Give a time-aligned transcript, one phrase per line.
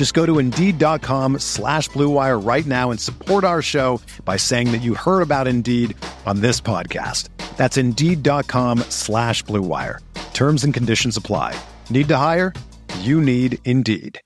[0.00, 4.80] Just go to Indeed.com slash BlueWire right now and support our show by saying that
[4.80, 7.28] you heard about Indeed on this podcast.
[7.58, 9.98] That's Indeed.com slash BlueWire.
[10.32, 11.54] Terms and conditions apply.
[11.90, 12.54] Need to hire?
[13.00, 14.18] You need Indeed.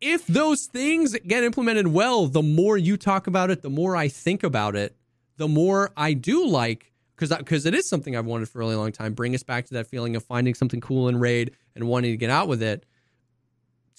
[0.00, 4.06] if those things get implemented well, the more you talk about it, the more I
[4.06, 4.96] think about it,
[5.38, 8.76] the more I do like because because it is something I've wanted for a really
[8.76, 9.14] long time.
[9.14, 12.16] Bring us back to that feeling of finding something cool in raid and wanting to
[12.16, 12.86] get out with it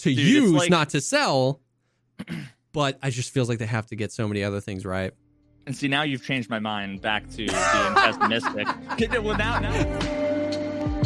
[0.04, 1.62] to Dude, use, like- not to sell.
[2.73, 5.14] But I just feels like they have to get so many other things right.
[5.66, 8.68] And see, now you've changed my mind back to being pessimistic.
[9.23, 11.04] well, now, now.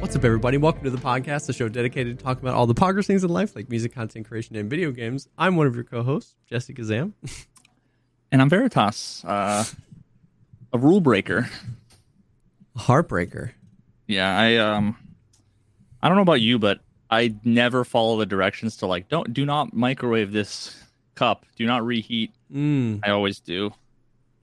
[0.00, 0.56] What's up, everybody?
[0.56, 3.30] Welcome to the Pogcast, the show dedicated to talking about all the poggers things in
[3.30, 5.28] life, like music, content creation, and video games.
[5.36, 7.12] I'm one of your co-hosts, Jesse Kazam.
[8.30, 9.64] And I'm Veritas, uh,
[10.74, 11.48] a rule breaker.
[12.76, 13.52] A heartbreaker.
[14.08, 14.96] Yeah, I um,
[16.02, 19.46] I don't know about you, but I never follow the directions to like don't do
[19.46, 20.82] not microwave this
[21.14, 22.32] cup, do not reheat.
[22.52, 23.00] Mm.
[23.04, 23.70] I always do,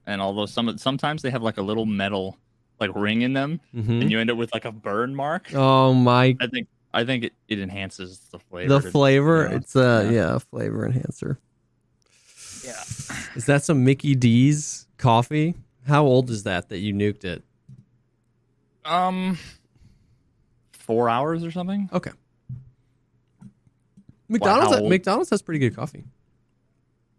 [0.06, 2.38] and although some sometimes they have like a little metal
[2.80, 5.52] like ring in them, hmm and you end up with like a burn mark.
[5.54, 8.80] Oh my I think I think it, it enhances the flavor.
[8.80, 9.56] the flavor yeah.
[9.58, 10.12] it's a Yeah.
[10.12, 10.38] yeah.
[10.38, 11.40] flavor enhancer
[12.64, 12.84] Yeah.
[13.36, 15.56] is that some mickey d's coffee
[15.88, 17.44] how old is that that you nuked it
[18.86, 19.38] Um,
[20.74, 21.90] four hours or something.
[21.92, 22.12] okay
[24.28, 24.90] mcdonald's how old?
[24.90, 26.06] mcdonald's has pretty good coffee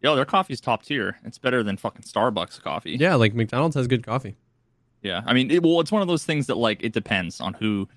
[0.02, 1.16] Yo, their coffee's top tier.
[1.24, 2.92] It's better than fucking Starbucks coffee.
[3.00, 4.36] yeah like mcdonald's has good coffee
[5.02, 7.54] Yeah, I mean, it, well, it's one of those things that like it depends on
[7.54, 7.88] who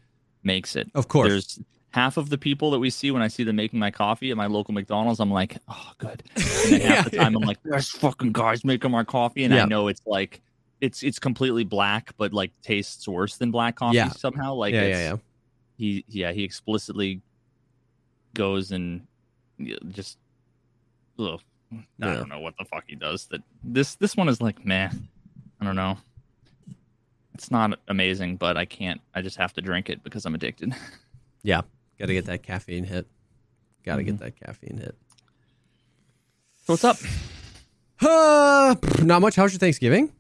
[0.44, 0.90] makes it.
[0.96, 1.60] of course There's
[1.92, 4.38] half of the people that we see when I see them making my coffee at
[4.38, 5.20] my local McDonald's.
[5.20, 6.22] I'm like, oh, good.
[6.36, 9.64] And then half the time, I'm like, there's fucking guys making my coffee, and Yeah.
[9.64, 10.40] I know it's like
[10.82, 14.10] it's it's completely black, but like tastes worse than black coffee Yeah.
[14.10, 14.54] somehow.
[14.54, 15.16] Like, yeah it's, yeah yeah
[15.78, 17.22] he yeah he explicitly
[18.34, 19.06] goes and
[19.90, 20.18] just
[21.20, 21.40] ugh,
[21.72, 22.14] I Yeah.
[22.16, 23.26] don't know what the fuck he does.
[23.28, 24.90] That this this one is like meh.
[25.62, 25.98] I don't know.
[27.34, 29.00] It's not amazing, but I can't.
[29.16, 30.74] I just have to drink it because I'm addicted.
[31.44, 31.62] yeah
[31.98, 33.08] gotta get that caffeine hit
[33.86, 34.12] gotta Mm-hmm.
[34.12, 34.96] get that caffeine hit
[36.66, 36.98] So what's up?
[38.02, 40.12] uh, not much how's your thanksgiving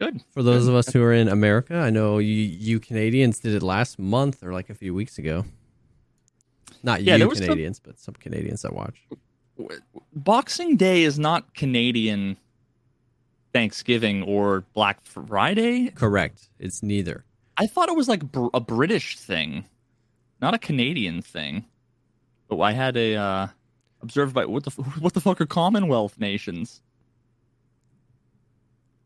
[0.00, 0.22] Good.
[0.32, 3.62] for those of us who are in america i know you, you canadians did it
[3.62, 5.44] last month or like a few weeks ago
[6.82, 9.02] not Yeah, you was some- canadians but some canadians that watch
[10.14, 12.38] Boxing Day is not Canadian
[13.52, 15.90] Thanksgiving or Black Friday.
[15.90, 16.48] Correct.
[16.58, 17.24] It's neither.
[17.56, 19.64] I thought it was like br- a British thing,
[20.40, 21.66] not a Canadian thing.
[22.48, 23.46] But I had a uh,
[24.02, 26.80] observed by what the what the fuck are Commonwealth nations?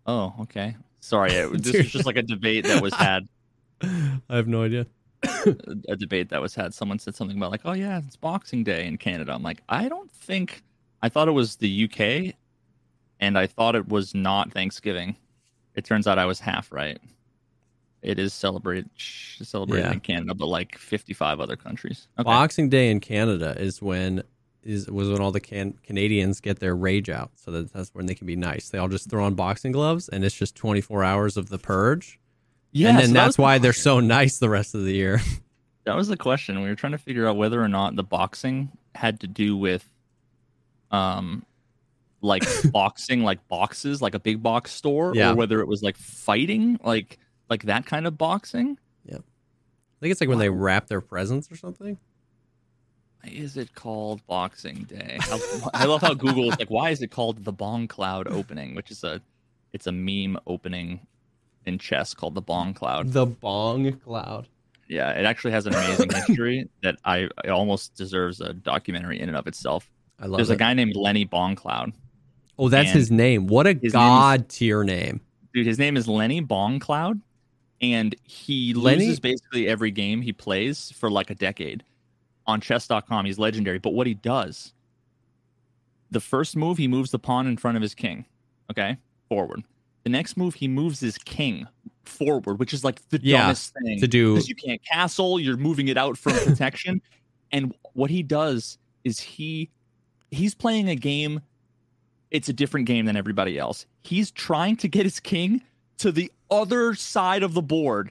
[0.07, 0.77] Oh, okay.
[1.01, 3.29] Sorry, it, this was just like a debate that was had.
[3.83, 4.87] I have no idea.
[5.89, 6.75] a debate that was had.
[6.75, 9.89] Someone said something about like, "Oh yeah, it's Boxing Day in Canada." I'm like, I
[9.89, 10.63] don't think.
[11.03, 12.35] I thought it was the UK,
[13.21, 15.17] and I thought it was not Thanksgiving.
[15.75, 16.99] It turns out I was half right.
[18.03, 19.93] It is celebrated celebrated Yeah.
[19.93, 22.07] in Canada, but like 55 other countries.
[22.19, 22.25] Okay.
[22.25, 24.23] Boxing Day in Canada is when
[24.65, 27.31] is was when all the can- Canadians get their rage out.
[27.37, 28.69] So that, that's when they can be nice.
[28.71, 32.19] They all just throw on boxing gloves, and it's just 24 hours of the purge.
[32.73, 34.93] yeah, and so then that that's the why they're so nice the rest of the
[34.95, 35.21] year.
[35.87, 36.63] That was the question.
[36.63, 39.87] We were trying to figure out whether or not the boxing had to do with,
[40.91, 41.45] um,
[42.23, 42.43] like
[42.73, 45.33] boxing, like boxes, like a big box store, Yeah.
[45.33, 47.19] or whether it was like fighting, like
[47.51, 48.79] like that kind of boxing.
[49.05, 51.99] Yeah, I think it's like when they wrap their presents or something.
[53.27, 55.19] Is it called Boxing Day?
[55.21, 58.75] I, I love how Google is like, why is it called the Bong Cloud opening,
[58.75, 59.21] which is a,
[59.73, 61.01] it's a meme opening
[61.67, 63.13] in chess called the Bong Cloud.
[63.13, 64.49] The Bong Cloud.
[64.89, 69.29] Yeah, it actually has an amazing history that I it almost deserves a documentary in
[69.29, 69.91] and of itself.
[70.21, 70.55] I love There's it.
[70.55, 71.93] a guy named Lenny Bong Cloud.
[72.59, 73.47] Oh, that's his name.
[73.47, 75.21] What a his name is- god tier name.
[75.55, 77.21] Dude, his name is Lenny Bong Cloud,
[77.81, 79.05] and he Lenny?
[79.07, 81.83] loses basically every game he plays for like a decade.
[82.47, 83.79] On chess.com, he's legendary.
[83.79, 84.73] But what he does,
[86.11, 88.25] the first move, he moves the pawn in front of his king.
[88.71, 88.97] Okay,
[89.29, 89.63] forward.
[90.05, 91.67] The next move, he moves his king
[92.05, 95.41] forward, which is like the Yeah, dumbest thing to do- because you can't castle.
[95.41, 97.01] You're moving it out from protection.
[97.53, 99.71] and what he does is he
[100.31, 101.41] he's playing a game.
[102.31, 103.87] It's a different game than everybody else.
[104.03, 105.63] He's trying to get his king
[105.99, 108.11] to the other side of the board,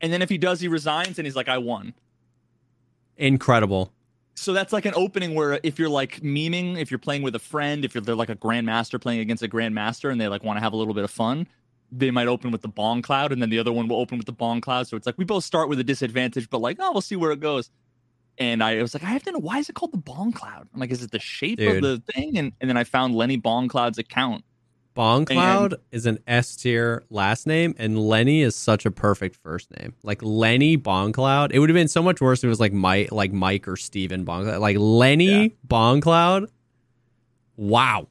[0.00, 1.92] and then if he does, he resigns and he's like, "I won."
[3.16, 3.92] Incredible.
[4.36, 7.40] So that's like an opening where if you're like memeing, if you're playing with a
[7.40, 10.56] friend, if you're they're like a grandmaster playing against a grandmaster and they like want
[10.56, 11.46] to have a little bit of fun,
[11.92, 14.26] they might open with the bong cloud and then the other one will open with
[14.26, 14.88] the bong cloud.
[14.88, 17.30] So it's like we both start with a disadvantage, but like, oh, we'll see where
[17.30, 17.70] it goes.
[18.36, 20.68] And I was like, I have to know why is it called the bong cloud?
[20.74, 21.76] I'm like, is it the shape Dude.
[21.76, 22.36] of the thing?
[22.36, 24.44] And and then I found Lenny Bong Cloud's account.
[24.94, 29.70] Bong Cloud is an S tier last name, and Lenny is such a perfect first
[29.78, 29.94] name.
[30.04, 31.52] Like Lenny Bong Cloud.
[31.52, 33.76] It would have been so much worse if it was like Mike, like Mike or
[33.76, 34.60] Steven Bong Cloud.
[34.60, 35.48] Like Lenny Yeah.
[35.64, 36.48] Bong Cloud.
[37.56, 38.06] Wow.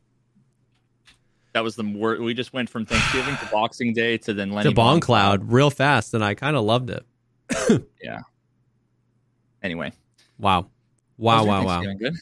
[1.53, 2.19] That was the word.
[2.19, 5.69] We just went from Thanksgiving to Boxing Day to then Lenny to Bong Cloud real
[5.69, 7.05] fast, and I kind of loved it.
[8.03, 8.19] Yeah.
[9.61, 9.93] Anyway,
[10.37, 10.67] Wow.
[11.17, 11.81] Wow, wow, wow.
[11.97, 12.15] Good.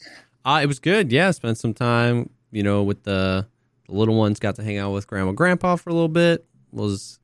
[0.44, 1.10] Uh, it was good.
[1.10, 3.48] Yeah, spent some time, you know, with the,
[3.92, 4.40] the little ones.
[4.40, 6.44] Got to hang out with grandma, and grandpa for a little bit.
[6.70, 7.18] Was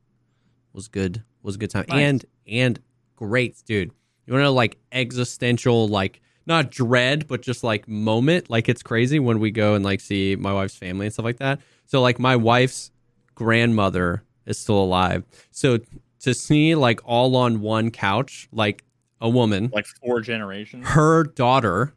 [0.72, 1.22] was good.
[1.42, 1.86] Was a good time.
[1.88, 1.98] Nice.
[1.98, 2.80] And and
[3.16, 3.90] great, dude.
[4.26, 8.50] You want to know, like existential, like not dread, but just like moment.
[8.50, 11.38] Like it's crazy when we go and like see my wife's family and stuff like
[11.38, 11.60] that.
[11.86, 12.90] So like my wife's
[13.34, 15.24] grandmother is still alive.
[15.50, 15.78] So
[16.20, 18.84] to see like all on one couch, like
[19.20, 20.86] a woman, Like four generations.
[20.88, 21.94] her daughter,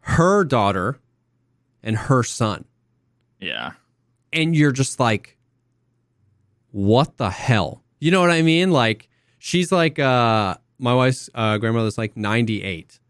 [0.00, 1.00] her daughter,
[1.82, 2.64] and her son.
[3.40, 3.72] Yeah.
[4.32, 5.36] And you're just like,
[6.70, 7.82] what the hell?
[7.98, 8.70] You know what I mean?
[8.70, 9.08] Like,
[9.38, 13.00] she's like, uh, my wife's uh, grandmother's like 98.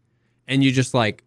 [0.47, 1.23] And you just like,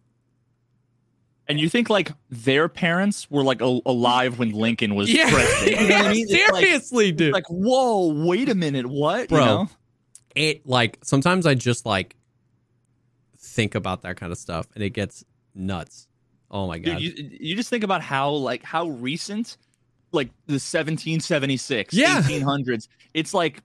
[1.47, 5.81] And you think like their parents were like a- alive when Lincoln was yeah, president?
[5.81, 6.27] You know what I mean?
[6.29, 7.33] It's like- seriously, dude.
[7.33, 9.29] Like, whoa, wait a minute, what?
[9.29, 9.39] Bro.
[9.39, 9.69] You know?
[10.35, 12.15] it like sometimes I just like
[13.37, 15.23] think about that kind of stuff and it gets
[15.53, 16.07] nuts.
[16.53, 16.99] Oh my god.
[16.99, 19.57] Dude, you, you just think about how like how recent,
[20.11, 22.21] like the 1776, Yeah.
[22.21, 22.87] 1800s.
[23.13, 23.61] It's like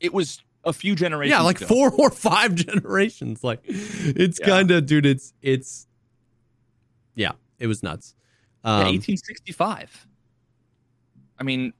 [0.00, 1.32] it was a few generations.
[1.32, 1.66] yeah, like ago.
[1.66, 3.42] four or five generations.
[3.44, 4.46] Like it's Yeah.
[4.46, 5.86] kind of dude, it's it's
[7.16, 8.14] yeah, it was nuts.
[8.64, 10.06] Yeah, Um 1865.
[11.40, 11.72] I mean,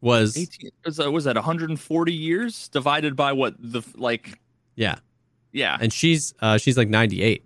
[0.00, 4.38] was 18 was, that- was that 140 years divided by what the like?
[4.74, 4.96] yeah.
[5.52, 7.44] Yeah, And she's uh she's like 98.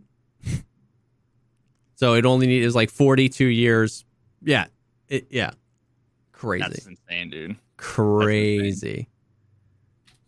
[2.05, 4.05] So it only is like 42 years.
[4.43, 4.67] Yeah.
[5.09, 5.53] It yeah.
[6.33, 6.62] Crazy.
[6.69, 7.56] that's insane, dude.
[7.79, 9.09] crazy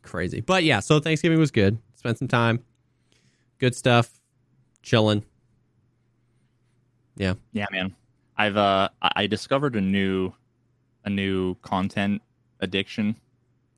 [0.02, 2.62] crazy but yeah so thanksgiving was good spent some time
[3.58, 4.10] good stuff
[4.82, 5.22] chilling
[7.16, 7.94] Yeah, Yeah, man.
[8.36, 10.32] I've uh I I discovered a new
[11.04, 12.22] a new content
[12.60, 13.16] addiction.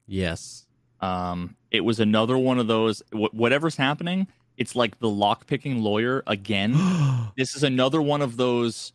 [0.06, 0.66] yes
[1.00, 4.26] Um it was another one of those wh- whatever's happening,
[4.58, 6.74] it's like the lock picking lawyer again.
[7.36, 8.92] this is another one of those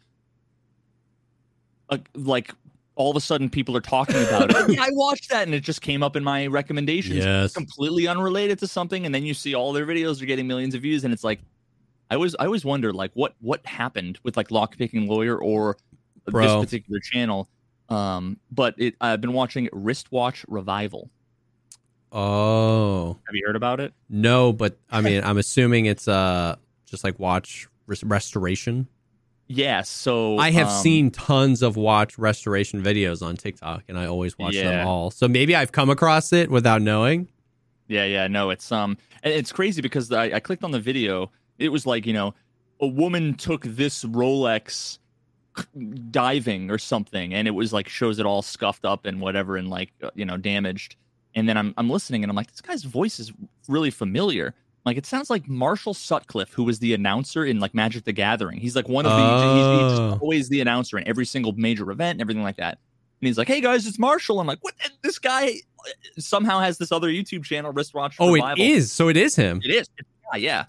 [1.89, 2.53] uh, like
[2.95, 4.79] all of a sudden people are talking about it.
[4.79, 7.17] I watched that and it just came up in my recommendations.
[7.17, 10.75] yes completely unrelated to something and then you see all their videos are getting millions
[10.75, 11.39] of views and it's like
[12.11, 15.77] i always i always wonder like what what happened with like lockpicking lawyer or
[16.25, 16.43] Bro.
[16.43, 17.49] this particular channel
[17.89, 21.09] um but it i've been watching wristwatch revival
[22.13, 23.17] oh.
[23.27, 23.93] Have you heard about it?
[24.09, 26.55] No but i mean i'm assuming it's uh
[26.85, 28.87] just like watch res- restoration?
[29.47, 34.05] Yes so i have um, seen tons of watch restoration videos on tiktok and i
[34.05, 35.11] always watch them all.
[35.11, 37.27] So maybe i've come across it without knowing.
[37.87, 41.31] Yeah, yeah, no, it's um, it's crazy because I, I clicked on the video.
[41.59, 42.33] It was like you know,
[42.79, 44.99] a woman took this Rolex
[46.11, 49.69] diving or something, and it was like shows it all scuffed up and whatever, and
[49.69, 50.95] like uh, you know damaged.
[51.35, 53.31] And then I'm I'm listening, and I'm like, this guy's voice is
[53.67, 54.53] really familiar.
[54.85, 58.59] Like it sounds like Marshall Sutcliffe, who was the announcer in like Magic the Gathering.
[58.59, 60.19] He's like one of the he's, he's Oh.
[60.21, 62.77] always the announcer in every single major event and everything like that.
[63.21, 64.73] And he's like, "Hey guys, it's Marshall." I'm like, "What?
[65.01, 65.53] This guy
[66.17, 68.63] somehow has this other YouTube channel, Wristwatch oh Revival.
[68.63, 69.89] it is so it is him It is.
[70.33, 70.65] Yeah, yeah.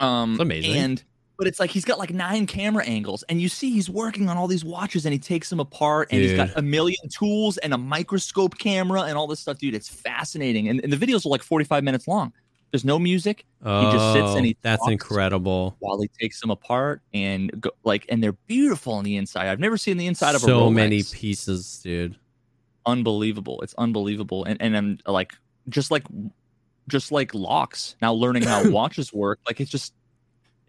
[0.00, 0.76] Um, That's amazing.
[0.76, 1.02] And
[1.42, 4.36] but it's like he's got like nine camera angles, and you see he's working on
[4.36, 7.74] all these watches, and he takes them apart, and he's got a million tools and
[7.74, 9.74] a microscope camera and all this stuff, dude.
[9.74, 12.32] It's fascinating, and, and the videos are like 45 minutes long.
[12.70, 13.44] There's no music.
[13.62, 14.92] He just sits and oh, he Oh, That's talks.
[14.92, 15.74] incredible.
[15.80, 19.48] while he takes them apart and go, like and they're beautiful on the inside.
[19.48, 22.16] I've never seen the inside of a watch so many pieces, dude.
[22.86, 23.60] unbelievable.
[23.62, 24.44] It's unbelievable.
[24.44, 25.34] And and I'm like
[25.68, 26.04] just like
[26.88, 27.96] just like locks.
[28.00, 29.92] Now learning how watches work, like it's just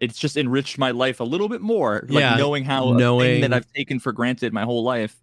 [0.00, 2.04] it's just enriched my life a little bit more.
[2.08, 5.16] Like Yeah, knowing how knowing- that I've taken for granted my whole life.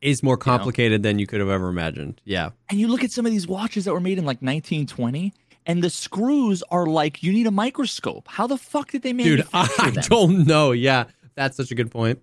[0.00, 2.20] Is more complicated than you could have ever imagined.
[2.24, 2.50] Yeah.
[2.70, 5.32] And you look at some of these watches that were made in like 1920
[5.66, 8.28] and the screws are like you need a microscope.
[8.28, 10.04] How the fuck did they make Dude, I them?
[10.08, 10.70] don't know.
[10.70, 11.06] Yeah.
[11.34, 12.20] That's such a good point.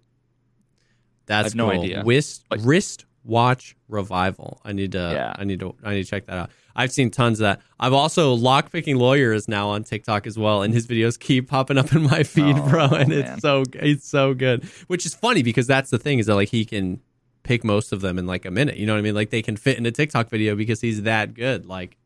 [1.26, 2.04] That's have no idea.
[2.06, 4.62] Wrist, But- wrist watch revival.
[4.63, 5.36] I need to Yeah.
[5.38, 6.50] I need to I need to check that out.
[6.77, 7.62] I've seen tons of that.
[7.79, 11.77] I've also lockpicking lawyer is now on TikTok as well, and his videos keep popping
[11.77, 12.86] up in my feed, Oh, bro.
[12.88, 13.20] And man.
[13.34, 14.63] it's so it's so good.
[14.88, 17.01] Which is funny because that's the thing is that like he can
[17.44, 18.77] pick most of them in like a minute.
[18.77, 19.15] You know what I mean?
[19.15, 21.65] Like they can fit in a TikTok video because he's that good.
[21.65, 21.98] Like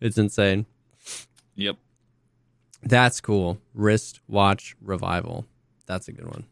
[0.00, 0.66] it's insane.
[1.56, 1.76] Yep.
[2.82, 3.58] That's cool.
[3.74, 5.46] Wrist watch revival.
[5.86, 6.44] That's a good one.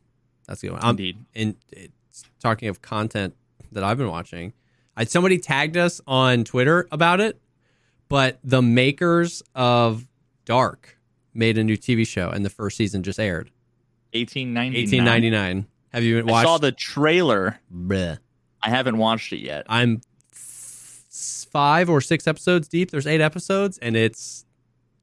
[0.47, 0.83] That's a good one.
[0.83, 1.17] I'm, Indeed.
[1.35, 3.35] and it's talking of content
[3.73, 4.53] that I've been watching,
[4.97, 7.41] I somebody tagged us on Twitter about it,
[8.09, 10.07] but the makers of
[10.45, 10.99] Dark
[11.35, 13.51] made a new TV show, and the first season just aired.
[14.15, 14.77] 1899.
[14.83, 15.67] Eighteen ninety nine.
[15.93, 16.35] Have you watched?
[16.35, 17.59] I saw the trailer.
[17.75, 18.19] Bleh.
[18.63, 19.65] I haven't watched it yet.
[19.69, 20.01] I'm
[20.33, 21.03] f-
[21.51, 22.91] five or six episodes deep.
[22.91, 24.45] There's eight episodes, and it's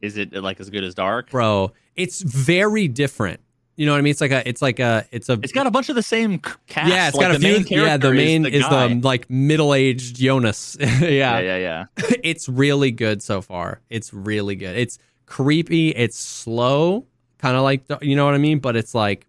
[0.01, 1.31] Is it like as good as Dark?
[1.31, 1.71] bro.
[1.95, 3.39] It's very different.
[3.79, 4.11] You know what I mean?
[4.11, 4.45] It's like a.
[4.45, 5.05] It's like a.
[5.09, 5.39] It's a.
[5.41, 6.89] It's got a bunch of the same cast.
[6.89, 7.81] yeah, it's like got a few.
[7.81, 8.87] yeah, the main is is the, guy.
[8.93, 10.75] the like middle aged Jonas.
[10.81, 10.99] yeah.
[10.99, 11.85] yeah, yeah, yeah.
[12.21, 13.79] it's really good so far.
[13.89, 14.75] It's really good.
[14.75, 15.91] It's creepy.
[15.91, 17.05] It's slow,
[17.37, 18.59] kind of like you know what I mean.
[18.59, 19.27] But it's like,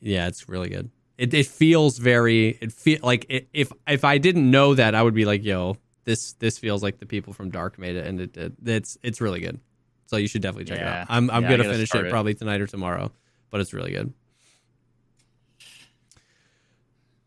[0.00, 0.90] yeah, it's really good.
[1.18, 2.56] It it feels very.
[2.62, 5.76] It feel like it, if if I didn't know that, I would be like, yo,
[6.04, 8.56] this this feels like the people from Dark made it, and it did.
[8.64, 9.60] It's it's really good.
[10.08, 11.06] So you should definitely check it out.
[11.08, 12.10] I'm I'm Yeah, gonna finish it it.
[12.10, 13.12] probably tonight or tomorrow,
[13.50, 14.12] but it's really good.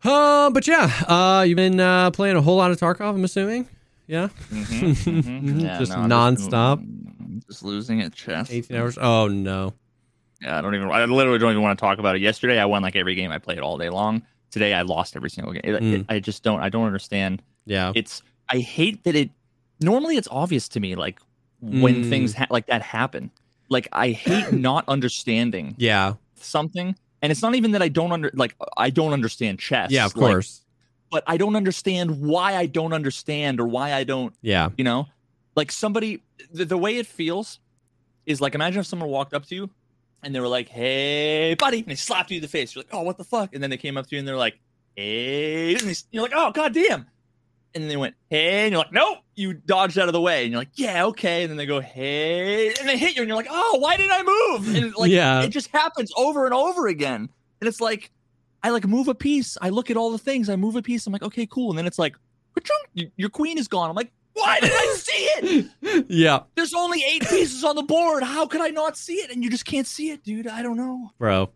[0.03, 3.13] Uh, but yeah, uh, you've been uh, playing a whole lot of Tarkov.
[3.13, 3.67] I'm assuming.
[4.07, 5.61] Yeah, Mhm, mhm.
[5.61, 6.79] Yeah, Just no, nonstop?
[6.79, 8.51] I'm Just, losing at chess.
[8.51, 8.97] 18 hours.
[8.99, 9.73] Oh no.
[10.41, 10.89] Yeah, I don't even.
[10.89, 12.21] I literally don't even want to talk about it.
[12.21, 14.23] Yesterday, I won like every game I played all day long.
[14.49, 15.61] Today, I lost every single game.
[15.63, 15.93] It- Mm.
[16.01, 16.59] it- I just don't.
[16.61, 17.43] I don't understand.
[17.65, 17.93] Yeah.
[17.95, 18.23] It's.
[18.49, 19.29] I hate that it.
[19.79, 21.19] Normally, it's obvious to me, like
[21.61, 22.09] when Mm.
[22.09, 23.31] things ha- like that happen.
[23.69, 26.15] Like I hate not understanding Yeah.
[26.35, 29.91] something, and it's not even that I don't under like I don't understand chess.
[29.91, 30.05] Yeah.
[30.05, 30.61] Of like, course.
[31.11, 34.69] but I don't understand why I don't understand or why I don't Yeah.
[34.77, 35.07] you know
[35.55, 36.21] like somebody
[36.53, 37.59] the, the way it feels
[38.25, 39.69] is like imagine if someone walked up to you
[40.23, 42.93] and they were like hey buddy and they slapped you in the face you're like
[42.93, 44.57] oh what the fuck and then they came up to you and they're like
[44.95, 47.05] hey and they, you're like oh god damn
[47.75, 50.51] and they went hey and you're like nope you dodged out of the way and
[50.51, 53.37] you're like yeah okay and then they go hey and they hit you and you're
[53.37, 55.41] like oh why didn't i move and like Yeah.
[55.41, 57.29] it just happens over and over again
[57.61, 58.11] and it's like
[58.63, 61.07] i like move a piece i look at all the things i move a piece
[61.07, 62.15] i'm like okay cool and then it's like
[63.15, 67.21] your queen is gone i'm like why did i see it yeah, there's only eight
[67.27, 68.23] pieces on the board.
[68.23, 69.29] How could I not see it?
[69.31, 70.47] And you just can't see it, dude.
[70.47, 71.11] I don't know.
[71.17, 71.49] bro.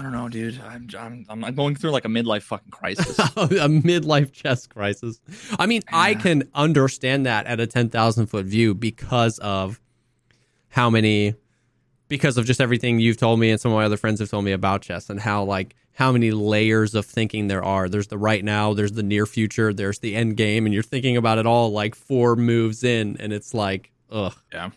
[0.00, 0.58] I don't know, dude.
[0.62, 0.88] I'm
[1.28, 3.18] I'm I'm going through like a midlife fucking crisis.
[3.36, 5.20] a midlife chess crisis.
[5.58, 9.78] I mean, I can understand that at a 10,000 foot view because of
[10.70, 11.34] how many,
[12.08, 14.46] because of just everything you've told me and some of my other friends have told
[14.46, 17.86] me about chess and how, like, how many layers of thinking there are.
[17.86, 21.18] There's the right now, there's the near future, there's the end game, and you're thinking
[21.18, 24.34] about it all like four moves in, and it's like, ugh.
[24.50, 24.70] Yeah.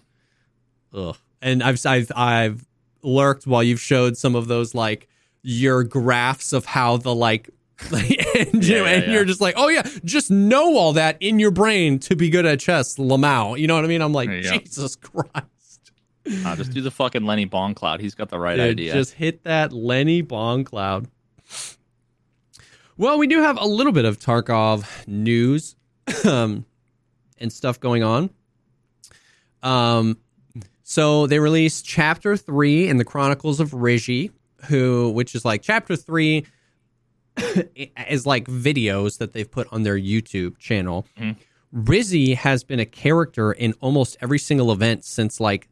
[0.94, 1.16] Ugh.
[1.42, 2.66] And I've, I've, I've
[3.04, 5.08] lurked while you've showed some of those, like,
[5.44, 7.50] your graphs of how the, like,
[7.92, 9.12] and, Yeah, yeah, and yeah.
[9.12, 12.46] you're just like, oh yeah, just know all that in your brain to be good
[12.46, 13.60] at chess, Lamau.
[13.60, 14.02] You know what I mean?
[14.02, 14.58] I'm like, Yeah.
[14.58, 15.92] Jesus Christ.
[16.46, 18.00] uh, just do the fucking Lenny Bong Cloud.
[18.00, 18.94] He's got the right Dude, idea.
[18.94, 21.08] Just hit that Lenny Bong cloud.
[22.96, 25.76] Well, we do have a little bit of Tarkov news
[26.26, 26.66] um,
[27.40, 28.30] and stuff going on.
[29.64, 30.18] Um,
[30.84, 34.32] so they released Chapter Three in the Chronicles of Ryzhy,
[34.66, 36.46] who, which is like Chapter Three,
[37.38, 41.06] is like videos that they've put on their YouTube channel.
[41.20, 41.36] Mhm.
[41.74, 45.68] Ryzhy has been a character in almost every single event since like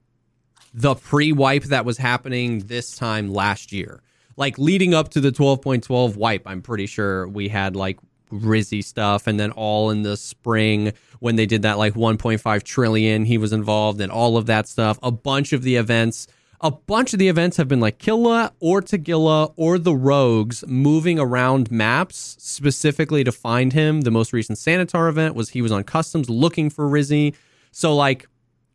[0.74, 4.02] the pre-wipe that was happening this time last year.
[4.38, 8.00] Like leading up to the 12.12 wipe, I'm pretty sure we had like
[8.32, 13.26] Ryzhy stuff and then all in the spring when they did that like 1.5 trillion,
[13.26, 14.98] he was involved and all of that stuff.
[15.04, 16.28] A bunch of the events,
[16.64, 21.18] a bunch of the events have been like Killa or Tagilla or the Rogues moving
[21.20, 24.02] around maps specifically to find him.
[24.02, 27.36] The most recent Sanitar event was he was on customs looking for Ryzhy.
[27.72, 28.28] So like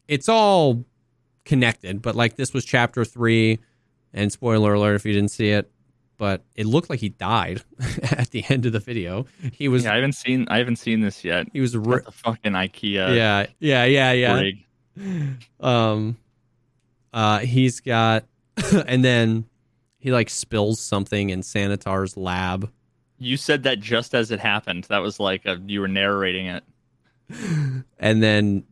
[0.08, 0.84] it's all
[1.44, 3.60] connected, but like this was chapter three,
[4.12, 5.70] and spoiler alert if you didn't see it,
[6.18, 7.62] but it looked like he died
[8.10, 9.26] at the end of the video.
[9.52, 11.46] He was Yeah, I haven't seen I haven't seen this yet.
[11.52, 14.40] he was ri- the fucking IKEA yeah yeah yeah yeah.
[14.40, 14.64] rig.
[15.60, 16.16] Um,
[17.12, 18.24] uh, he's got,
[18.86, 19.44] and then
[19.98, 22.70] he like spills something in Sanitar's lab.
[23.18, 24.84] You said that just as it happened.
[24.84, 26.64] That was like a, you were narrating it.
[27.98, 28.64] and then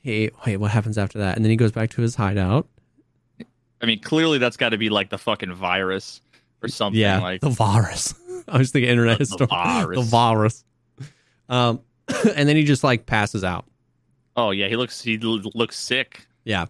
[0.00, 2.68] he wait what happens after that and then he goes back to his hideout
[3.82, 6.20] I mean, clearly that's got to be like the fucking virus
[6.62, 7.00] or something.
[7.00, 8.14] yeah like the virus
[8.48, 9.98] i was thinking internet The history virus.
[9.98, 10.64] the virus
[11.48, 11.80] um
[12.36, 13.64] and then he just like passes out
[14.36, 16.24] oh yeah, he looks he looks sick.
[16.44, 16.66] yeah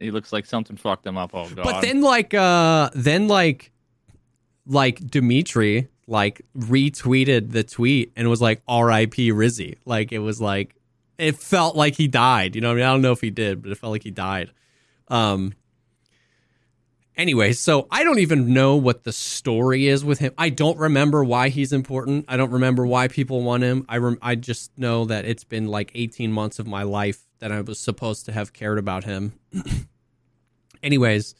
[0.00, 1.30] He looks like something fucked him up.
[1.34, 1.62] Oh god.
[1.62, 3.70] but then like uh then like
[4.66, 9.76] like dimitri like retweeted the tweet and was like rip ryzhy.
[9.84, 10.74] Like it was like
[11.18, 12.84] it felt like he died you know what i mean?
[12.84, 14.50] I don't know if he did but it felt like he died.
[15.08, 15.54] Um
[17.16, 20.32] anyway so i don't even know what the story is with him.
[20.38, 22.24] I don't remember why he's important.
[22.26, 23.84] I don't remember why people want him.
[23.86, 27.52] I rem- i just know that it's been like 18 months of my life that
[27.52, 29.32] i was supposed to have cared about him
[30.82, 31.34] anyways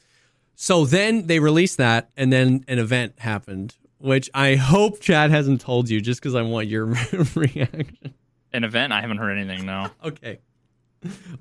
[0.54, 5.60] so then they released that and then an event happened which i hope chad hasn't
[5.60, 6.86] told you just because i want your
[7.34, 8.14] reaction
[8.52, 8.92] an event.
[8.92, 9.64] I haven't heard anything.
[9.64, 9.88] No.
[10.04, 10.38] okay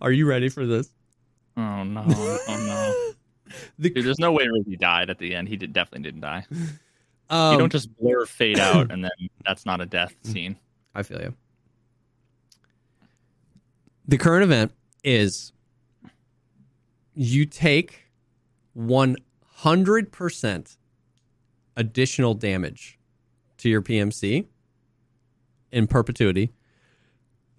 [0.02, 0.90] are you ready for this
[1.58, 2.06] Oh no.
[2.08, 3.54] Oh no.
[3.80, 5.50] the, Dude, there's no way Ryzhy died at the end.
[5.50, 6.46] He did definitely didn't die.
[7.30, 9.12] um, you don't just blur fade out and then
[9.46, 10.56] that's not a death scene.
[10.96, 11.34] I feel you.
[14.10, 14.74] The current event
[15.04, 15.54] is
[17.14, 18.06] you take
[18.76, 20.78] 100%
[21.78, 22.98] additional damage
[23.60, 24.48] to your PMC
[25.72, 26.52] in perpetuity.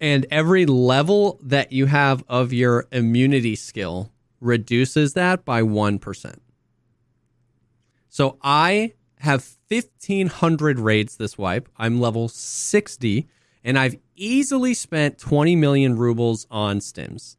[0.01, 6.35] And every level that you have of your immunity skill reduces that by 1%.
[8.09, 11.69] So I have 1500 raids this wipe.
[11.77, 13.29] I'm level 60
[13.63, 17.37] and I've easily spent 20 million rubles on stims.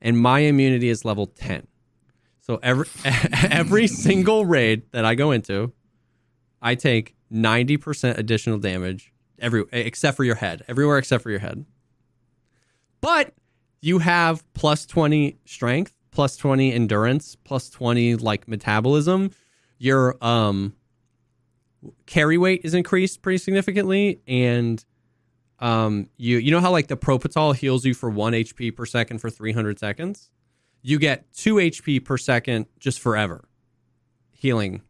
[0.00, 1.66] And my immunity is level 10.
[2.40, 2.86] So every
[3.50, 5.72] every single raid that I go into,
[6.62, 10.62] I take 90% additional damage every except for your head.
[10.68, 11.66] Everywhere except for your head.
[13.00, 13.34] But
[13.80, 19.30] you have plus 20 strength, plus 20 endurance, plus 20 like metabolism.
[19.78, 20.74] Your um
[22.06, 24.84] carry weight is increased pretty significantly and
[25.60, 29.18] um you you know how like the propital heals you for 1 HP per second
[29.18, 30.30] for 300 seconds?
[30.82, 33.48] You get 2 HP per second just forever.
[34.30, 34.82] Healing.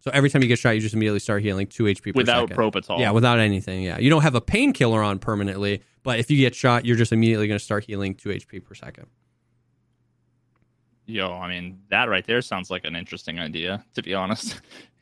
[0.00, 2.48] So every time you get shot you just immediately start healing 2 HP per Without
[2.48, 2.56] second.
[2.56, 2.98] propital.
[2.98, 3.82] Yeah, without anything.
[3.82, 3.98] Yeah.
[3.98, 7.46] You don't have a painkiller on permanently, but if you get shot, you're just immediately
[7.48, 9.06] going to start healing 2 HP per second.
[11.06, 14.60] Yo, I mean, that right there sounds like an interesting idea, to be honest.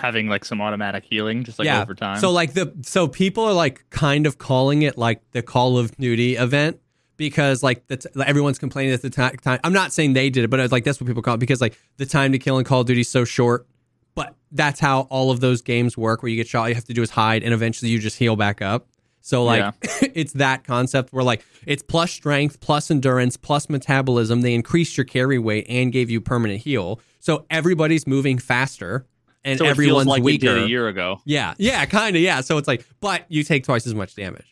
[0.00, 1.82] Having like some automatic healing just like yeah.
[1.82, 2.18] over time.
[2.18, 5.94] So like the so people are like kind of calling it like the Call of
[5.96, 6.80] Duty event
[7.16, 9.60] because like the t- everyone's complaining that the ti- time.
[9.62, 11.60] I'm not saying they did it, but it's like that's what people call it because
[11.60, 13.66] like the time to kill in Call of Duty is so short.
[14.14, 16.22] But that's how all of those games work.
[16.22, 18.16] Where you get shot, all you have to do is hide, and eventually you just
[18.16, 18.88] heal back up.
[19.20, 24.40] So like it's that concept where like it's plus strength, plus endurance, plus metabolism.
[24.40, 27.00] They increased your carry weight and gave you permanent heal.
[27.18, 29.06] So everybody's moving faster
[29.44, 30.56] and so everyone's like weaker.
[30.56, 31.20] a year ago.
[31.24, 32.40] Yeah, yeah, kind of, yeah.
[32.40, 34.46] So it's like, but you take twice as much damage.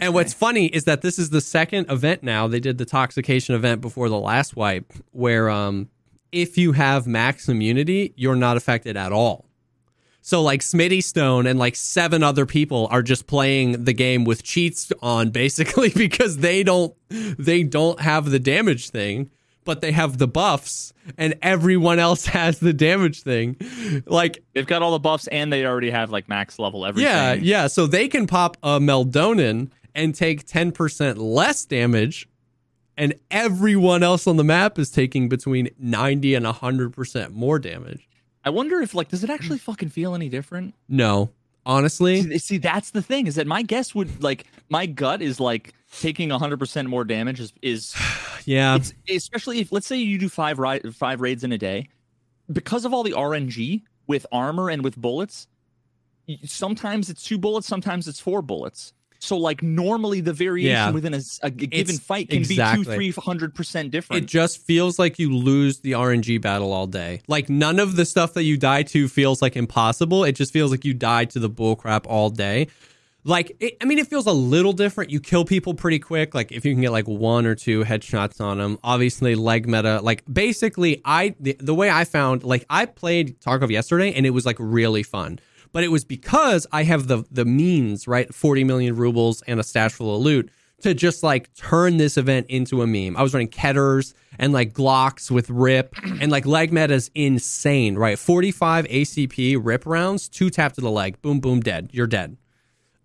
[0.00, 2.46] And what's funny is that this is the second event now.
[2.46, 5.88] They did the toxication event before the last wipe, where um,
[6.30, 9.46] if you have max immunity, you're not affected at all.
[10.20, 14.90] So like Smittystone and like seven other people are just playing the game with cheats
[15.02, 19.30] on basically because they don't they don't have the damage thing,
[19.64, 23.56] but they have the buffs and everyone else has the damage thing.
[24.06, 27.10] Like They've got all the buffs and they already have like max level everything.
[27.12, 27.66] yeah, yeah.
[27.66, 32.28] So they can pop a Meldonin and take 10% less damage,
[32.96, 38.08] and everyone else on the map is taking between 90 and 100% more damage.
[38.44, 40.74] I wonder if like does it actually fucking feel any different?
[40.88, 41.30] No,
[41.64, 45.40] honestly, See, see, that's the thing is that my guess would like my gut is
[45.40, 47.94] like taking 100% more damage is is
[48.44, 48.76] yeah.
[48.76, 51.88] it's especially if let's say you do five ri- five raids in a day
[52.52, 55.46] because of all the RNG with armor and with bullets
[56.44, 60.90] sometimes it's two bullets sometimes it's four bullets so like normally the variation Yeah.
[60.90, 62.84] within a given It's- fight can exactly.
[62.84, 66.72] be two three hundred percent different It just feels like you lose the RNG battle
[66.72, 67.22] all day.
[67.26, 70.24] Like none of the stuff that you die to feels like impossible.
[70.24, 72.66] It just feels like you die to the bullcrap all day.
[73.26, 75.10] Like, it, I mean, it feels a little different.
[75.10, 76.34] You kill people pretty quick.
[76.34, 80.00] Like, if you can get like one or two headshots on them, obviously leg meta.
[80.02, 84.30] Like, basically, I the, the way I found like I played Tarkov yesterday and it
[84.30, 85.38] was like really fun,
[85.72, 89.64] but it was because I have the the means right, forty million rubles and a
[89.64, 90.50] stash full of loot
[90.82, 93.16] to just like turn this event into a meme.
[93.16, 98.18] I was running Ketters and like Glocks with Rip and like leg meta's insane, right?
[98.18, 101.88] 45 ACP Rip rounds, two tap to the leg, boom, boom, dead.
[101.90, 102.36] You're dead.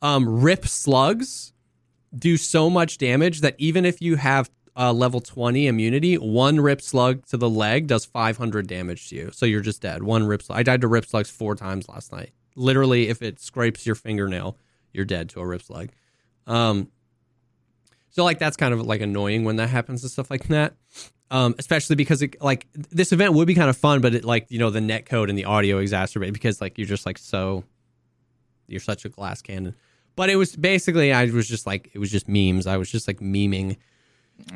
[0.02, 1.54] Um, Rip slugs
[2.18, 6.82] do so much damage that even if you have uh, level 20 immunity, one Rip
[6.82, 9.30] slug to the leg does 500 damage to you.
[9.34, 10.04] So you're just dead.
[10.04, 10.58] One Rip slug.
[10.58, 12.32] I died to Rip slugs four times last night.
[12.56, 14.58] Literally, if it scrapes your fingernail,
[14.94, 15.90] you're dead to a Rip slug.
[16.48, 16.90] Um,
[18.10, 20.74] so like that's kind of like annoying when that happens and stuff like that.
[21.32, 24.48] Um, especially because it like this event would be kind of fun, but it like
[24.50, 27.64] you know the net code and the audio exacerbate because like you're just like so
[28.68, 29.76] you're such a glass cannon.
[30.20, 32.68] But it was basically I was just like it was just memes.
[32.68, 33.78] I was just like memeing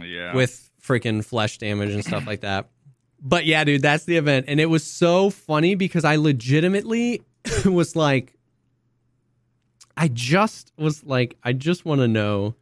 [0.03, 0.35] Yeah.
[0.35, 2.67] with freaking flesh damage and stuff like that.
[3.21, 4.47] But yeah, dude, that's the event.
[4.49, 7.21] And it was so funny because I legitimately
[7.65, 8.33] was like,
[9.95, 12.55] I just was like, I just want to know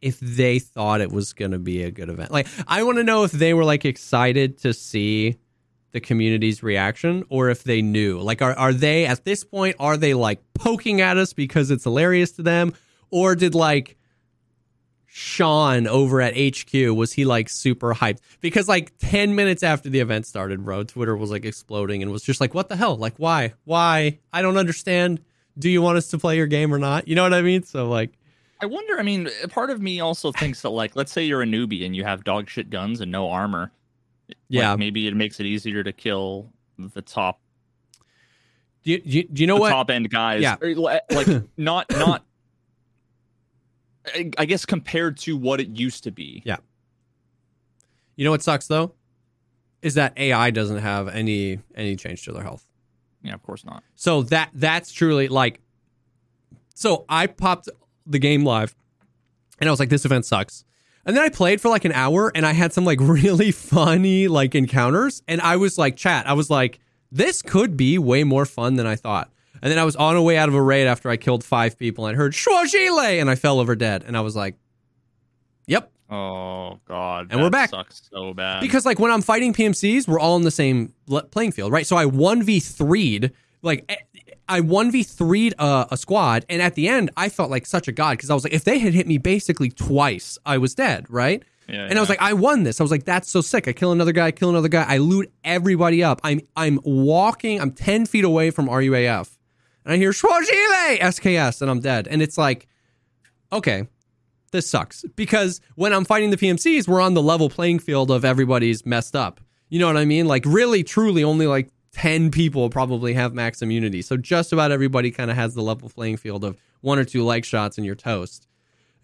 [0.00, 2.32] if they thought it was going to be a good event.
[2.32, 5.36] Like, I want to know if they were like excited to see
[5.92, 8.18] the community's reaction or if they knew.
[8.20, 11.84] Like, are, are they at this point, are they like poking at us because it's
[11.84, 12.74] hilarious to them?
[13.10, 13.96] Or did like,
[15.14, 20.00] Sean over at HQ was he like super hyped because like 10 minutes after the
[20.00, 22.96] event started, bro, Twitter was like exploding and was just like, what the hell?
[22.96, 23.52] Like, why?
[23.64, 24.20] Why?
[24.32, 25.20] I don't understand.
[25.58, 27.08] Do you want us to play your game or not?
[27.08, 27.62] You know what I mean?
[27.62, 28.14] So, like,
[28.62, 28.98] I wonder.
[28.98, 31.94] I mean, part of me also thinks that, like, let's say you're a newbie and
[31.94, 33.70] you have dog shit guns and no armor.
[34.34, 34.76] Like, Yeah.
[34.76, 37.40] maybe it makes it easier to kill the top,
[38.84, 39.70] do you, do you, do you know what?
[39.70, 40.42] top end guys.
[40.42, 40.56] Yeah.
[40.60, 42.24] Or, like not not.
[44.06, 46.42] I I guess compared to what it used to be.
[46.44, 46.56] Yeah.
[48.16, 48.94] You know what sucks though?
[49.80, 52.66] Is that AI doesn't have any any change to their health.
[53.22, 53.84] Yeah, of course not.
[53.94, 55.60] So that that's truly like
[56.74, 57.68] so I popped
[58.06, 58.74] the game live
[59.60, 60.64] and I was like this event sucks.
[61.04, 64.28] And then I played for like an hour and I had some like really funny
[64.28, 66.78] like encounters and I was like chat, I was like
[67.10, 69.30] this could be way more fun than I thought.
[69.60, 71.78] And then I was on a way out of a raid after I killed five
[71.78, 74.56] people and I heard Schwajile and I fell over dead and I was like
[75.66, 77.70] Yep, Oh God, And we're back.
[77.70, 78.60] Sucks so bad.
[78.60, 80.92] because like when I'm fighting PMCs, we're all in the same
[81.30, 81.86] playing field, right?
[81.86, 83.90] So I 1v3'd like
[84.48, 87.88] I one v threed a, a squad, and at the end I felt like such
[87.88, 90.74] a god because I was like, if they had hit me basically twice, I was
[90.74, 91.42] dead, right?
[91.68, 92.80] yeah, And I was like, I won this.
[92.80, 93.68] I was like, that's so sick.
[93.68, 94.84] I kill another guy, kill another guy.
[94.86, 96.20] I loot everybody up.
[96.24, 97.60] I'm I'm walking.
[97.60, 99.38] I'm ten feet away from RUAF,
[99.84, 102.08] and I hear Schwajile SKS, and I'm dead.
[102.08, 102.68] And it's like,
[103.52, 103.86] okay,
[104.50, 108.24] this sucks because when I'm fighting the PMCs, we're on the level playing field of
[108.24, 109.40] everybody's messed up.
[109.68, 110.26] You know what I mean?
[110.26, 114.02] Like really, truly, only like ten people probably have max immunity.
[114.02, 117.24] So just about everybody kind of has the level playing field of one or two
[117.24, 118.48] leg shots and you're toast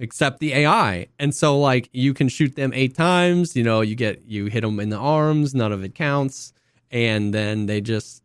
[0.01, 1.09] except the AI.
[1.19, 4.63] And so like you can shoot them eight times, you know, you get you hit
[4.63, 6.53] them in the arms, none of it counts,
[6.91, 8.23] and then they just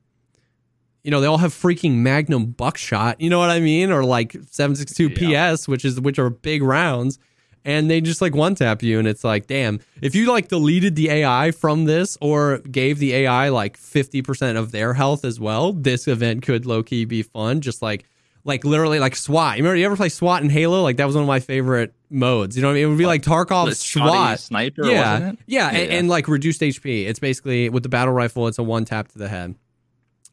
[1.03, 3.91] you know, they all have freaking Magnum buckshot, you know what I mean?
[3.91, 7.19] Or like 762 PS, which is which are big rounds,
[7.65, 10.95] and they just like one tap you and it's like, damn, if you like deleted
[10.95, 15.73] the AI from this or gave the AI like 50% of their health as well,
[15.73, 17.61] this event could low key be fun.
[17.61, 18.05] Just like
[18.45, 19.57] like literally like SWAT.
[19.57, 20.81] You remember you ever play SWAT in Halo?
[20.81, 22.55] Like that was one of my favorite modes.
[22.57, 22.83] You know what I mean?
[22.83, 24.39] It would be like Tarkov The SWAT.
[24.39, 25.39] sniper, yeah, it?
[25.47, 27.05] yeah, and, and like reduced HP.
[27.05, 28.47] It's basically with the battle rifle.
[28.47, 29.55] It's a one tap to the head.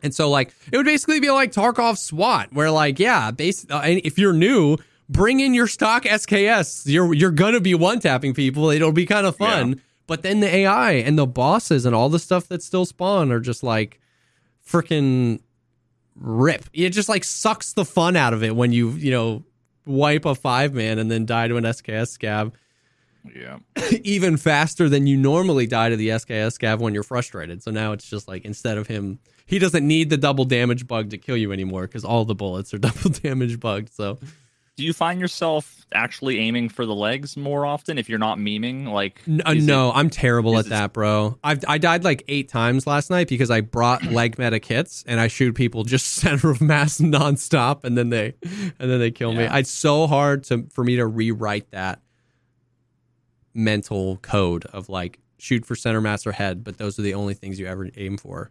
[0.02, 3.82] And so like it would basically be like Tarkov SWAT, where like yeah, base, uh,
[3.84, 4.76] and if you're new,
[5.10, 6.84] bring in your stock SKS.
[6.86, 8.70] You're you're gonna be one tapping people.
[8.70, 9.70] It'll be kind of fun.
[9.70, 9.74] Yeah.
[10.06, 13.40] But then the AI and the bosses and all the stuff that still spawn are
[13.40, 14.00] just like
[14.66, 15.40] freaking
[16.16, 16.64] rip.
[16.72, 19.44] It just like sucks the fun out of it when you you know
[19.86, 22.52] wipe a five man and then die to an SKS scav
[23.34, 23.58] yeah.
[24.04, 27.62] even faster than you normally die to the SKS scav when you're frustrated.
[27.62, 31.10] So now it's just like instead of him, he doesn't need the double damage bug
[31.10, 33.92] to kill you anymore because all the bullets are double damage bugged.
[33.92, 34.18] So
[34.80, 38.86] Do you find yourself actually aiming for the legs more often if you're not memeing?
[38.88, 41.38] Like, uh, it- no, I'm terrible at that, bro.
[41.44, 45.20] I've I died like eight times last night because I brought leg meta kits and
[45.20, 49.34] I shoot people just center of mass nonstop, and then they and then they kill
[49.34, 49.44] me.
[49.44, 52.00] It's so hard to for me to rewrite that
[53.52, 57.34] mental code of like shoot for center mass or head, but those are the only
[57.34, 58.50] things you ever aim for.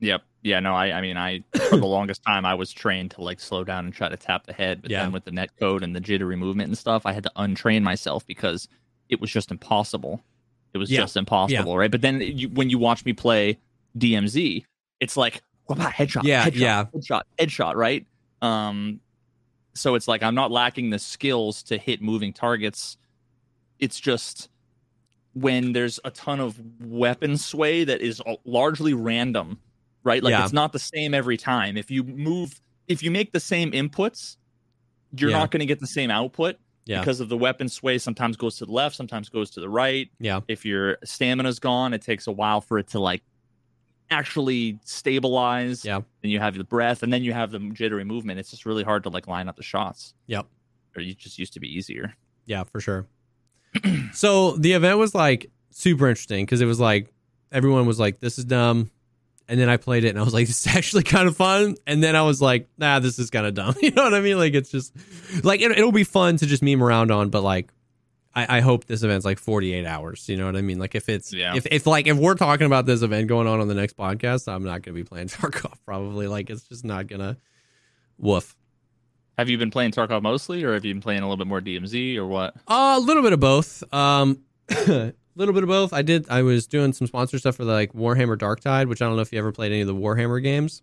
[0.00, 0.22] Yep.
[0.42, 3.40] Yeah, no, I, I mean, I for the longest time I was trained to like
[3.40, 5.02] slow down and try to tap the head, but Yeah.
[5.02, 7.82] then with the net code and the jittery movement and stuff, I had to untrain
[7.82, 8.68] myself because
[9.08, 10.22] it was just impossible.
[10.74, 11.00] It was Yeah.
[11.00, 11.90] just impossible, right?
[11.90, 13.58] But then you, when you watch me play
[13.98, 14.64] DMZ,
[15.00, 16.84] it's like what about headshot, Yeah, headshot, yeah.
[16.94, 18.06] headshot, headshot, right?
[18.40, 19.00] Um,
[19.74, 22.96] so it's like I'm not lacking the skills to hit moving targets.
[23.78, 24.48] It's just
[25.34, 29.58] when there's a ton of weapon sway that is largely random,
[30.04, 30.22] right?
[30.22, 30.44] Like Yeah.
[30.44, 31.76] it's not the same every time.
[31.76, 34.36] If you move, if you make the same inputs,
[35.16, 35.38] you're Yeah.
[35.38, 36.56] not going to get the same output
[36.86, 37.00] Yeah.
[37.00, 37.98] because of the weapon sway.
[37.98, 40.10] Sometimes goes to the left, sometimes goes to the right.
[40.20, 40.40] Yeah.
[40.48, 43.22] If your stamina's gone, it takes a while for it to like
[44.10, 45.84] actually stabilize.
[45.84, 46.00] Yeah.
[46.22, 48.38] Then you have the breath, and then you have the jittery movement.
[48.38, 50.14] It's just really hard to like line up the shots.
[50.26, 50.46] Yep.
[50.96, 52.14] Or you just used to be easier.
[52.46, 53.06] Yeah, for sure.
[54.12, 57.12] so the event was like super interesting because it was like
[57.52, 58.90] everyone was like, "This is dumb,"
[59.48, 61.76] and then I played it and I was like, "This is actually kind of fun,"
[61.86, 64.20] and then I was like, "Nah, this is kind of dumb." You know what I
[64.20, 64.36] mean?
[64.38, 64.94] Like it's just
[65.42, 67.70] like it, it'll be fun to just meme around on, but like.
[68.34, 70.28] I, I hope this event's like 48 hours.
[70.28, 70.78] You know what I mean?
[70.78, 71.56] Like if it's Yeah.
[71.56, 74.52] if if like if we're talking about this event going on on the next podcast,
[74.52, 76.28] I'm not gonna be playing Tarkov probably.
[76.28, 77.38] Like it's just not gonna.
[78.18, 78.54] Woof.
[79.38, 81.60] Have you been playing Tarkov mostly, or have you been playing a little bit more
[81.60, 82.54] DMZ, or what?
[82.68, 83.82] Uh, a little bit of both.
[83.92, 84.40] Um,
[85.38, 85.92] little bit of both.
[85.92, 86.28] I did.
[86.28, 89.22] I was doing some sponsor stuff for like Warhammer Dark Tide, which I don't know
[89.22, 90.82] if you ever played any of the Warhammer games.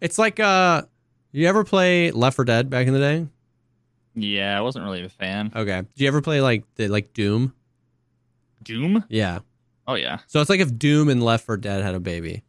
[0.00, 0.82] It's like uh,
[1.32, 3.26] you ever play Left 4 Dead back in the day?
[4.14, 5.52] Yeah, I wasn't really a fan.
[5.54, 5.80] Okay.
[5.80, 7.54] Do you ever play like the like Doom?
[8.62, 9.04] Doom?
[9.08, 9.40] Yeah.
[9.86, 10.18] Oh yeah.
[10.26, 12.42] So it's like if Doom and Left 4 Dead had a baby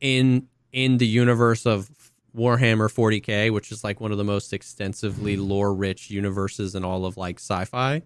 [0.00, 1.90] in in the universe of
[2.36, 7.16] Warhammer 40K, which is like one of the most extensively lore-rich universes in all of
[7.16, 8.02] like sci-fi,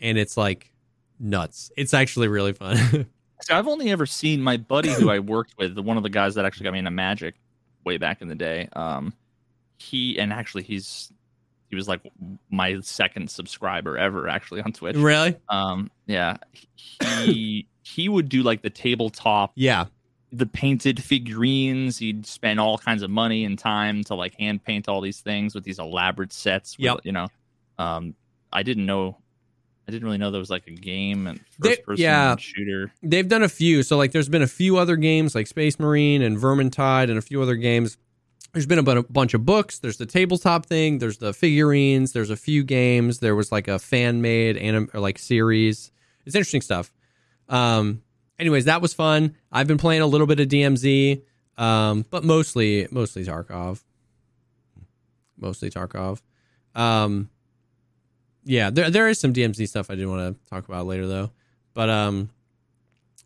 [0.00, 0.72] and it's like
[1.20, 1.70] nuts.
[1.76, 3.06] It's actually really fun.
[3.42, 6.34] So I've only ever seen my buddy who I worked with, one of the guys
[6.34, 7.36] that actually got me into Magic
[7.86, 8.68] way back in the day.
[8.74, 9.14] Um,
[9.78, 11.10] he and actually he's
[11.70, 12.02] he was like
[12.50, 14.94] my second subscriber ever actually on Twitch.
[14.94, 15.36] really?
[15.48, 16.36] Um, yeah,
[17.22, 19.86] he he would do like the tabletop, Yeah.
[20.30, 21.96] the painted figurines.
[21.96, 25.54] He'd spend all kinds of money and time to like hand paint all these things
[25.54, 26.76] with these elaborate sets.
[26.76, 26.98] With, Yep.
[27.04, 27.28] you know,
[27.78, 28.14] um,
[28.52, 29.16] I didn't know.
[29.90, 32.36] I didn't really know there was like a game and They- first person yeah.
[32.36, 32.92] shooter.
[33.02, 33.82] They've done a few.
[33.82, 37.22] So like there's been a few other games like Space Marine and Vermintide and a
[37.22, 37.96] few other games.
[38.52, 39.80] There's been a bunch of books.
[39.80, 40.98] There's the tabletop thing.
[40.98, 42.12] There's the figurines.
[42.12, 43.18] There's a few games.
[43.18, 45.90] There was like a fan made anim- or like series.
[46.24, 46.92] It's interesting stuff.
[47.48, 48.02] Um,
[48.38, 49.34] anyways, that was fun.
[49.50, 51.22] I've been playing a little bit of DMZ,
[51.58, 53.82] um, but mostly mostly Tarkov.
[55.36, 56.20] Mostly Tarkov.
[56.74, 57.30] Um,
[58.44, 61.30] yeah, there there is some DMZ stuff I did want to talk about later though.
[61.74, 62.30] But um,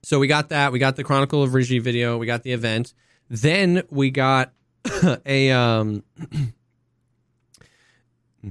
[0.02, 0.72] so we got that.
[0.72, 2.18] We got the Chronicle of Ryzhy video.
[2.18, 2.94] We got the event.
[3.30, 4.52] Then we got
[5.26, 6.02] a um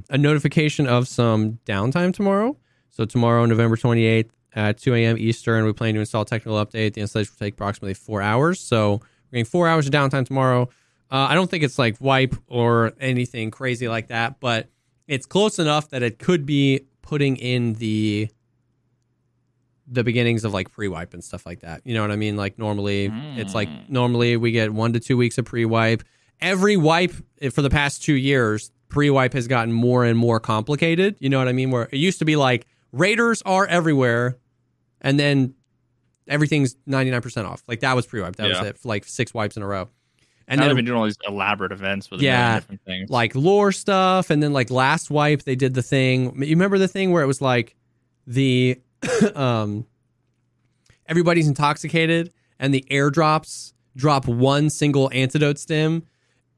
[0.09, 2.57] a notification of some downtime tomorrow.
[2.91, 5.17] So tomorrow, November twenty eighth at two a.m.
[5.17, 6.93] Eastern, we plan to install technical update.
[6.93, 8.59] The installation will take approximately four hours.
[8.59, 10.69] So we're getting four hours of downtime tomorrow.
[11.11, 14.69] Uh, I don't think it's like wipe or anything crazy like that, but
[15.07, 18.29] it's close enough that it could be putting in the
[19.85, 21.81] the beginnings of like pre-wipe and stuff like that.
[21.83, 22.37] You know what I mean?
[22.37, 23.89] Like normally it's like Mm.
[23.89, 26.03] normally we get 1 to 2 weeks of pre-wipe.
[26.39, 27.11] Every wipe
[27.41, 31.17] eh, for the past 2 years, pre-wipe has gotten more and more complicated.
[31.19, 31.69] You know what I mean?
[31.69, 34.37] Where it used to be like raiders are everywhere
[35.01, 35.53] and then
[36.29, 37.61] everything's 99% off.
[37.67, 38.37] Like that was pre-wipe.
[38.37, 39.89] That was it for like 6 wipes in a row.
[40.47, 42.55] And now then they've been doing all these elaborate events with Yeah.
[42.59, 43.09] different things.
[43.09, 46.87] like lore stuff and then like last wipe they did the thing you remember the
[46.87, 47.75] thing where it was like
[48.27, 48.79] the
[49.35, 49.85] um
[51.07, 56.03] everybody's intoxicated and the airdrops drop one single antidote stem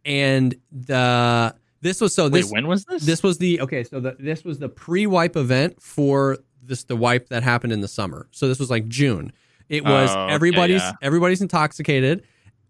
[0.06, 3.06] and the this was so Wait, this when was this?
[3.06, 7.30] this was the okay so the, this was the pre-wipe event for this the wipe
[7.30, 9.32] that happened in the summer so this was like june
[9.70, 10.94] it was Oh, okay, everybody's yeah.
[11.02, 12.24] everybody's intoxicated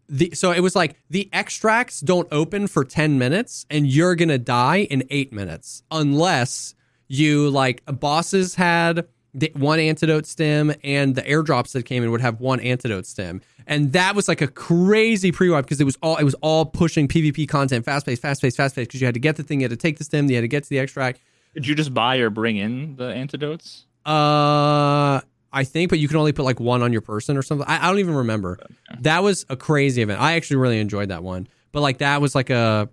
[0.08, 4.38] the so it was like the extracts don't open for 10 minutes and you're gonna
[4.38, 6.76] die in eight minutes unless
[7.08, 12.22] you like bosses had the one antidote stem and the airdrops that came in would
[12.22, 16.18] have one antidote stem and that was like a crazy pre-wipe because it was all
[16.18, 19.14] it was all pushing pvp content fast paced fast paced fast paced because you had
[19.14, 20.70] to get the thing you had to take the stem you had to get to
[20.70, 21.20] the extract
[21.54, 23.86] Did you just buy or bring in the antidotes?
[24.06, 25.20] uh,
[25.56, 27.66] I think, but you can only put like one on your person or something.
[27.68, 28.60] I, I don't even remember.
[29.00, 30.20] That was a crazy event.
[30.20, 31.48] I actually really enjoyed that one.
[31.72, 32.90] But like that was like a,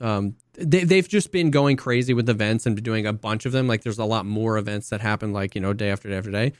[0.00, 3.66] um, they, they've just been going crazy with events and doing a bunch of them.
[3.66, 6.30] Like there's a lot more events that happen like you know day after day after
[6.30, 6.52] day.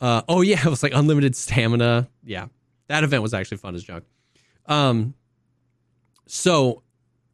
[0.00, 2.08] Uh, oh yeah, it was like unlimited stamina.
[2.24, 2.46] Yeah,
[2.88, 4.04] that event was actually fun as junk.
[4.66, 5.14] Um,
[6.26, 6.82] so,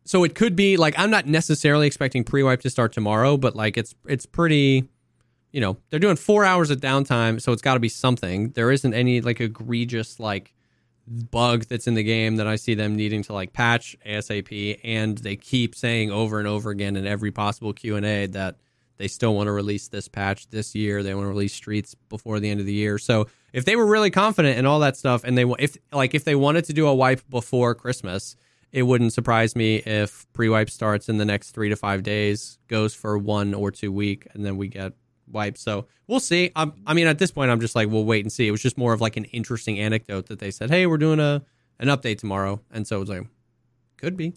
[0.05, 3.77] so it could be like I'm not necessarily expecting pre-wipe to start tomorrow, but like
[3.77, 4.89] it's it's pretty,
[5.53, 8.51] you know, they're doing four hours of downtime, so it's got to be something.
[8.51, 10.55] There isn't any like egregious like
[11.07, 15.19] bug that's in the game that I see them needing to like patch ASAP, and
[15.19, 18.57] they keep saying over and over again in every possible Q and A that
[18.97, 21.03] they still want to release this patch this year.
[21.03, 22.99] They want to release Streets before the end of the year.
[22.99, 26.25] So if they were really confident in all that stuff, and they if like if
[26.25, 28.37] they wanted to do a wipe before Christmas,
[28.71, 32.95] it wouldn't surprise me if pre-wipe starts in the next three to five days, goes
[32.95, 34.95] for one or two week, and then we get
[35.27, 35.59] wipe.
[35.59, 36.51] So we'll see.
[36.57, 38.47] I'm, I mean, at this point, I'm just like, we'll wait and see.
[38.49, 41.21] It was just more of like an interesting anecdote that they said, hey, we're doing
[41.21, 41.43] a
[41.79, 43.27] an update tomorrow, and so it was like,
[43.97, 44.35] could be,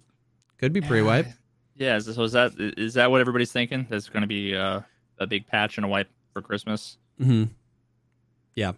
[0.58, 1.28] could be pre-wipe.
[1.76, 3.86] Yeah, so is that is that what everybody's thinking?
[3.90, 4.82] There's going to be uh,
[5.20, 6.98] a big patch and a wipe for Christmas.
[7.22, 7.46] Hmm.
[8.56, 8.74] Yeah.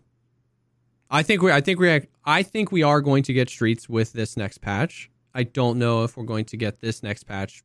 [1.09, 1.51] I think we.
[1.51, 2.01] I think we.
[2.25, 5.09] I think we are going to get streets with this next patch.
[5.33, 7.63] I don't know if we're going to get this next patch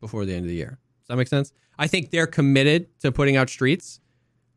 [0.00, 0.78] before the end of the year.
[1.10, 1.52] That make sense?
[1.78, 4.00] I think they're committed to putting out streets,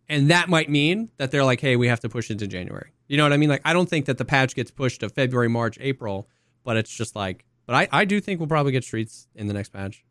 [0.07, 3.17] and that might mean that they're like, "Hey, we have to push into January." You
[3.17, 3.49] know what I mean?
[3.49, 6.29] Like, I don't think that the patch gets pushed to February, March, April,
[6.63, 7.43] but it's just like.
[7.65, 10.03] But I, I do think we'll probably get streets in the next patch.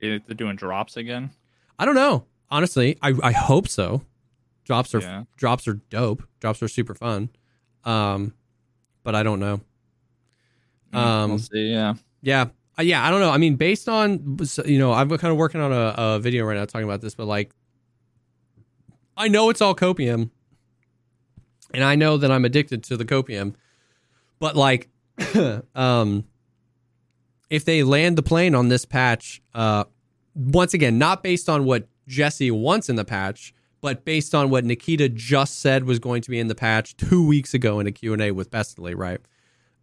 [0.00, 1.30] They're doing drops again.
[1.78, 2.26] I don't know.
[2.50, 4.02] Honestly, I, I hope so.
[4.64, 5.24] Drops are Yeah.
[5.36, 6.22] drops are dope.
[6.38, 7.30] Drops are super fun.
[7.84, 8.34] Um,
[9.02, 9.60] but I don't know.
[10.92, 11.70] Um, we'll see.
[11.72, 11.94] Yeah.
[12.20, 12.46] Yeah,
[12.78, 13.06] Uh, yeah.
[13.06, 13.30] I don't know.
[13.30, 16.56] I mean, based on you know, I'm kind of working on a, a video right
[16.56, 17.52] now talking about this, but like,
[19.16, 20.30] I know it's all copium,
[21.74, 23.54] and I know that I'm addicted to the copium,
[24.38, 24.88] but like,
[25.74, 26.24] um,
[27.50, 29.84] if they land the plane on this patch, uh,
[30.34, 34.64] once again, not based on what Jesse wants in the patch, but based on what
[34.64, 37.92] Nikita just said was going to be in the patch two weeks ago in a
[37.92, 39.20] Q&A with Pestily, right?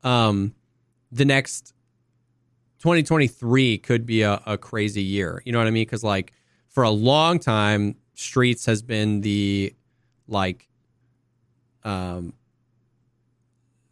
[0.03, 0.55] Um,
[1.11, 1.73] the next
[2.79, 5.41] 2023 could be a, a crazy year.
[5.45, 5.83] You know what I mean?
[5.83, 6.33] Because like
[6.69, 9.73] for a long time, Streets has been the
[10.27, 10.67] like
[11.83, 12.33] um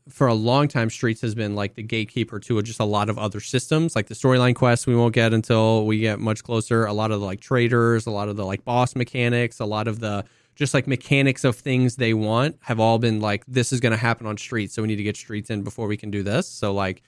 [0.10, 3.18] for a long time Streets has been like the gatekeeper to just a lot of
[3.18, 6.86] other systems, like the storyline quests we won't get until we get much closer.
[6.86, 9.88] A lot of the like traders, a lot of the like boss mechanics, a lot
[9.88, 13.80] of the just like mechanics of things they want have all been like this is
[13.80, 16.10] going to happen on Streets, so we need to get Streets in before we can
[16.10, 16.48] do this.
[16.48, 17.04] So like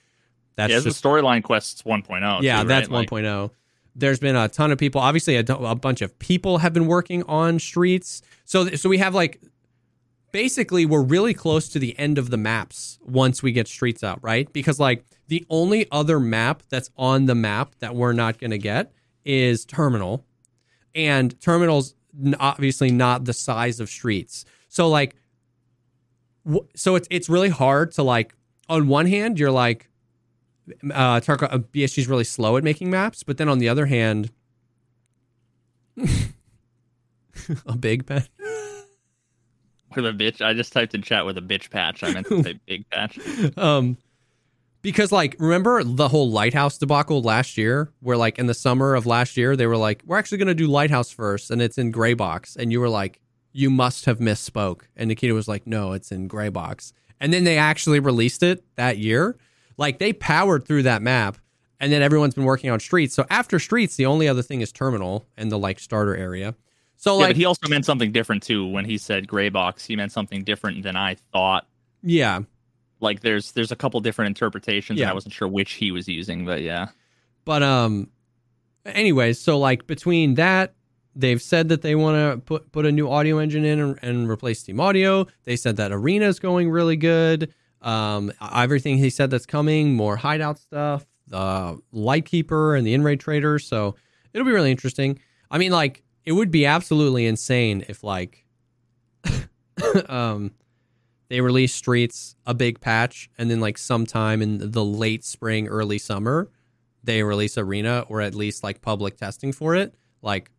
[0.56, 2.42] that's yeah, just the storyline quests 1.0.
[2.42, 3.10] yeah, too, that's right?
[3.10, 3.50] Like, 1.0.
[3.96, 5.00] There's been a ton of people.
[5.00, 8.22] Obviously, a, a bunch of people have been working on streets.
[8.44, 9.40] So, so we have like
[10.32, 14.18] basically we're really close to the end of the maps once we get streets out,
[14.22, 14.52] right?
[14.52, 18.58] Because like the only other map that's on the map that we're not going to
[18.58, 18.92] get
[19.24, 20.24] is terminal,
[20.94, 21.94] and terminals
[22.38, 24.44] obviously not the size of streets.
[24.68, 25.16] So like,
[26.44, 28.34] w- so it's it's really hard to like.
[28.68, 29.89] On one hand, you're like,
[30.92, 33.86] uh, Tarko, uh, BSG is really slow at making maps, but then on the other
[33.86, 34.30] hand,
[37.66, 38.24] a big pen.
[39.94, 40.40] With a bitch.
[40.40, 42.04] I just typed in chat with a bitch patch.
[42.04, 43.18] I meant to say big patch.
[43.56, 43.96] Um,
[44.82, 49.04] because like remember the whole lighthouse debacle last year, where like in the summer of
[49.04, 52.14] last year they were like, we're actually gonna do lighthouse first, and it's in gray
[52.14, 53.20] box, and you were like,
[53.52, 57.44] you must have misspoke, and Nikita was like, no, it's in gray box, and then
[57.44, 59.36] they actually released it that year.
[59.80, 61.38] Like they powered through that map,
[61.80, 63.14] and then everyone's been working on streets.
[63.14, 66.54] So after streets, the only other thing is terminal and the like starter area.
[66.96, 69.86] So yeah, like he also meant something different too when he said gray box.
[69.86, 71.66] He meant something different than I thought.
[72.02, 72.40] yeah,
[73.00, 75.10] Like there's there's a couple different interpretations, and Yeah.
[75.10, 76.88] I wasn't sure which he was using, but yeah.
[77.46, 78.10] But um
[78.84, 80.74] anyways, so like between that
[81.16, 84.28] they've said that they want to put put a new audio engine in and, and
[84.30, 85.26] replace Steam Audio.
[85.44, 87.54] They said that Arena is going really good.
[87.82, 93.66] Um everything he said that's coming, more hideout stuff, the Lightkeeper and the in-raid traders,
[93.66, 93.94] so
[94.32, 95.18] it'll be really interesting.
[95.50, 98.44] I mean like it would be absolutely insane if like
[100.08, 100.52] um
[101.28, 105.96] they release streets a big patch and then like sometime in the late spring early
[105.96, 106.50] summer
[107.02, 109.94] they release arena or at least like public testing for it.
[110.22, 110.50] Like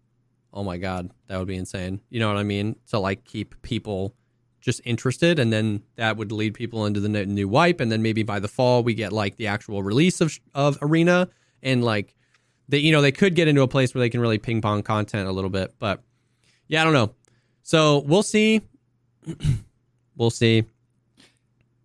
[0.54, 2.02] oh my god that would be insane.
[2.10, 2.76] You know what i mean?
[2.88, 4.16] To like keep people
[4.62, 8.24] just interested and then that would lead people into the new wipe and then maybe
[8.24, 11.28] by the fall we get like the actual release of of arena
[11.64, 12.16] and like
[12.70, 14.84] they you know they could get into a place where they can really ping pong
[14.84, 16.02] content a little bit but
[16.68, 17.12] yeah i don't know
[17.64, 18.62] so we'll see
[20.16, 20.64] we'll see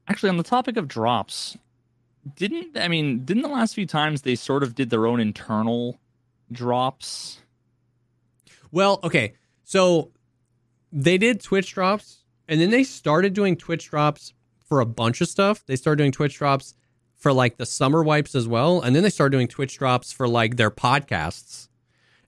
[0.09, 1.57] Actually, on the topic of drops,
[2.37, 5.99] didn't I mean didn't the last few times they sort of did their own internal
[6.53, 7.41] drops?
[8.71, 9.35] Well, okay.
[9.65, 10.13] So
[10.93, 12.19] they did Twitch drops
[12.49, 14.33] and then they started doing Twitch drops
[14.69, 15.65] for a bunch of stuff.
[15.67, 16.75] They started doing Twitch drops
[17.17, 20.29] for like the summer wipes as well, and then they started doing Twitch drops for
[20.29, 21.69] like their podcasts.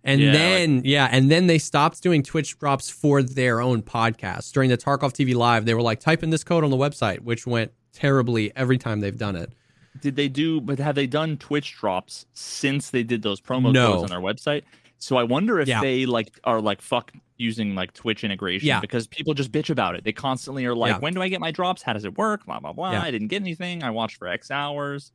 [0.04, 4.52] And Yeah, then yeah, and then they stopped doing Twitch drops for their own podcasts.
[4.52, 7.20] During the Tarkov TV live, they were like type in this code on the website,
[7.20, 9.52] which went terribly every time they've done it.
[10.00, 10.60] Did they do?
[10.60, 13.92] But have they done Twitch drops since they did those promo No.
[13.94, 14.62] codes on their website?
[14.98, 15.80] So I wonder if Yeah.
[15.80, 18.80] they like are like fuck using like Twitch integration Yeah.
[18.80, 20.02] because people just bitch about it.
[20.04, 20.98] They constantly are like, Yeah.
[20.98, 21.82] when do I get my drops?
[21.82, 22.44] How does it work?
[22.46, 22.88] Blah blah blah.
[22.90, 23.82] I didn't get anything.
[23.84, 25.12] I watched for X hours.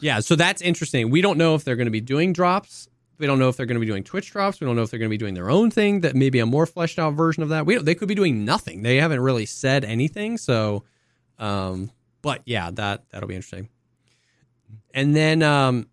[0.00, 1.10] Yeah, so that's interesting.
[1.10, 2.88] We don't know if they're going to be doing drops.
[3.18, 4.60] We don't know if they're going to be doing Twitch drops.
[4.60, 6.46] We don't know if they're going to be doing their own thing that maybe a
[6.46, 7.66] more fleshed out version of that.
[7.66, 8.82] We don't, they could be doing nothing.
[8.82, 10.38] They haven't really said anything.
[10.38, 10.82] So,
[11.38, 11.90] um,
[12.20, 13.68] but yeah, that that'll be interesting.
[14.94, 15.86] And then, um,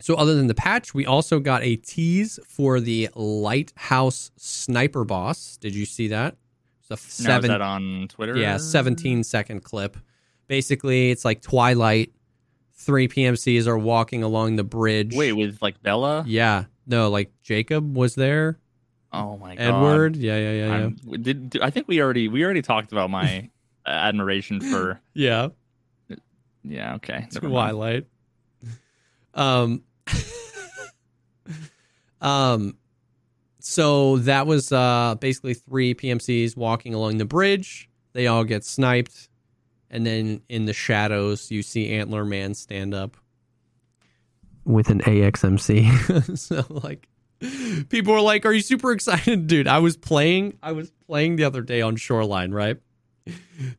[0.00, 5.56] so other than the patch, we also got a tease for the Lighthouse Sniper Boss.
[5.58, 6.36] Did you see that?
[6.90, 8.36] It's a Now, is that on Twitter?
[8.36, 9.96] Yeah, 17 second clip.
[10.46, 12.12] Basically, it's like Twilight.
[12.72, 15.14] Three PMCs are walking along the bridge.
[15.14, 16.24] Wait, with like Bella?
[16.26, 16.64] Yeah.
[16.86, 18.58] No, like Jacob was there.
[19.12, 19.62] Oh my god.
[19.62, 20.16] Edward.
[20.16, 21.16] Yeah, yeah, yeah, yeah.
[21.18, 23.50] Did, did- I think we already we already talked about my
[23.86, 25.48] admiration for yeah.
[26.64, 27.26] yeah okay.
[27.32, 28.06] Twilight.
[29.32, 29.84] Um
[32.20, 32.76] Um
[33.60, 37.88] so that was uh basically three PMCs walking along the bridge.
[38.12, 39.28] They all get sniped.
[39.90, 43.16] And then in the shadows you see Antler Man stand up
[44.64, 46.38] with an AXMC.
[46.38, 47.08] so like
[47.88, 49.46] people are like, Are you super excited?
[49.48, 52.78] Dude, I was playing I was playing the other day on Shoreline, right?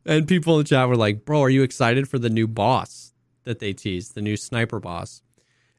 [0.06, 3.12] And people in the chat were like, Bro, are you excited for the new boss
[3.44, 5.22] that they teased, the new sniper boss?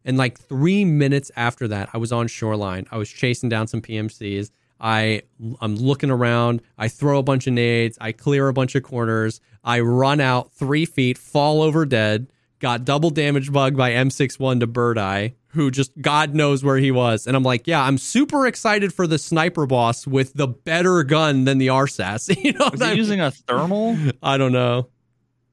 [0.06, 2.88] And like three minutes after that, I was on Shoreline.
[2.92, 4.52] I was chasing down some PMCs.
[4.80, 5.22] I
[5.62, 6.62] I'm looking around.
[6.78, 7.98] I throw a bunch of nades.
[8.02, 9.40] I clear a bunch of corners.
[9.64, 12.28] I run out three feet, fall over dead.
[12.60, 17.28] Got double damage bug by M61 to Birdeye, who just God knows where he was.
[17.28, 21.44] And I'm like, yeah, I'm super excited for the sniper boss with the better gun
[21.46, 22.34] than the RSAS.
[22.44, 23.98] you know, Was he I, using a thermal?
[24.24, 24.88] I don't know.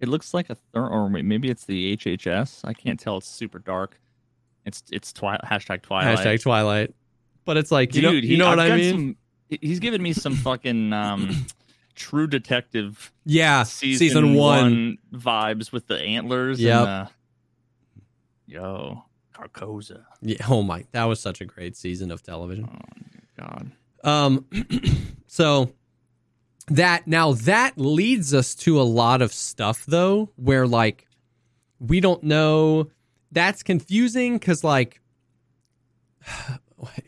[0.00, 2.60] It looks like a thermal, or maybe it's the HHS.
[2.64, 3.18] I can't tell.
[3.18, 4.00] It's super dark.
[4.70, 6.18] It's it's twi- hashtag Twilight.
[6.18, 6.94] Hashtag Twilight.
[7.44, 8.90] But it's like, you Dude, know, you he- know I've what I mean?
[9.50, 11.46] some- he's giving me some fucking um,
[11.96, 14.98] True Detective yeah, season, season, one.
[15.10, 15.20] one.
[15.20, 16.60] vibes with the antlers.
[16.60, 16.82] Yeah.
[16.82, 17.06] Uh,
[18.46, 19.02] yo,
[19.34, 20.04] Carcosa.
[20.22, 22.68] Yeah, oh my, that was such a great season of television.
[22.72, 23.00] Oh
[23.38, 23.70] God.
[24.04, 24.46] Um,
[25.26, 25.72] so
[26.68, 31.06] that now that leads us to a lot of stuff though, where like
[31.80, 32.90] we don't know.
[33.32, 35.00] That's confusing because like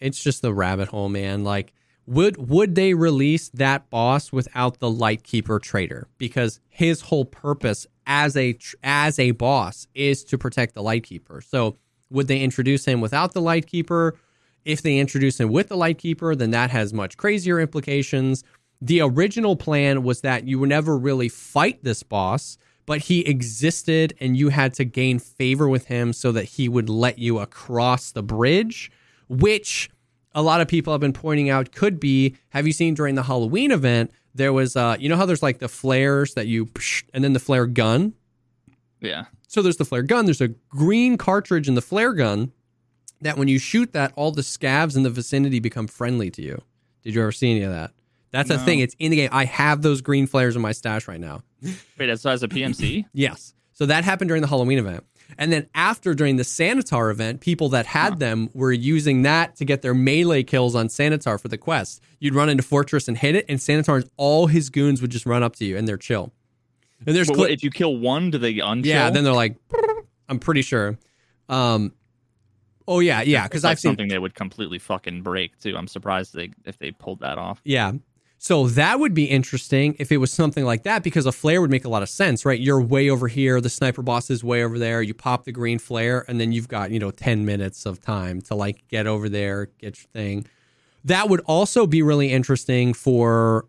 [0.00, 1.44] it's just the rabbit hole, man.
[1.44, 1.72] Like,
[2.06, 6.08] would would they release that boss without the Lightkeeper traitor?
[6.18, 11.40] Because his whole purpose as a as a boss is to protect the Lightkeeper.
[11.40, 11.78] So
[12.10, 14.18] would they introduce him without the Lightkeeper?
[14.64, 18.44] If they introduce him with the Lightkeeper, then that has much crazier implications.
[18.80, 24.14] The original plan was that you would never really fight this boss, but he existed
[24.20, 28.10] and you had to gain favor with him so that he would let you across
[28.12, 28.90] the bridge,
[29.28, 29.88] which
[30.34, 33.22] a lot of people have been pointing out could be have you seen during the
[33.24, 36.68] Halloween event there was uh you know how there's like the flares that you
[37.12, 38.14] and then the flare gun
[39.00, 39.26] Yeah.
[39.46, 40.24] so there's the flare gun.
[40.24, 42.50] There's a green cartridge in the flare gun
[43.20, 46.62] that when you shoot that, all the scavs in the vicinity become friendly to you.
[47.02, 47.92] Did you ever see any of that?
[48.32, 48.80] That's a thing.
[48.80, 49.28] It's in the game.
[49.32, 51.42] I have those green flares in my stash right now.
[51.62, 51.76] Wait,
[52.06, 53.04] that's as a PMC.
[53.12, 53.54] Yes.
[53.74, 55.04] So that happened during the Halloween event.
[55.38, 58.18] And then after during the Sanitar event, people that had Huh.
[58.18, 62.02] them were using that to get their melee kills on Sanitar for the quest.
[62.20, 65.42] You'd run into Fortress and hit it, and Sanitar's all his goons would just run
[65.42, 66.32] up to you and they're chill.
[67.06, 68.84] And there's But cli- what, if you kill one, do they unchill?
[68.84, 69.56] yeah, then they're like,
[70.28, 70.98] I'm pretty sure.
[71.48, 71.92] Um,
[72.86, 75.76] oh yeah, yeah, because like I've seen something they would completely fucking break too.
[75.76, 77.60] I'm surprised they if they pulled that off.
[77.64, 77.92] yeah.
[78.42, 81.70] So that would be interesting if it was something like that because a flare would
[81.70, 82.58] make a lot of sense, right?
[82.58, 85.00] You're way over here, the sniper boss is way over there.
[85.00, 88.40] You pop the green flare, and then you've got you know ten minutes of time
[88.40, 90.44] to like get over there, get your thing.
[91.04, 93.66] That would also be really interesting for.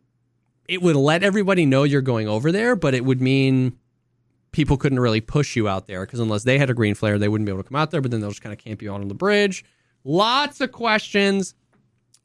[0.67, 3.77] It would let everybody know you're going over there, but it would mean
[4.53, 7.27] people couldn't really push you out there because unless they had a green flare, they
[7.27, 8.01] wouldn't be able to come out there.
[8.01, 9.63] But then they'll just kind of camp you out on the bridge.
[10.03, 11.53] Lots of questions,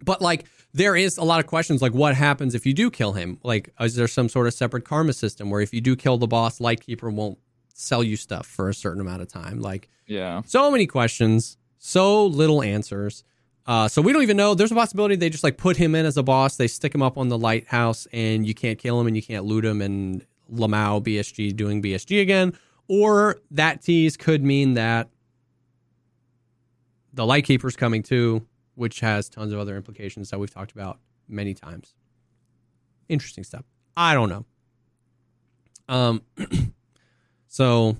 [0.02, 0.46] but like
[0.78, 3.38] there is a lot of questions like what happens if you do kill him?
[3.42, 6.26] Like, is there some sort of separate karma system where if you do kill the
[6.26, 7.38] boss, Lightkeeper won't
[7.74, 9.60] sell you stuff for a certain amount of time?
[9.60, 10.42] Like, Yeah.
[10.46, 13.24] so many questions, so little answers.
[13.66, 14.54] Uh, so we don't even know.
[14.54, 16.56] There's a possibility they just like put him in as a boss.
[16.56, 19.44] They stick him up on the lighthouse, and you can't kill him and you can't
[19.44, 19.82] loot him.
[19.82, 22.54] And Lamau BSG doing BSG again,
[22.88, 25.10] or that tease could mean that
[27.12, 28.46] the Lightkeeper's coming too,
[28.78, 31.94] which has tons of other implications that we've talked about many times.
[33.08, 33.64] Interesting stuff.
[33.96, 34.44] I don't know.
[35.88, 36.22] Um,
[37.48, 37.96] so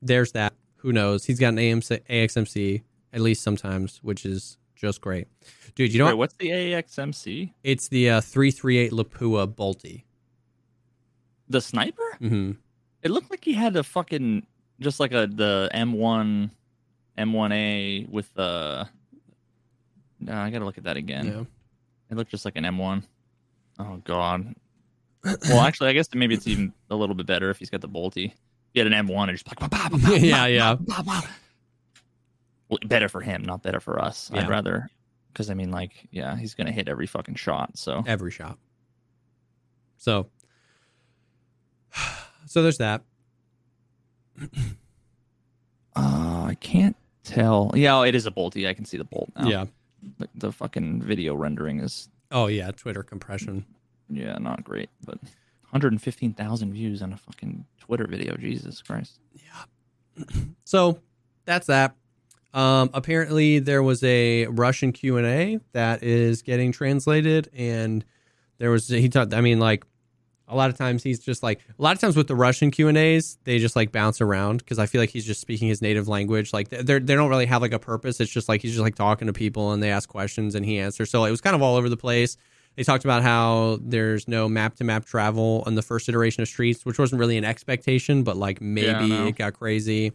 [0.00, 0.54] there's that.
[0.76, 1.24] Who knows?
[1.24, 5.26] He's got an AMC, AXMC at least sometimes, which is just great,
[5.74, 5.92] dude.
[5.92, 6.18] You know Wait, what?
[6.18, 7.52] what's the AXMC?
[7.64, 10.04] It's the uh, three three eight Lapua Bolty.
[11.48, 12.18] The sniper?
[12.20, 12.52] Mm-hmm.
[13.02, 14.46] It looked like he had a fucking
[14.78, 16.50] just like a the M1
[17.18, 18.88] M1A with the.
[20.24, 21.26] No, I gotta look at that again.
[21.26, 21.44] Yeah.
[22.10, 23.02] It looked just like an M1.
[23.78, 24.54] Oh god.
[25.24, 27.88] well, actually, I guess maybe it's even a little bit better if he's got the
[27.88, 28.26] bolty.
[28.26, 28.34] If
[28.72, 30.76] he had an M1 and just like bah, bah, bah, Yeah, yeah.
[32.68, 34.30] Well, better for him, not better for us.
[34.32, 34.40] Yeah.
[34.40, 34.88] I'd rather
[35.32, 37.76] because I mean, like, yeah, he's gonna hit every fucking shot.
[37.76, 38.58] So every shot.
[39.98, 40.28] So,
[42.46, 43.02] so there's that.
[45.94, 47.70] uh, I can't tell.
[47.74, 48.66] Yeah, oh, it is a bolty.
[48.68, 49.48] I can see the bolt now.
[49.48, 49.64] Yeah.
[50.18, 53.64] The, the fucking video rendering is Oh yeah, Twitter compression.
[54.10, 55.18] yeah not great, but
[55.70, 58.36] 115,000 views on a fucking Twitter video.
[58.36, 59.18] Jesus Christ.
[59.34, 60.24] Yeah.
[60.64, 60.98] So
[61.44, 61.94] that's that.
[62.54, 68.04] Um, apparently there was a Russian Q and A that is getting translated, and
[68.58, 69.34] there was he talked.
[69.34, 69.84] I mean, like
[70.48, 72.88] a lot of times he's just like a lot of times with the Russian Q
[72.88, 75.80] and A's, they just like bounce around because I feel like he's just speaking his
[75.80, 76.52] native language.
[76.52, 78.20] Like they they don't really have like a purpose.
[78.20, 80.78] It's just like he's just like talking to people and they ask questions and he
[80.78, 81.10] answers.
[81.10, 82.36] So it was kind of all over the place.
[82.76, 86.48] They talked about how there's no map to map travel on the first iteration of
[86.48, 89.26] Streets, which wasn't really an expectation, but like maybe no.
[89.28, 90.12] it got crazy.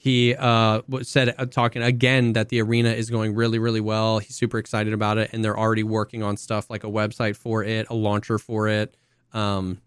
[0.00, 4.20] He uh, said, uh, talking again, that the arena is going really, really well.
[4.20, 7.64] He's super excited about it, and they're already working on stuff like a website for
[7.64, 8.96] it, a launcher for it.
[9.32, 9.80] Um,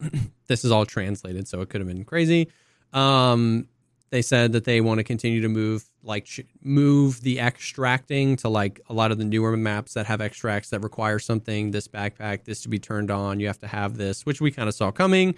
[0.46, 2.50] this is all translated, so it could have been crazy.
[2.92, 3.68] Um,
[4.10, 6.28] they said that they want to continue to move, like,
[6.62, 10.80] move the extracting to like a lot of the newer maps that have extracts that
[10.80, 11.72] require something.
[11.72, 14.68] This backpack, this to be turned on, you have to have this, which we kind
[14.68, 15.34] of saw coming.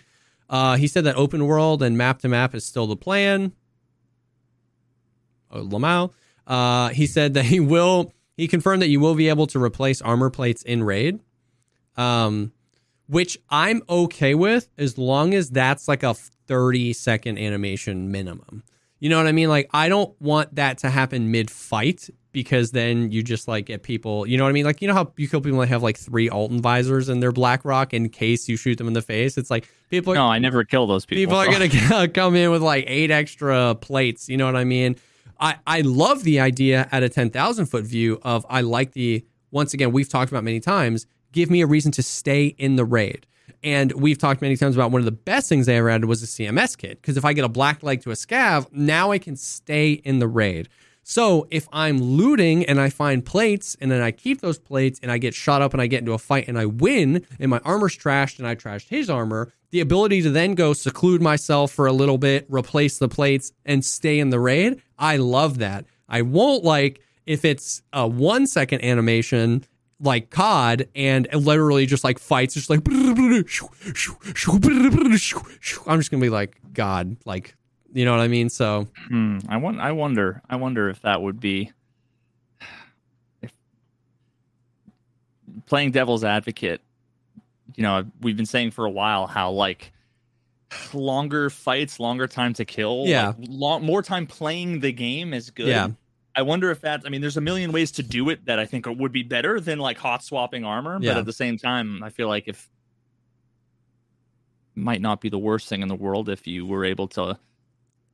[0.51, 3.53] Uh, he said that open world and map to map is still the plan.
[5.51, 6.13] Oh, Lamau.
[6.47, 8.13] Uh, he said that he will.
[8.37, 11.21] He confirmed that you will be able to replace armor plates in raid,
[11.97, 12.53] um,
[13.09, 18.63] which I'm okay with as long as that's like a 30 second animation minimum.
[19.01, 19.49] You know what I mean?
[19.49, 23.83] Like I don't want that to happen mid fight because then you just like get
[23.83, 24.27] people.
[24.27, 24.65] You know what I mean?
[24.65, 27.33] Like you know how you kill people that have like three Altyn visors in their
[27.33, 29.39] BlackRock in case you shoot them in the face.
[29.39, 31.21] It's like people are No, I never kill those people.
[31.21, 34.29] people are gonna come in with like eight extra plates.
[34.29, 34.97] You know what I mean?
[35.39, 39.25] I I love the idea at a ten thousand foot view of I like the
[39.53, 41.07] once again we've talked about many times.
[41.33, 43.27] Give me a reason to stay in the raid.
[43.63, 46.23] And we've talked many times about one of the best things they ever added was
[46.23, 47.01] a CMS kit.
[47.01, 50.21] Because if I get a black leg to a scav, now I can stay in
[50.21, 50.69] the raid.
[51.03, 55.11] So if I'm looting and I find plates and then I keep those plates and
[55.11, 57.61] I get shot up and I get into a fight and I win and my
[57.65, 61.87] armor's trashed and I trashed his armor, the ability to then go seclude myself for
[61.87, 65.87] a little bit, replace the plates and stay in the raid, I love that.
[66.11, 69.65] I won't like if it's a one second animation
[70.01, 73.45] like COD and it literally just like fights, just like I'm
[75.99, 77.55] just gonna be like God, like
[77.93, 78.49] you know what I mean?
[78.49, 79.81] So Hmm, I want.
[79.81, 80.43] I wonder.
[80.49, 81.73] I wonder if that would be
[83.43, 83.53] if
[85.67, 86.81] playing devil's advocate.
[87.75, 89.93] You know, we've been saying for a while how like
[90.93, 93.05] longer fights, longer time to kill.
[93.07, 93.29] Yeah.
[93.29, 95.69] like, long, more time playing the game is good.
[95.69, 95.89] Yeah.
[96.39, 97.03] I wonder if that.
[97.05, 99.59] I mean, there's a million ways to do it that I think would be better
[99.59, 100.97] than like hot swapping armor.
[101.01, 101.15] Yeah.
[101.15, 102.71] But at the same time, I feel like if
[104.77, 107.37] might not be the worst thing in the world if you were able to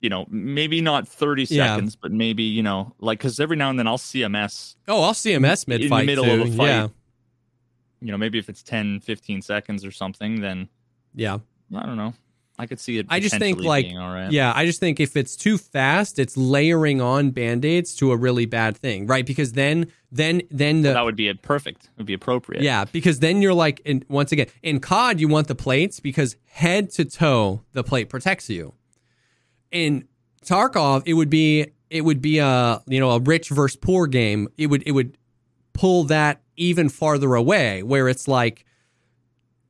[0.01, 1.67] you know maybe not 30 Yeah.
[1.67, 5.13] seconds but maybe you know like because every now and then i'll cms oh, I'll
[5.13, 6.41] CMS mid in fight the middle too.
[6.41, 6.89] of a fight Yeah,
[8.01, 10.71] you know maybe if it's 10 15 seconds or something then
[11.15, 11.37] yeah.
[11.77, 12.15] i don't know
[12.59, 15.37] i could see it I just think, like, right Yeah, I just think if it's
[15.37, 19.27] too fast, it's layering on band-aids to a really bad thing, right?
[19.27, 23.19] Because then then then the that would be a perfect would be appropriate Yeah, because
[23.21, 27.05] then you're like, in, once again, in COD, you want the plates because head to
[27.05, 28.75] toe, the plate protects you.
[29.71, 30.07] In
[30.45, 34.49] Tarkov, it would be it would be a you know a rich versus poor game.
[34.57, 35.19] It would it would
[35.73, 38.65] pull that even farther away, where it's like,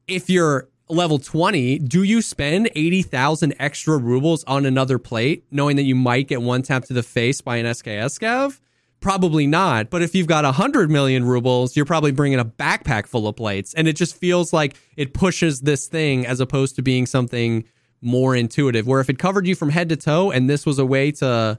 [0.06, 5.82] if you're level 20, do you spend 80,000 extra rubles on another plate, knowing that
[5.82, 8.60] you might get one tap to the face by an SKS scav?
[9.00, 9.90] Probably not.
[9.90, 13.74] But if you've got 100 million rubles, you're probably bringing a backpack full of plates.
[13.74, 17.64] And it just feels like it pushes this thing as opposed to being something
[18.00, 18.86] more intuitive.
[18.86, 21.58] Where if it covered you from head to toe and this was a way to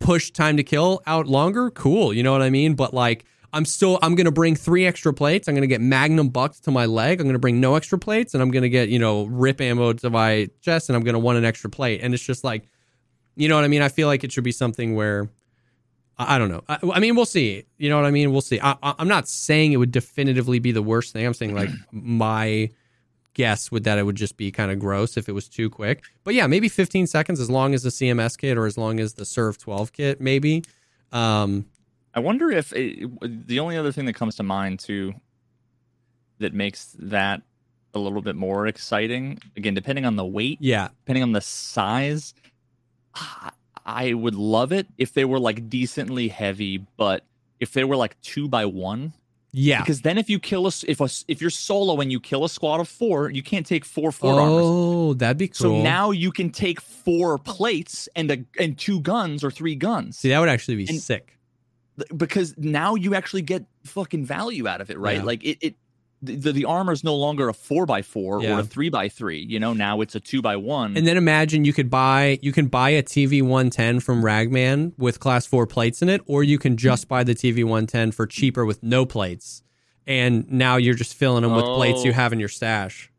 [0.00, 2.12] push time to kill out longer, cool.
[2.12, 2.74] You know what I mean?
[2.74, 5.48] But like, I'm still I'm gonna bring three extra plates.
[5.48, 7.20] I'm gonna get Magnum bucks to my leg.
[7.20, 10.10] I'm gonna bring no extra plates, and I'm gonna get you know rip ammo to
[10.10, 12.00] my chest, and I'm gonna want an extra plate.
[12.02, 12.68] And it's just like,
[13.36, 13.82] you know what I mean?
[13.82, 15.28] I feel like it should be something where
[16.18, 16.64] I, I don't know.
[16.68, 17.64] I, I, mean, we'll see.
[17.78, 18.32] You know what I mean?
[18.32, 18.60] We'll see.
[18.62, 21.26] I, I'm not saying it would definitively be the worst thing.
[21.26, 22.70] I'm saying like my
[23.34, 26.02] guess would that it would just be kind of gross if it was too quick.
[26.24, 29.14] But yeah, maybe 15 seconds as long as the CMS kit or as long as
[29.14, 30.64] the Surv12 kit, maybe.
[31.12, 31.66] Um,
[32.14, 33.08] I wonder if it,
[33.46, 35.14] the only other thing that comes to mind too
[36.38, 37.42] that makes that
[37.94, 42.34] a little bit more exciting, again, depending on the weight, yeah, depending on the size,
[43.86, 47.24] I would love it if they were like decently heavy, but
[47.60, 49.12] if they were like two by one,
[49.52, 49.80] yeah.
[49.80, 52.48] Because then if you kill us, if a, if you're solo and you kill a
[52.48, 54.62] squad of four, you can't take four four oh, armors.
[54.64, 55.54] Oh, that'd be cool.
[55.54, 60.18] So now you can take four plates and a, and two guns or three guns.
[60.18, 61.38] See, that would actually be and, sick.
[62.16, 65.18] Because now you actually get fucking value out of it, right?
[65.18, 65.22] Yeah.
[65.24, 65.74] Like it, it
[66.22, 68.56] the, the armor is no longer a four by four Yeah.
[68.56, 69.40] or a three by three.
[69.40, 70.96] You know, now it's a two by one.
[70.96, 75.18] And then imagine you could buy you can buy a TV 110 from Ragman with
[75.20, 78.64] class 4 plates in it or you can just buy the TV 110 for cheaper
[78.64, 79.62] with no plates.
[80.06, 82.14] And now you're just filling them with plates you Oh.
[82.14, 83.10] have in your stash.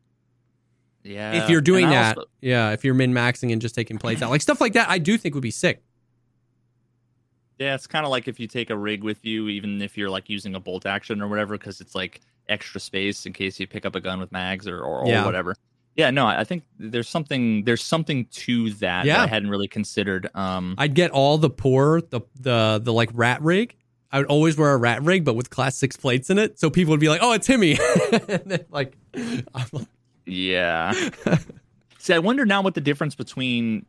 [1.02, 4.22] yeah, if you're doing that, also- yeah, if you're min maxing and just taking plates
[4.22, 5.82] out, like stuff like that, I do think would be sick.
[7.58, 10.10] Yeah, it's kind of like if you take a rig with you, even if you're
[10.10, 13.66] like using a bolt action or whatever, because it's like extra space in case you
[13.66, 15.24] pick up a gun with mags or or, or Yeah.
[15.24, 15.54] whatever.
[15.96, 19.18] Yeah, no, I think there's something there's something to that Yeah.
[19.18, 20.28] that I hadn't really considered.
[20.34, 23.76] Um, I'd get all the poor, the the the like rat rig.
[24.10, 26.70] I would always wear a rat rig, but with class six plates in it, so
[26.70, 27.76] people would be like, "Oh, it's Timmy."
[28.70, 29.86] like, I'm like,
[30.26, 30.92] yeah.
[31.98, 33.86] See, I wonder now what the difference between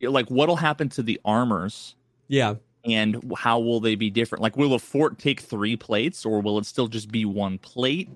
[0.00, 1.94] like what'll happen to the armors
[2.28, 2.54] yeah,
[2.84, 4.42] and how will they be different?
[4.42, 8.10] Like, will a fort take three plates or will it still just be one plate?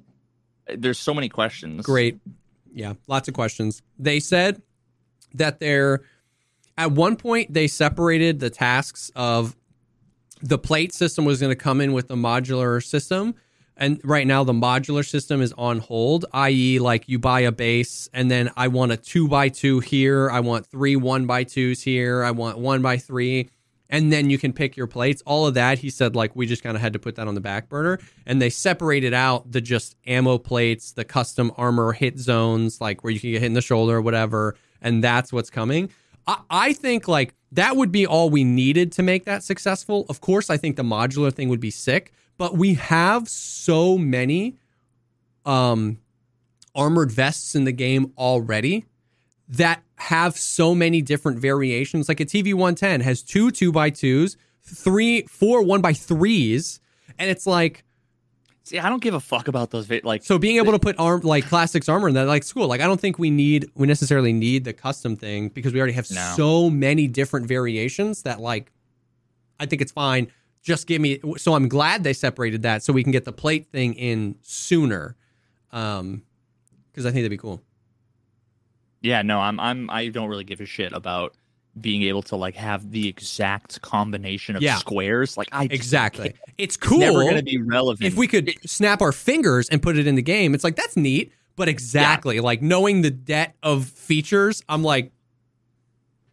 [0.69, 1.85] Uh, there's so many questions.
[1.85, 2.19] Great.
[2.73, 3.83] Yeah, lots of questions.
[3.99, 4.61] They said
[5.35, 6.03] that they're
[6.77, 9.57] at one point they separated the tasks of
[10.43, 13.35] the plate system was going to come in with the modular system.
[13.79, 18.09] And right now the modular system is on hold, i.e., like you buy a base
[18.13, 21.83] and then I want a two by two here, I want three one by twos
[21.83, 23.51] here, I want one by three,
[23.89, 25.23] and then you can pick your plates.
[25.27, 27.35] All of that, he said, like we just kind of had to put that on
[27.35, 32.19] the back burner, and they separated out the just ammo plates, the custom armor hit
[32.19, 35.51] zones, like where you can get hit in the shoulder or whatever, and that's what's
[35.51, 35.91] coming.
[36.27, 40.07] I, I think like that would be all we needed to make that successful.
[40.09, 44.57] Of course, I think the modular thing would be sick, but we have so many
[45.45, 45.99] um
[46.75, 48.85] armored vests in the game already
[49.49, 52.09] that have so many different variations.
[52.09, 56.81] Like a TV 110 has two two by twos, three, four one by threes,
[57.19, 57.83] and it's like
[58.65, 59.89] See, I don't give a fuck about those.
[60.03, 62.67] Like, so being able to put arm like classics armor in that like school.
[62.67, 65.93] Like I don't think we need we necessarily need the custom thing because we already
[65.93, 66.33] have No.
[66.37, 68.73] so many different variations that like
[69.61, 70.33] I think it's fine.
[70.63, 73.69] Just give me so I'm glad they separated that so we can get the plate
[73.69, 75.15] thing in sooner.
[75.71, 76.25] Um
[76.91, 77.63] because I think that'd be cool.
[79.03, 81.35] Yeah, no, I'm I'm I don't really give a shit about
[81.81, 84.77] being able to like have the exact combination of Yeah.
[84.77, 85.37] squares.
[85.37, 86.31] Like I Exactly.
[86.31, 86.99] can't- It's It's cool.
[86.99, 88.07] never going to be relevant.
[88.07, 90.97] if we could snap our fingers and put it in the game, it's like that's
[90.97, 91.33] neat.
[91.55, 95.13] But exactly, like knowing the debt of features, I'm like,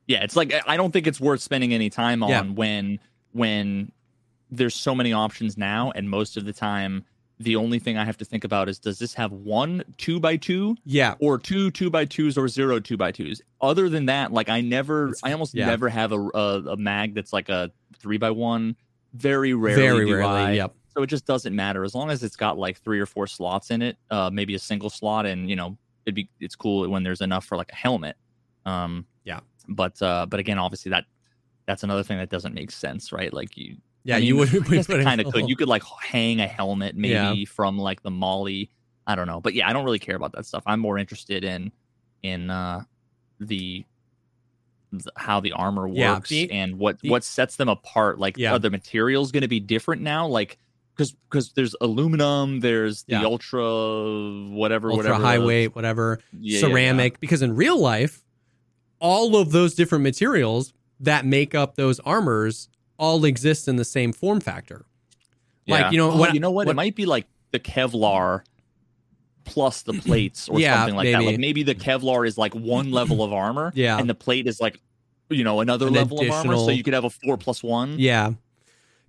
[0.07, 2.41] yeah, it's like I- I don't think it's worth spending any time on Yeah.
[2.43, 2.99] when
[3.33, 3.91] when
[4.51, 7.03] there's so many options now, and most of the time
[7.39, 10.37] the only thing I have to think about is does this have one two by
[10.37, 13.41] two yeah, or two two by twos or zero two by twos.
[13.61, 15.65] Other than that, like I never, It's- I almost yeah.
[15.65, 18.75] never have a, a a mag that's like a three by one.
[19.13, 20.27] Very rarely, very rarely.
[20.39, 20.51] I.
[20.53, 20.75] Yep.
[20.95, 23.71] So it just doesn't matter as long as it's got like three or four slots
[23.71, 27.01] in it, uh, maybe a single slot, and you know it'd be it's cool when
[27.03, 28.15] there's enough for like a helmet.
[28.65, 29.39] Um, Yeah.
[29.67, 31.05] But uh, but again, obviously that
[31.65, 33.33] that's another thing that doesn't make sense, right?
[33.33, 34.49] Like you, Yeah, I you would
[34.87, 35.47] kind of could.
[35.49, 37.45] You could like hang a helmet maybe Yeah.
[37.47, 38.65] from like the MOLLE.
[39.05, 40.63] I don't know, but yeah, I don't really care about that stuff.
[40.65, 41.71] I'm more interested in
[42.21, 42.83] in uh,
[43.39, 43.83] the
[44.91, 48.19] th- how the armor works Yeah, the- and what the- what sets them apart.
[48.19, 48.53] Like, Yeah.
[48.53, 50.27] are the materials going to be different now?
[50.27, 50.57] Like,
[50.95, 53.23] because because there's aluminum, there's the Yeah.
[53.25, 53.61] ultra
[54.49, 56.59] whatever ultra whatever high weight, whatever, Yeah, yeah, yeah.
[56.73, 57.19] ceramic.
[57.19, 58.23] Because in real life,
[58.99, 62.69] all of those different materials that make up those armors
[63.03, 64.85] all exist in the same form factor.
[65.67, 65.91] Like, Yeah.
[65.91, 66.67] you know, Oh, what- you know what?
[66.67, 68.41] what- It might be like the Kevlar
[69.45, 71.23] plus the plates or Yeah, something like that.
[71.23, 73.97] Like maybe the Kevlar is like one level of armor, Yeah.
[73.99, 74.79] and the plate is like
[75.29, 77.95] you know another An level of armor, so you could have a four plus one.
[77.99, 78.33] Yeah.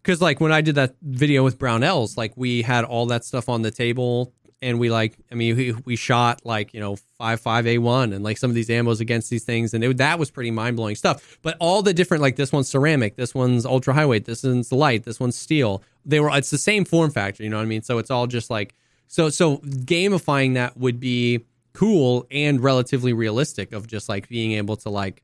[0.02, 3.48] Cause like when I did that video with Brownells, like we had all that stuff
[3.48, 4.32] on the table
[4.64, 8.14] and we like, I mean, we, we shot like, you know, five, five A one
[8.14, 9.74] and like some of these ammos against these things.
[9.74, 12.68] And it, that was pretty mind blowing stuff, but all the different, like this one's
[12.68, 15.82] ceramic, this one's ultra high weight, this one's light, this one's steel.
[16.06, 17.82] They were, it's the same form factor, you know what I mean?
[17.82, 18.74] So it's all just like,
[19.06, 21.44] so, so gamifying that would be
[21.74, 25.22] cool and relatively realistic of just like being able to like,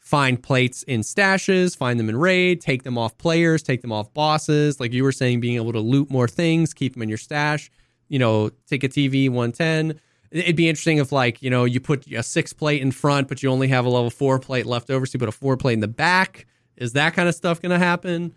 [0.00, 4.12] find plates in stashes, find them in raid, take them off players, take them off
[4.12, 4.80] bosses.
[4.80, 7.70] Like you were saying, being able to loot more things, keep them in your stash.
[8.10, 9.98] You know, take a TV 110.
[10.30, 13.42] It'd be interesting if like you know you put a six plate in front, but
[13.42, 15.72] you only have a level four plate left over, so you put a four plate
[15.74, 16.46] in the back.
[16.76, 18.34] Is that kind of stuff going to happen?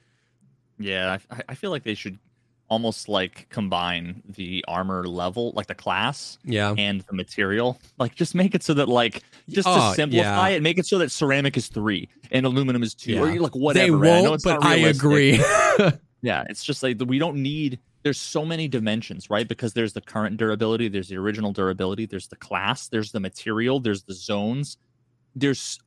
[0.80, 2.18] Yeah, I, I feel like they should
[2.68, 7.80] almost like combine the armor level, like the class, Yeah, and the material.
[8.00, 10.56] Like just make it so that like just Oh, to simplify yeah.
[10.56, 13.40] it, make it so that ceramic is three and aluminum is two, or Yeah.
[13.42, 14.00] like whatever.
[14.00, 14.12] they?
[14.12, 15.40] I won't, it's but I agree.
[16.24, 17.80] Yeah, it's just like we don't need.
[18.04, 19.48] There's so many dimensions, right?
[19.48, 23.80] Because there's the current durability, there's the original durability, there's the class, there's the material,
[23.80, 24.78] there's the zones.
[25.36, 25.80] There's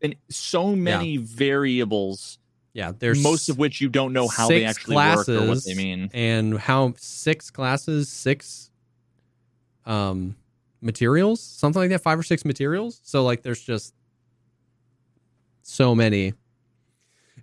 [0.00, 2.38] and so many variables,
[2.74, 5.74] yeah, there's most of which you don't know how they actually work or what they
[5.74, 6.10] mean.
[6.14, 8.70] and how six classes, six
[9.86, 10.36] um
[10.80, 13.00] materials, something like that, five or six materials.
[13.02, 13.94] So like there's just
[15.62, 16.34] so many.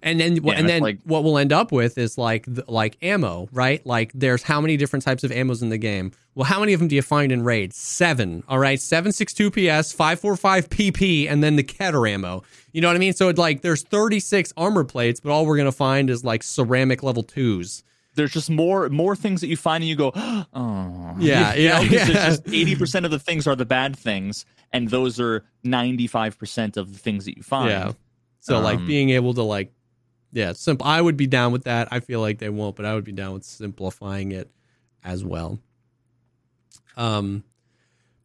[0.03, 2.97] And then Yeah, and then like- what we'll end up with is like the, like
[3.03, 3.85] ammo, right?
[3.85, 6.11] Like there's how many different types of ammos in the game?
[6.33, 7.73] Well, how many of them do you find in raid?
[7.73, 8.43] 7.
[8.47, 12.41] All right, 762 PS, 545 PP and then the Keter ammo.
[12.71, 13.13] You know what I mean?
[13.13, 16.41] So it's like there's 36 armor plates, but all we're going to find is like
[16.41, 17.83] ceramic level 2s.
[18.15, 21.79] There's just more more things that you find and you go, oh, Yeah, You know,
[21.79, 22.27] yeah, 'cause yeah.
[22.27, 26.07] It's just eighty percent of the things are the bad things, and those are ninety
[26.07, 27.69] five percent of the things that you find.
[27.69, 27.91] Yeah.
[28.41, 29.71] So like Um, being able to like
[30.31, 31.87] yeah, simple I would be down with that.
[31.91, 34.49] I feel like they won't, but I would be down with simplifying it
[35.03, 35.59] as well.
[36.97, 37.43] Um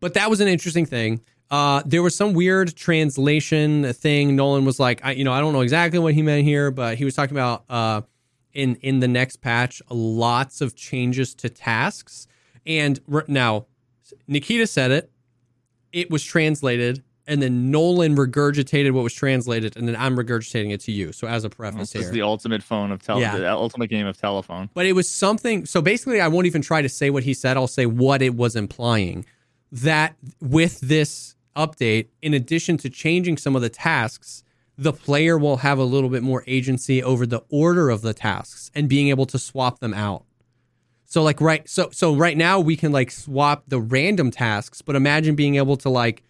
[0.01, 1.21] but that was an interesting thing.
[1.51, 4.37] Uh there was some weird translation thing.
[4.37, 6.97] Nolan was like, I you know, I don't know exactly what he meant here, but
[6.97, 8.03] he was talking about uh
[8.53, 12.27] in in the next patch lots of changes to tasks.
[12.65, 13.67] And r- now
[14.27, 15.11] Nikita said it.
[15.93, 20.81] It was translated and then Nolan regurgitated what was translated, and then I'm regurgitating it
[20.83, 21.13] to you.
[21.13, 23.37] So as a preface This is the ultimate phone of tele- Yeah.
[23.37, 24.71] the ultimate game of telephone.
[24.75, 25.67] but it was something.
[25.67, 27.57] So basically, I won't even try to say what he said.
[27.57, 29.25] I'll say what it was implying.
[29.73, 34.45] That with this update, in addition to changing some of the tasks,
[34.79, 38.71] the player will have a little bit more agency over the order of the tasks
[38.75, 40.25] and being able to swap them out.
[41.09, 44.95] So like right so so right now we can like swap the random tasks, but
[44.97, 46.23] imagine being able to like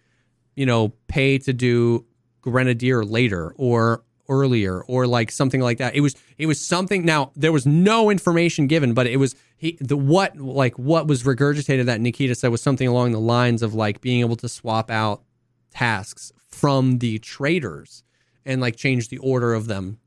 [0.57, 2.05] you know pay to do
[2.41, 5.95] grenadier later or earlier or like something like that.
[5.95, 9.77] It was it was something now there was no information given, but it was he
[9.79, 13.73] the what like what was regurgitated that Nikita said was something along the lines of
[13.73, 15.23] like being able to swap out
[15.71, 18.03] tasks from the traders
[18.45, 19.99] and like change the order of them,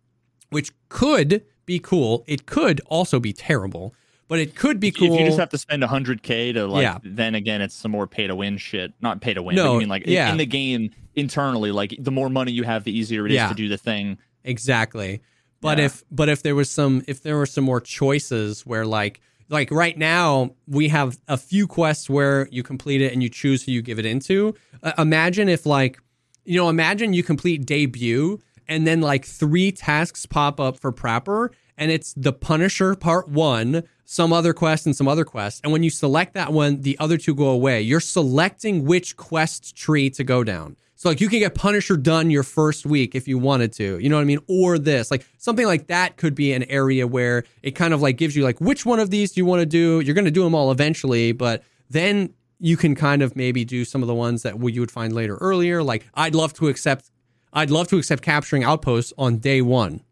[0.50, 2.24] which could be cool.
[2.26, 3.94] It could also be terrible,
[4.30, 5.12] but it could be cool.
[5.12, 6.98] If you just have to spend 100k to like, Yeah.
[7.02, 8.94] then again, it's some more pay to win shit.
[9.02, 9.56] Not pay to win.
[9.56, 10.30] No, but I mean like in- yeah.
[10.30, 13.48] in the game internally, like the more money you have, the easier it is Yeah.
[13.48, 14.16] to do the thing.
[14.44, 15.20] Exactly.
[15.60, 15.86] But Yeah.
[15.86, 19.70] if but if there was some if there were some more choices where like like
[19.72, 23.72] right now we have a few quests where you complete it and you choose who
[23.72, 24.54] you give it into.
[24.82, 25.98] Uh, imagine if like
[26.44, 31.48] you know imagine you complete debut and then like three tasks pop up for Prapor
[31.76, 35.60] and it's the Punisher part 1, some other quest and some other quest.
[35.62, 37.80] And when you select that one, the other two go away.
[37.80, 40.76] You're selecting which quest tree to go down.
[40.96, 44.00] So like you can get Punisher done your first week if you wanted to.
[44.00, 44.40] You know what I mean?
[44.48, 45.12] Or this.
[45.12, 48.42] Like something like that could be an area where it kind of like gives you
[48.42, 50.00] like which one of these do you want to do?
[50.00, 53.84] You're going to do them all eventually, but then you can kind of maybe do
[53.84, 55.84] some of the ones that you would find later earlier.
[55.84, 57.12] Like I'd love to accept
[57.52, 60.02] I'd love to accept capturing outposts on day 1.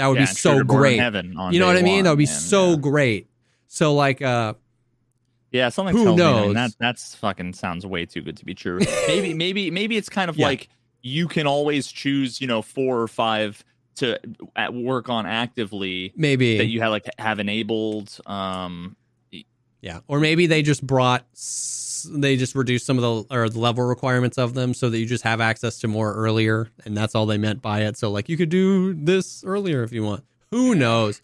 [0.00, 0.98] That would Yeah, be so Trigger Born in great.
[1.00, 1.96] Heaven You know what I mean?
[1.96, 2.76] one, That would be man, so yeah.
[2.76, 3.30] great.
[3.66, 4.54] So like uh
[5.52, 6.44] Yeah, something Who tells knows?
[6.46, 8.78] mean, that that's fucking sounds way too good to be true.
[9.06, 10.46] maybe maybe maybe it's kind of Yeah.
[10.46, 10.68] like
[11.02, 13.62] you can always choose, you know, four or five
[13.96, 14.18] to
[14.56, 18.18] at work on actively maybe that you have like have enabled.
[18.26, 18.96] Um,
[19.82, 21.26] Yeah, or maybe they just brought
[22.02, 25.06] they just reduced some of the or the level requirements of them so that you
[25.06, 27.96] just have access to more earlier, and that's all they meant by it.
[27.96, 30.24] So like you could do this earlier if you want.
[30.50, 31.22] Who knows?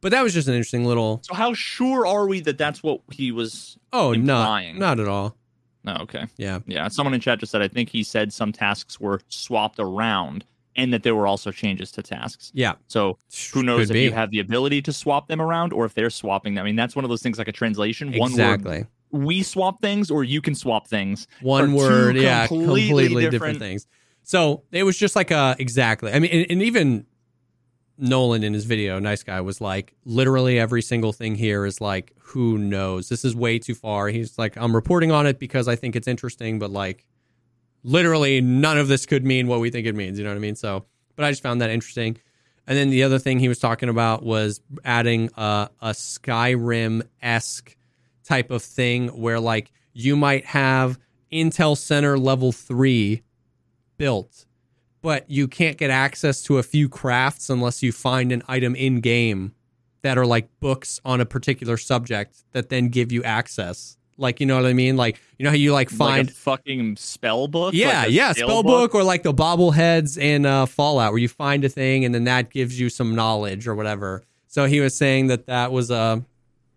[0.00, 1.20] But that was just an interesting little.
[1.22, 3.78] So how sure are we that that's what he was?
[3.92, 4.78] Oh, Implying.
[4.78, 5.36] not not at all.
[5.84, 6.26] No, okay.
[6.36, 6.60] Yeah.
[6.66, 10.44] Yeah, someone in chat just said I think he said some tasks were swapped around
[10.76, 12.50] and that there were also changes to tasks.
[12.54, 12.74] Yeah.
[12.86, 13.18] So
[13.52, 14.02] who knows Could if be.
[14.04, 16.62] you have the ability to swap them around or if they're swapping them.
[16.62, 18.12] I mean, that's one of those things like a translation.
[18.16, 18.78] One exactly.
[18.78, 21.28] word we swap things or you can swap things.
[21.40, 23.30] One word, yeah, completely different.
[23.30, 23.86] different- things.
[24.24, 26.12] So it was just like a exactly.
[26.12, 27.06] I mean, and, and even
[27.98, 32.12] Nolan in his video, nice guy, was like, literally every single thing here is like,
[32.18, 33.08] who knows?
[33.08, 34.08] This is way too far.
[34.08, 37.04] He's like, I'm reporting on it because I think it's interesting, but like,
[37.82, 40.18] literally none of this could mean what we think it means.
[40.18, 40.56] You know what I mean?
[40.56, 40.86] So,
[41.16, 42.16] but I just found that interesting.
[42.66, 47.76] And then the other thing he was talking about was adding a, a Skyrim esque
[48.24, 50.98] type of thing where like you might have
[51.32, 53.22] Intel Center level three
[53.96, 54.46] built,
[55.00, 59.00] but you can't get access to a few crafts unless you find an item in
[59.00, 59.54] game
[60.02, 63.96] that are like books on a particular subject that then give you access.
[64.18, 64.96] Like you know what I mean?
[64.96, 67.74] Like you know how you like find like a fucking spell book.
[67.74, 71.64] yeah, like yeah, spell book or like the bobbleheads in uh, Fallout, where you find
[71.64, 74.22] a thing and then that gives you some knowledge or whatever.
[74.48, 76.20] So he was saying that that was uh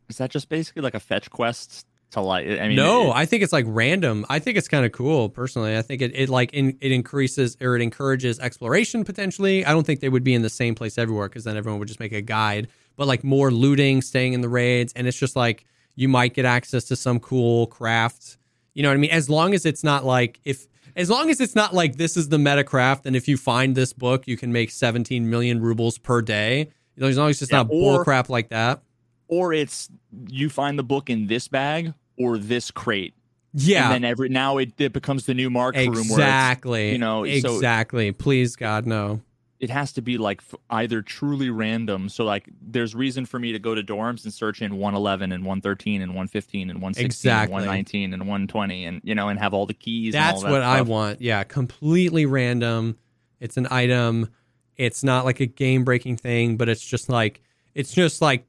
[0.10, 2.48] Is that just basically like a fetch quest to like?
[2.48, 4.26] I mean, no, it- I think it's like random.
[4.30, 5.78] I think it's kind of cool personally.
[5.78, 9.66] I think it, it like in, it increases or it encourages exploration potentially.
[9.66, 11.88] I don't think they would be in the same place everywhere because then everyone would
[11.88, 12.68] just make a guide.
[12.96, 16.46] But like more looting, staying in the raids, and it's just like you might get
[16.46, 18.38] access to some cool craft.
[18.74, 19.12] You know what I mean?
[19.12, 22.30] As long as it's not like if as long as it's not like this is
[22.30, 25.98] the meta craft, and if you find this book, you can make 17 million rubles
[25.98, 26.60] per day.
[26.96, 28.82] You know, as long as it's Yeah, not bull crap like that.
[29.28, 29.90] Or it's
[30.28, 33.14] you find the book in this bag or this crate.
[33.58, 36.92] Yeah, And then every now it, it becomes the new mark room Exactly.
[36.92, 38.12] you know, so- exactly.
[38.12, 39.22] Please, God, no.
[39.62, 42.10] it has to be like f- either truly random.
[42.10, 45.46] So like there's reason for me to go to dorms and search in 111 and
[45.46, 47.54] 113 and 115 and 116 Exactly.
[47.56, 50.14] and 119 and 120 and you know and have all the keys.
[50.14, 51.22] and That's all that what I want.
[51.22, 52.98] Yeah, completely random.
[53.40, 54.28] It's an item.
[54.76, 57.42] It's not like a game breaking thing, but it's just like
[57.74, 58.46] it's just like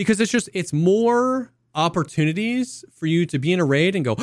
[0.00, 4.16] because it's just it's more opportunities for you to be in a raid and go,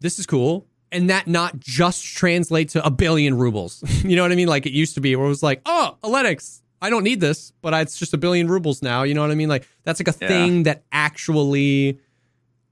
[0.00, 0.66] this is cool.
[0.92, 3.82] And that not just translate to a billion rubles.
[4.04, 4.48] you know what I mean?
[4.48, 7.52] Like it used to be where it was like, oh, Aletix, I don't need this,
[7.62, 9.02] but it's just a billion rubles now.
[9.02, 9.48] You know what I mean?
[9.48, 10.28] Like that's like a Yeah.
[10.28, 11.98] thing that actually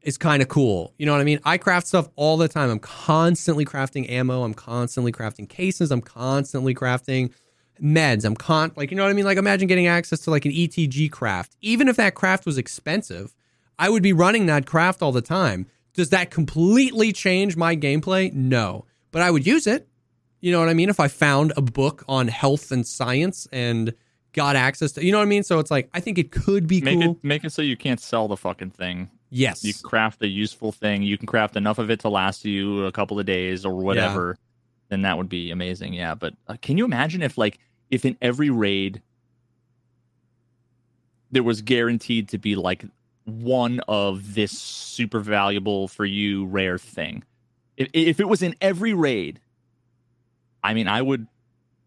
[0.02, 0.92] is kind of cool.
[0.98, 1.40] You know what I mean?
[1.42, 2.68] I craft stuff all the time.
[2.68, 4.42] I'm constantly crafting ammo.
[4.44, 5.90] I'm constantly crafting cases.
[5.90, 7.32] I'm constantly crafting
[7.83, 8.24] meds.
[8.24, 9.24] I'm con like you know what I mean?
[9.24, 11.57] Like imagine getting access to like an ETG craft.
[11.61, 13.35] Even if that craft was expensive,
[13.78, 15.66] I would be running that craft all the time.
[15.95, 18.33] Does that completely change my gameplay?
[18.33, 18.87] No.
[19.11, 19.89] But I would use it.
[20.41, 20.89] You know what I mean?
[20.89, 23.93] If I found a book on health and science and
[24.33, 25.43] got access to you know what I mean?
[25.43, 27.12] So it's like I think it could be Make cool.
[27.12, 29.11] it make it so you can't sell the fucking thing.
[29.30, 29.64] yes.
[29.64, 31.03] You craft a useful thing.
[31.03, 34.37] You can craft enough of it to last you a couple of days or whatever.
[34.89, 35.95] Then that would be amazing.
[35.95, 37.59] Yeah, but uh, can you imagine if like
[37.93, 39.01] if in every raid
[41.30, 42.84] there was guaranteed to be like
[43.24, 47.22] one of this super valuable for you rare thing?
[47.76, 49.40] If if it was in every raid,
[50.64, 51.26] I mean, I would.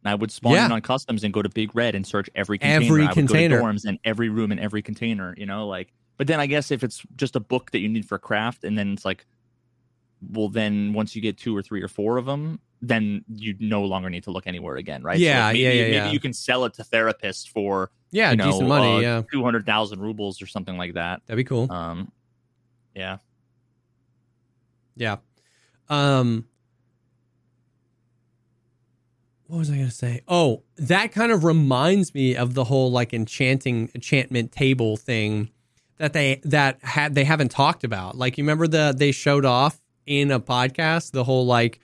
[0.07, 0.67] I would spawn Yeah.
[0.67, 2.85] in on customs and go to Big Red and search every container.
[2.85, 3.57] Every I would container.
[3.57, 5.33] go to dorms and every room in every container.
[5.35, 8.07] You know, like but then I guess if it's just a book that you need
[8.07, 9.25] for craft, and then it's like,
[10.31, 13.83] well, then once you get two or three or four of them, then you no
[13.83, 15.17] longer need to look anywhere again, right?
[15.17, 16.11] Yeah, maybe, yeah, yeah, Maybe yeah.
[16.11, 18.95] you can sell it to therapists for yeah, you know, decent money.
[18.97, 19.21] uh, yeah.
[19.31, 21.21] two hundred thousand rubles or something like that.
[21.25, 21.71] That'd be cool.
[21.71, 22.11] Um,
[22.95, 23.17] yeah,
[24.95, 25.17] Yeah.
[25.89, 26.47] Um
[29.47, 30.21] What was I to say?
[30.27, 35.49] Oh, that kind of reminds me of the whole like enchanting enchantment table thing
[35.97, 38.17] that they that had they haven't talked about.
[38.17, 41.79] Like you remember the they showed off in a podcast the whole like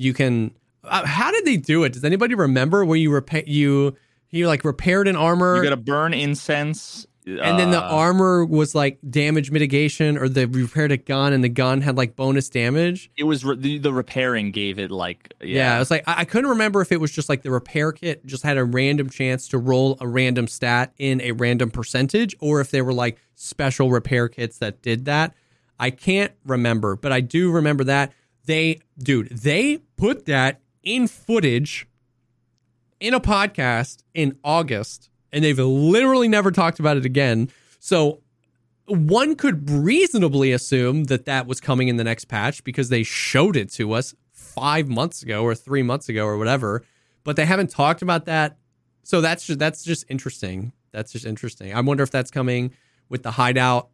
[0.00, 1.92] you can uh, how did they do it?
[1.92, 3.94] Does anybody remember where you repair you
[4.30, 8.44] you like repaired an armor you got to burn incense, and then the uh, armor
[8.46, 12.48] was like damage mitigation or they repaired a gun and the gun had like bonus
[12.48, 13.10] damage?
[13.18, 15.76] It was re- the, the repairing gave it like Yeah, yeah.
[15.76, 18.24] it was like I I couldn't remember if it was just like the repair kit
[18.24, 22.62] just had a random chance to roll a random stat in a random percentage, or
[22.62, 25.34] if they were like special repair kits that did that.
[25.78, 28.12] I can't remember, but I do remember that
[28.46, 31.86] they, dude, they put that in footage
[32.98, 37.50] in a podcast in August, and they've literally never talked about it again.
[37.78, 38.20] So
[38.86, 43.56] one could reasonably assume that that was coming in the next patch because they showed
[43.56, 46.82] it to us five months ago or three months ago or whatever,
[47.24, 48.56] but they haven't talked about that.
[49.02, 50.72] So that's just, that's just interesting.
[50.92, 51.72] That's just interesting.
[51.72, 52.72] I wonder if that's coming
[53.08, 53.90] with the hideout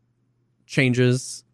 [0.66, 1.44] changes.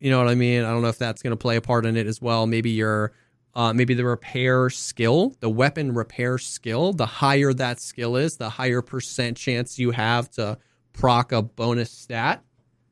[0.00, 0.64] You know what I mean?
[0.64, 2.46] I don't know if that's going to play a part in it as well.
[2.46, 3.12] Maybe your
[3.54, 8.48] uh, maybe the repair skill, the weapon repair skill, the higher that skill is, the
[8.48, 10.58] higher percent chance you have to
[10.92, 12.42] proc a bonus stat.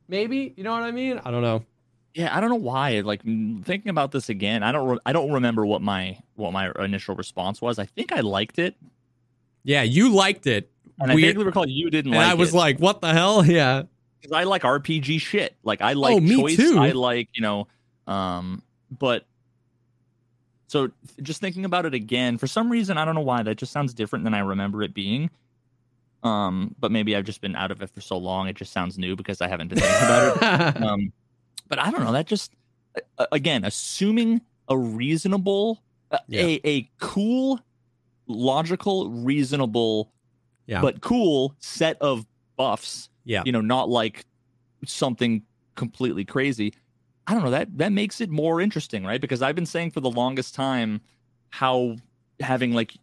[0.07, 1.19] Maybe you know what I mean?
[1.23, 1.63] I don't know.
[2.13, 2.99] Yeah, I don't know why.
[3.01, 4.87] Like thinking about this again, I don't.
[4.87, 7.79] Re- I don't remember what my what my initial response was.
[7.79, 8.75] I think I liked it.
[9.63, 10.71] Yeah, you liked it.
[10.99, 12.57] And we, I vaguely recall you didn't and like I was it.
[12.57, 13.45] like, what the hell?
[13.49, 13.83] Yeah.
[14.19, 15.55] Because I like RPG shit.
[15.63, 16.57] Like I like oh, me choice.
[16.57, 16.77] Too.
[16.79, 17.67] I like, you know,
[18.07, 19.25] um, but
[20.67, 20.91] so
[21.21, 23.93] just thinking about it again, for some reason, I don't know why that just sounds
[23.93, 25.29] different than I remember it being.
[26.21, 28.97] Um, but maybe I've just been out of it for so long, it just sounds
[28.97, 30.81] new because I haven't been thinking about it.
[30.89, 31.13] Um,
[31.67, 32.11] but I don't know.
[32.11, 32.51] That just
[33.31, 35.81] again, assuming a reasonable,
[36.27, 36.41] yeah.
[36.41, 37.59] a a cool,
[38.27, 40.11] logical, reasonable,
[40.65, 40.81] yeah.
[40.81, 42.25] but cool set of
[42.57, 43.09] buffs.
[43.29, 44.25] Yeah, you know, not like
[44.85, 45.43] something
[45.75, 46.73] completely crazy.
[47.27, 49.21] I don't know that that makes it more interesting, right?
[49.21, 51.01] Because I've been saying for the longest time
[51.51, 51.97] how
[52.39, 52.97] having like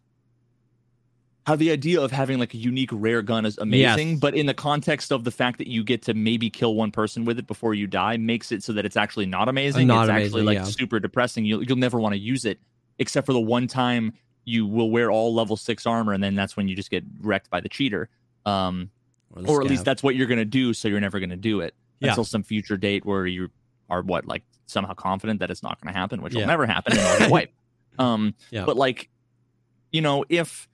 [1.45, 4.19] how the idea of having like a unique rare gun is amazing, yes.
[4.19, 7.23] but in the context of the fact that you get to maybe kill one person
[7.23, 9.87] with it before you die makes it so that it's actually not amazing.
[9.87, 10.63] Not it's amazing, actually like yeah.
[10.65, 11.45] super depressing.
[11.45, 12.59] You'll you'll never want to use it
[12.99, 14.11] except for the one time
[14.43, 17.49] you will wear all level six armor, and then that's when you just get wrecked
[17.49, 18.09] by the cheater.
[18.45, 18.89] Um,
[19.35, 21.73] or, or at least that's what you're gonna do, so you're never gonna do it
[21.99, 22.09] Yeah.
[22.09, 23.49] until some future date where you
[23.89, 26.41] are what like somehow confident that it's not gonna happen, which Yeah.
[26.41, 26.97] will never happen.
[26.97, 27.41] And you'll.
[27.99, 28.65] Um, Yeah.
[28.65, 29.09] but like,
[29.91, 30.67] you know, if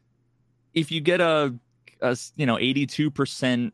[0.74, 1.54] if you get a
[2.36, 3.74] you know 82 percent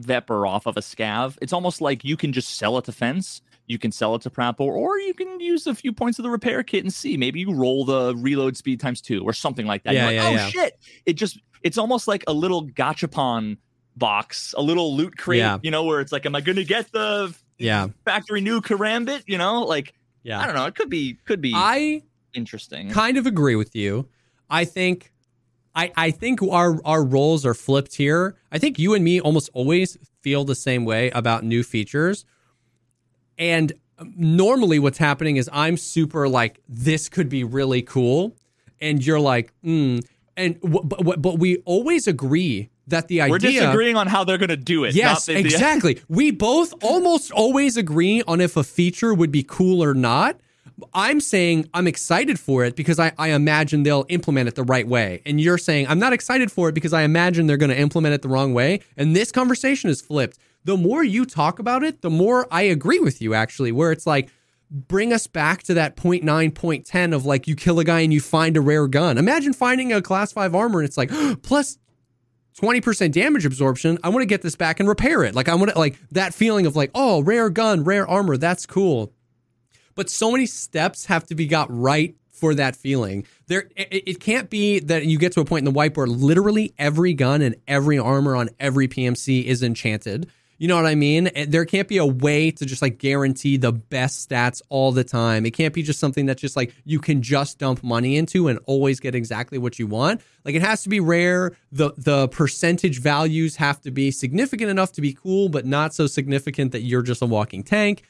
[0.00, 3.42] Vepr off of a scav, it's almost like you can just sell it to fence.
[3.66, 6.30] You can sell it to Prapor, or you can use a few points of the
[6.30, 7.16] repair kit and see.
[7.18, 9.92] Maybe you roll the reload speed times two or something like that.
[9.94, 10.48] Yeah, You're like, yeah, oh yeah.
[10.50, 10.78] shit!
[11.04, 13.58] It just it's almost like a little gachapon
[13.98, 15.58] box, a little loot crate, Yeah.
[15.62, 17.88] you know, where it's like, am I gonna get the Yeah.
[18.04, 19.22] factory new karambit?
[19.26, 20.40] You know, like Yeah.
[20.40, 20.66] I don't know.
[20.66, 22.02] It could be could be I
[22.34, 22.90] interesting.
[22.90, 24.08] kind of agree with you.
[24.50, 25.12] I think
[25.74, 28.36] I I think our our roles are flipped here.
[28.50, 32.24] I think you and me almost always feel the same way about new features.
[33.38, 33.72] And
[34.16, 38.36] normally what's happening is I'm super like this could be really cool
[38.80, 40.04] and you're like mm.
[40.36, 44.24] and w- but, but but we always agree that the idea We're disagreeing on how
[44.24, 44.94] they're gonna do it.
[44.94, 46.00] Yes, not the- the- exactly.
[46.08, 50.40] we both almost always agree on if a feature would be cool or not.
[50.94, 54.86] I'm saying I'm excited for it because I, I imagine they'll implement it the right
[54.86, 55.22] way.
[55.26, 58.14] And you're saying I'm not excited for it because I imagine they're going to implement
[58.14, 58.80] it the wrong way.
[58.96, 60.38] And this conversation is flipped.
[60.64, 64.06] The more you talk about it, the more I agree with you, actually, where it's
[64.06, 64.30] like,
[64.70, 68.20] bring us back to that 0.9, 0.10 of like you kill a guy and you
[68.20, 69.18] find a rare gun.
[69.18, 71.10] Imagine finding a class 5 armor and it's like,
[71.42, 71.78] plus
[72.58, 73.98] 20% damage absorption.
[74.02, 75.34] I want to get this back and repair it.
[75.34, 78.66] Like I want to like that feeling of like, oh, rare gun, rare armor, that's
[78.66, 79.12] cool.
[79.94, 83.26] But so many steps have to be got right for that feeling.
[83.46, 86.06] There it, it can't be that you get to a point in the wipe where
[86.06, 90.30] literally every gun and every armor on every PMC is enchanted.
[90.58, 91.30] You know what I mean?
[91.34, 95.04] Eh, there can't be a way to just like guarantee the best stats all the
[95.04, 95.46] time.
[95.46, 98.58] It can't be just something that's just like you can just dump money into and
[98.66, 100.20] always get exactly what you want.
[100.44, 101.56] Like it has to be rare.
[101.70, 106.08] The the percentage values have to be significant enough to be cool, but not so
[106.08, 108.02] significant that you're just a walking tank.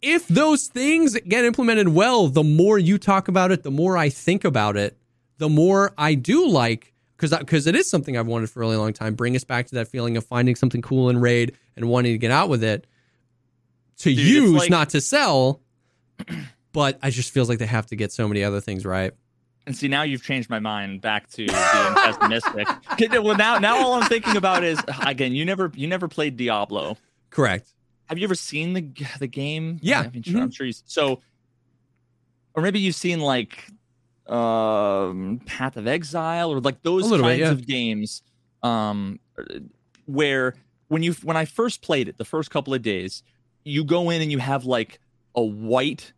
[0.00, 4.08] If those things get implemented well, the more you talk about it, the more I
[4.08, 4.96] think about it,
[5.38, 8.76] the more I do like because because it is something I've wanted for a really
[8.76, 9.14] long time.
[9.14, 12.18] Bring us back to that feeling of finding something cool in raid and wanting to
[12.18, 12.86] get out with it
[13.98, 15.60] to Dude, use, like- not to sell.
[16.72, 19.12] But I just feels like they have to get so many other things right.
[19.66, 22.68] And see, now you've changed my mind back to being pessimistic.
[23.22, 26.96] Well, now, now all I'm thinking about is again, you never, you never played Diablo.
[27.30, 27.72] Correct.
[28.06, 29.78] Have you ever seen the the game?
[29.82, 30.00] Yeah.
[30.00, 30.42] I mean, sure, mm-hmm.
[30.42, 30.72] I'm sure you.
[30.86, 31.20] So,
[32.54, 33.66] or maybe you've seen like
[34.28, 37.50] um Path of Exile or like those little bit, kinds yeah.
[37.50, 38.22] of games,
[38.62, 39.18] um,
[40.06, 40.54] where
[40.88, 43.22] when you when I first played it, the first couple of days,
[43.64, 45.00] you go in and you have like
[45.34, 46.12] a white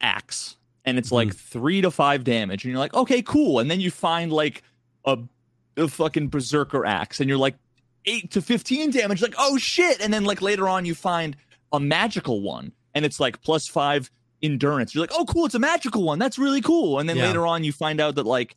[0.00, 3.80] axe, and it's like three to five damage, and you're like, okay, cool, and then
[3.80, 4.62] you find like
[5.04, 5.18] a
[5.76, 7.56] a fucking berserker axe, and you're like
[8.06, 9.22] eight to 15 damage.
[9.22, 10.00] Like, oh shit.
[10.00, 11.36] And then like later on, you find
[11.72, 14.10] a magical one and it's like plus five
[14.44, 14.94] endurance.
[14.94, 15.46] You're like, oh, cool.
[15.46, 16.18] It's a magical one.
[16.18, 16.98] That's really cool.
[16.98, 17.26] And then Yeah.
[17.26, 18.54] later on, you find out that like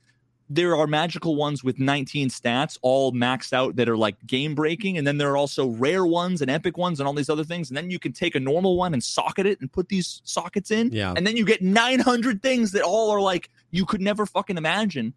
[0.49, 4.97] there are magical ones with 19 stats, all maxed out that are like game breaking.
[4.97, 7.69] And then there are also rare ones and epic ones and all these other things.
[7.69, 10.71] And then you can take a normal one and socket it and put these sockets
[10.71, 10.91] in.
[10.91, 11.13] Yeah.
[11.17, 15.13] And then you get 900 things that all are like you could never fucking imagine.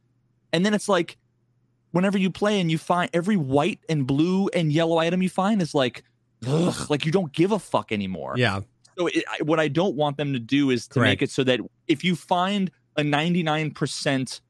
[0.53, 1.17] And then it's like,
[1.93, 5.61] whenever you play and you find every white and blue and yellow item you find
[5.63, 6.03] is like,
[6.47, 8.35] ugh, like you don't give a fuck anymore.
[8.37, 8.61] Yeah.
[9.01, 11.43] So it, I, what I don't want them to do is to make it so
[11.45, 14.41] that if you find a 99%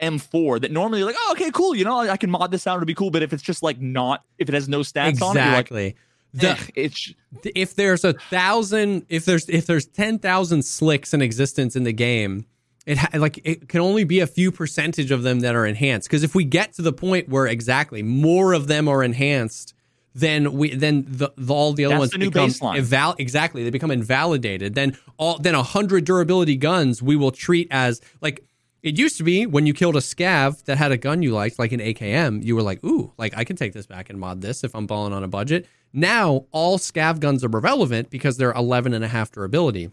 [0.00, 2.74] M4 that normally you're like, oh, okay, cool, you know, I can mod this out,
[2.74, 3.12] it'll be cool.
[3.12, 5.96] But if it's just like not, if it has no stats on it, like, Exactly.
[6.34, 7.14] The, eh, it's
[7.54, 11.92] if there's a thousand, if there's if there's ten thousand slicks in existence in the
[11.92, 12.44] game,
[12.86, 16.08] it ha- like it can only be a few percentage of them that are enhanced.
[16.08, 19.74] Because if we get to the point where exactly more of them are enhanced,
[20.16, 22.78] then we then the, the all the other That's ones the new become baseline.
[22.78, 24.74] eval- exactly they become invalidated.
[24.74, 28.42] Then all then a hundred durability guns we will treat as like.
[28.82, 31.58] It used to be when you killed a scav that had a gun you liked,
[31.58, 34.42] like an AKM, you were like, ooh, like I can take this back and mod
[34.42, 35.66] this if I'm balling on a budget.
[35.92, 39.90] Now all scav guns are irrelevant because they're 11 and a half durability.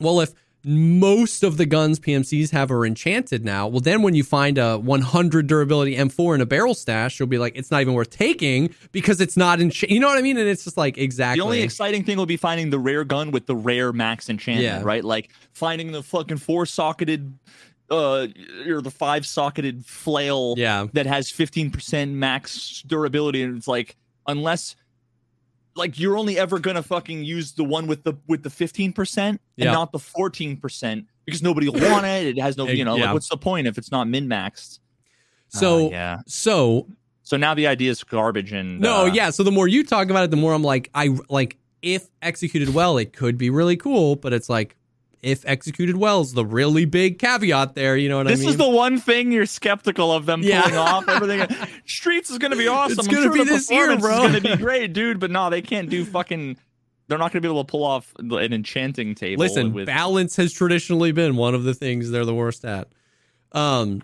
[0.00, 0.34] Well, if
[0.66, 4.76] most of the guns PMCs have are enchanted now, well, then when you find a
[4.78, 8.74] 100 durability M4 in a barrel stash, you'll be like, it's not even worth taking
[8.90, 9.94] because it's not enchanted.
[9.94, 10.36] You know what I mean?
[10.36, 11.38] And it's just like, exactly.
[11.38, 14.64] the only exciting thing will be finding the rare gun with the rare max enchantment,
[14.64, 14.82] Yeah.
[14.82, 15.04] right?
[15.04, 17.38] Like finding the fucking four socketed
[17.88, 18.26] uh
[18.66, 20.86] or the five socketed flail yeah.
[20.92, 23.94] that has 15% max durability and it's like
[24.26, 24.74] unless
[25.76, 29.38] like you're only ever gonna fucking use the one with the with the 15% and
[29.56, 29.72] Yeah.
[29.72, 33.04] not the 14% because nobody will want it it has no you know Yeah.
[33.06, 34.78] like what's the point if it's not min maxed
[35.48, 36.88] So, yeah so
[37.22, 39.30] so now the idea is garbage and No, uh, yeah.
[39.30, 42.72] So the more you talk about it, the more I'm like, I like if executed
[42.72, 44.14] well, it could be really cool.
[44.14, 44.76] But it's like
[45.26, 47.96] if executed well is the really big caveat there.
[47.96, 48.46] You know what This I mean?
[48.46, 50.62] This is the one thing you're skeptical of them Yeah.
[50.62, 51.08] pulling off.
[51.08, 52.98] Everything Streets is gonna be awesome.
[53.00, 54.24] It's I'm gonna sure be this year, bro.
[54.24, 55.18] Is gonna be great, dude.
[55.20, 56.56] But no, they can't do fucking.
[57.08, 59.40] They're not gonna be able to pull off an enchanting table.
[59.44, 62.88] Listen, with balance has traditionally been one of the things they're the worst at.
[63.52, 64.02] Um.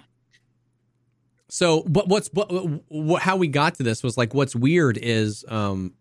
[1.48, 2.48] So, but what's what,
[2.88, 5.92] what how we got to this was like what's weird is um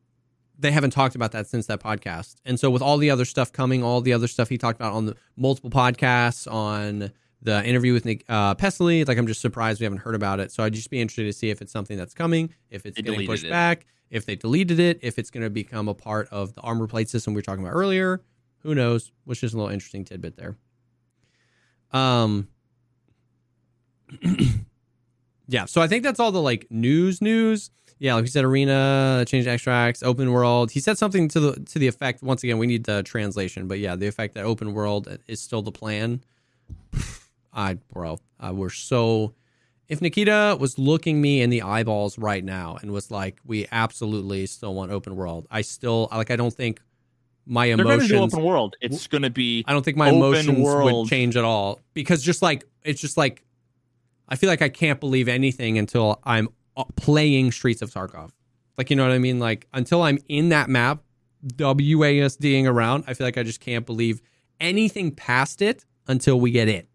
[0.61, 2.35] they haven't talked about that since that podcast.
[2.45, 4.93] And so with all the other stuff coming, all the other stuff he talked about
[4.93, 9.79] on the multiple podcasts, on the interview with Nick uh, Pestily, like I'm just surprised
[9.79, 10.51] we haven't heard about it.
[10.51, 13.01] So I'd just be interested to see if it's something that's coming, if it's They
[13.01, 13.49] getting pushed it.
[13.49, 16.87] back, if they deleted it, if it's going to become a part of the armor
[16.87, 18.21] plate system we were talking about earlier.
[18.59, 19.11] Who knows?
[19.25, 20.55] Which is a little interesting tidbit there.
[21.91, 22.47] Um.
[25.47, 27.71] yeah, so I think that's all the like news news.
[28.01, 30.71] Yeah, like we said, arena change extracts, open world.
[30.71, 32.23] He said something to the to the effect.
[32.23, 35.61] Once again, we need the translation, but yeah, the effect that open world is still
[35.61, 36.23] the plan.
[37.53, 39.35] I bro, uh, we're so.
[39.87, 44.47] If Nikita was looking me in the eyeballs right now and was like, "We absolutely
[44.47, 46.31] still want open world," I still like.
[46.31, 46.81] I don't think
[47.45, 48.77] my they're gonna do open world.
[48.81, 51.07] It's gonna be I don't think my emotions would world.
[51.07, 53.43] change at all because just like it's just like
[54.27, 58.31] I feel like I can't believe anything until I'm Uh, playing Streets of Tarkov.
[58.77, 59.39] Like you know what I mean?
[59.39, 61.03] Like until I'm in that map,
[61.45, 64.21] WASDing around, I feel like I just can't believe
[64.59, 66.87] anything past it until we get in.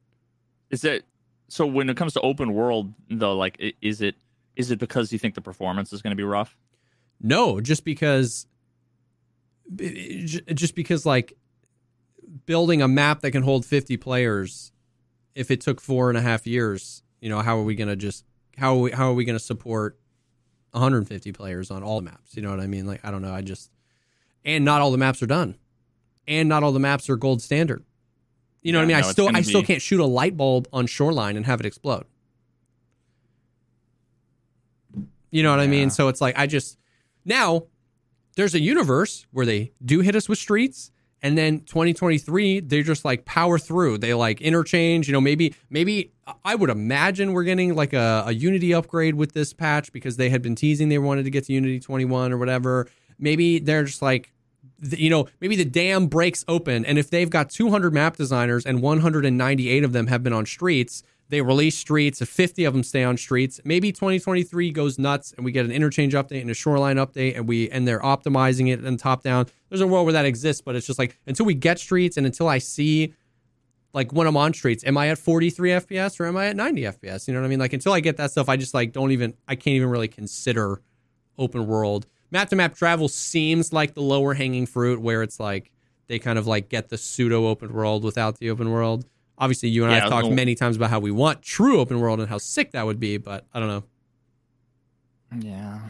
[0.71, 1.05] Is it
[1.49, 1.67] so?
[1.67, 4.17] When it comes to open world, though, like, is it
[4.57, 6.57] is it because you think the performance is gonna be rough?
[7.21, 8.47] No, just because,
[9.77, 11.37] just because like
[12.45, 14.73] building a map that can hold 50 players,
[15.35, 17.97] if it took four and a half years, you know, how are we going to
[17.97, 18.25] just,
[18.57, 19.99] how are we, how are we going to support
[20.73, 22.37] 150 players on all the maps?
[22.37, 22.87] You know what I mean?
[22.87, 23.33] Like, I don't know.
[23.33, 23.71] I just,
[24.45, 25.57] and not all the maps are done
[26.27, 27.85] and not all the maps are gold standard.
[28.63, 28.97] You know what I mean?
[28.97, 31.47] I no, it's still, I still be- can't shoot a light bulb on shoreline and
[31.47, 32.05] have it explode.
[35.31, 35.91] You know what I mean?
[35.91, 36.79] So it's like I just
[37.25, 37.65] now
[38.37, 40.91] there's a universe where they do hit us with streets
[41.27, 43.99] and then 2023 they're just like power through.
[43.99, 46.13] They like interchange, you know, maybe maybe
[46.45, 50.31] I would imagine we're getting like a, a Unity upgrade with this patch because they
[50.31, 52.87] had been teasing they wanted to get to Unity 21 or whatever.
[53.19, 54.33] Maybe they're just like
[54.81, 58.83] you know, maybe the dam breaks open, and if they've got 200 map designers and
[58.83, 63.03] 198 of them have been on streets, they release streets, and 50 of them stay
[63.03, 63.61] on streets.
[63.65, 67.49] Maybe 2023 goes nuts, and we get an interchange update and a shoreline update, and
[67.49, 69.47] we and they're optimizing it and top down.
[69.69, 72.27] There's a world where that exists, but it's just like until we get streets and
[72.27, 73.15] until I see.
[73.93, 76.83] Like when I'm on streets, am I at 43 FPS or am I at 90
[76.83, 77.27] FPS?
[77.27, 77.59] You know what I mean?
[77.59, 80.09] Like until I get that stuff, I just like don't even I can't even really
[80.09, 80.83] consider
[81.39, 82.07] open world.
[82.31, 85.71] Map to map travel seems like the lower hanging fruit where it's like
[86.09, 89.07] they kind of like get the pseudo open world without the open world.
[89.39, 92.01] Obviously, you and I have talked no- many times about how we want true open
[92.01, 93.85] world and how sick that would be, but I don't know.
[95.41, 95.81] Yeah.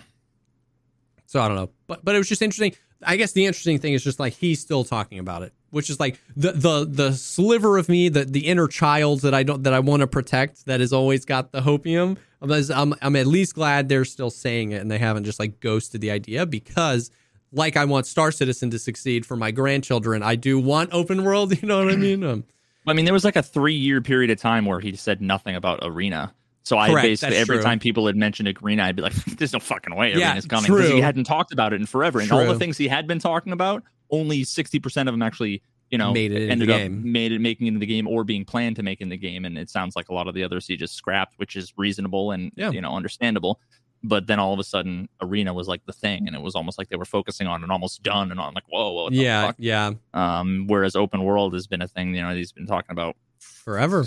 [1.26, 2.74] So I don't know, but but it was just interesting.
[3.02, 6.00] I guess the interesting thing is just like he's still talking about it, which is
[6.00, 9.74] like the the the sliver of me, the the inner child that I don't that
[9.74, 12.16] I want to protect, that has always got the hopium.
[12.40, 15.60] I'm, I'm I'm at least glad they're still saying it and they haven't just like
[15.60, 17.10] ghosted the idea because
[17.52, 21.56] like I want Star Citizen to succeed for my grandchildren, I do want open world.
[21.60, 22.22] You know what I mean?
[22.24, 22.44] Um,
[22.86, 25.56] I mean, there was like a three year period of time where he said nothing
[25.56, 26.32] about Arena.
[26.64, 27.62] So I Correct, basically every true.
[27.64, 30.72] time people had mentioned Arena, I'd be like, "There's no fucking way Yeah, Arena's coming,"
[30.72, 32.18] because he hadn't talked about it in forever.
[32.20, 35.62] And all the things he had been talking about, only sixty percent of them actually,
[35.90, 37.12] you know, Made it ended up game.
[37.12, 39.44] made it making it into the game or being planned to make in the game.
[39.44, 42.32] And it sounds like a lot of the others he just scrapped, which is reasonable
[42.32, 42.70] and Yeah.
[42.72, 43.60] you know understandable.
[44.02, 46.78] But then all of a sudden, Arena was like the thing, and it was almost
[46.78, 49.18] like they were focusing on and almost done, and I'm like, whoa, whoa, what the
[49.18, 49.56] yeah, fuck?
[49.58, 53.16] yeah, Um, whereas open world has been a thing, you know, he's been talking about
[53.40, 54.04] forever.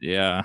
[0.00, 0.42] yeah.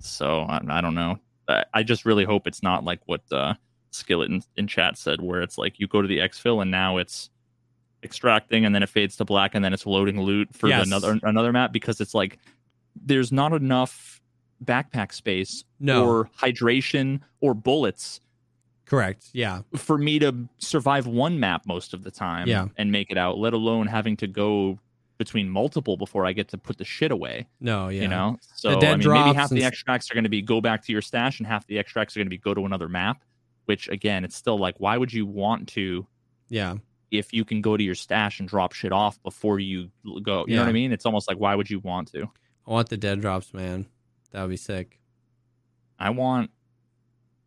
[0.00, 1.18] So I, I don't know.
[1.46, 3.54] I, I just really hope it's not like what uh,
[3.92, 6.96] Skillet in, in chat said, where it's like you go to the exfil and now
[6.96, 7.30] it's
[8.02, 10.86] extracting and then it fades to black and then it's loading loot for Yes.
[10.86, 12.38] another another map because it's like
[12.96, 14.20] there's not enough
[14.64, 16.06] backpack space No.
[16.06, 18.20] or hydration or bullets
[18.84, 19.30] Correct.
[19.32, 22.66] Yeah, for me to survive one map most of the time Yeah.
[22.76, 24.78] and make it out, let alone having to go
[25.16, 28.80] between multiple before I get to put the shit away no, yeah, you know so
[28.80, 31.00] dead i mean maybe half the extracts are going to be go back to your
[31.00, 33.22] stash and half the extracts are going to be go to another map
[33.66, 36.04] which again it's still like why would you want to
[36.48, 36.74] yeah,
[37.12, 39.90] if you can go to your stash and drop shit off before you
[40.24, 42.28] go you know what i mean it's almost like why would you want to
[42.66, 43.86] I want the dead drops, man.
[44.32, 44.98] That would be sick.
[45.98, 46.50] i want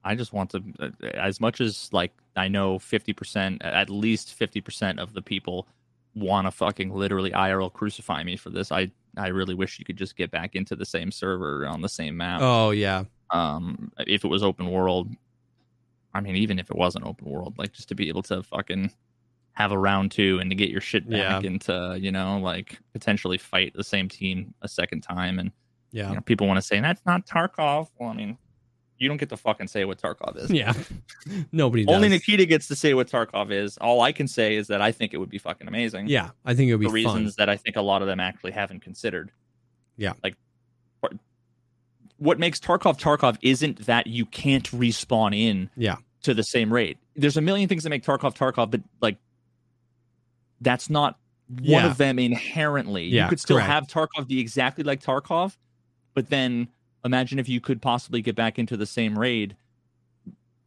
[0.04, 5.00] i just want to uh, as much as like i know 50% at least 50%
[5.00, 5.68] of the people
[6.14, 9.98] want to fucking literally irl crucify me for this i i really wish you could
[9.98, 14.24] just get back into the same server on the same map Oh yeah, um if
[14.24, 15.10] it was open world
[16.14, 18.92] i mean even if it wasn't open world like just to be able to fucking
[19.54, 21.50] have a round two and to get your shit back Yeah.
[21.50, 25.52] and to you know like potentially fight the same team a second time and
[25.96, 28.38] yeah, you know people want to say that's not tarkov well i mean
[28.98, 30.74] you don't get to fucking say what tarkov is yeah.
[31.52, 31.96] Nobody does.
[31.96, 34.92] only nikita gets to say what tarkov is all i can say is that i
[34.92, 37.50] think it would be fucking amazing Yeah, I think it would be for reasons that
[37.50, 39.32] i think a lot of them actually haven't considered
[39.98, 40.14] Yeah.
[40.24, 40.36] like
[42.18, 46.98] what makes tarkov tarkov isn't that you can't respawn in Yeah, to the same rate.
[47.16, 49.18] There's a million things that make Tarkov Tarkov, but like
[50.62, 51.18] that's not
[51.50, 51.86] one Yeah.
[51.92, 53.06] of them inherently.
[53.06, 53.70] Yeah, you could still correct.
[53.70, 55.58] have Tarkov be exactly like Tarkov,
[56.16, 56.68] but then
[57.04, 59.56] imagine if you could possibly get back into the same raid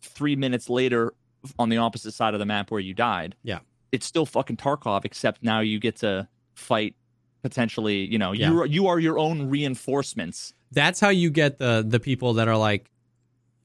[0.02, 1.12] three minutes later
[1.58, 3.34] on the opposite side of the map where you died.
[3.42, 3.58] Yeah.
[3.90, 6.94] It's still fucking Tarkov, except now you get to fight
[7.42, 8.50] potentially, you know, Yeah.
[8.50, 10.54] you you are your own reinforcements.
[10.70, 12.90] that's how you get the the people that are like,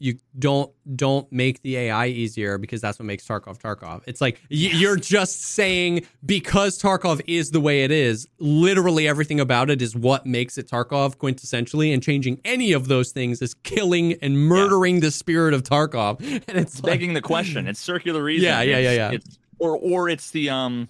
[0.04, 4.02] you don't don't make the AI easier because that's what makes Tarkov Tarkov.
[4.06, 8.28] It's like y- you're just saying because Tarkov is the way it is.
[8.38, 13.12] Literally everything about it is what makes it Tarkov quintessentially, and changing any of those
[13.14, 16.20] things is killing and murdering the spirit of Tarkov.
[16.50, 17.68] And it's It's like, begging the question.
[17.68, 18.46] It's circular reason.
[18.50, 20.90] Yeah, yeah, yeah, It's- It's, or or it's the um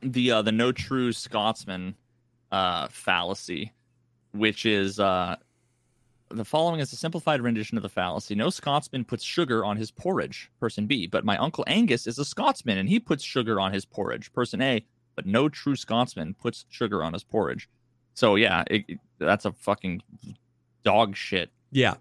[0.00, 1.96] the uh the no true Scotsman
[2.50, 3.72] uh fallacy,
[4.32, 5.36] which is uh
[6.36, 8.34] the following is a simplified rendition of the fallacy.
[8.34, 12.24] No Scotsman puts sugar on his porridge, person B, but my uncle Angus is a
[12.24, 14.84] Scotsman and he puts sugar on his porridge, person A,
[15.16, 17.68] but no true Scotsman puts sugar on his porridge.
[18.14, 20.02] So yeah, it, it- that's a fucking
[20.82, 21.94] dog shit yeah,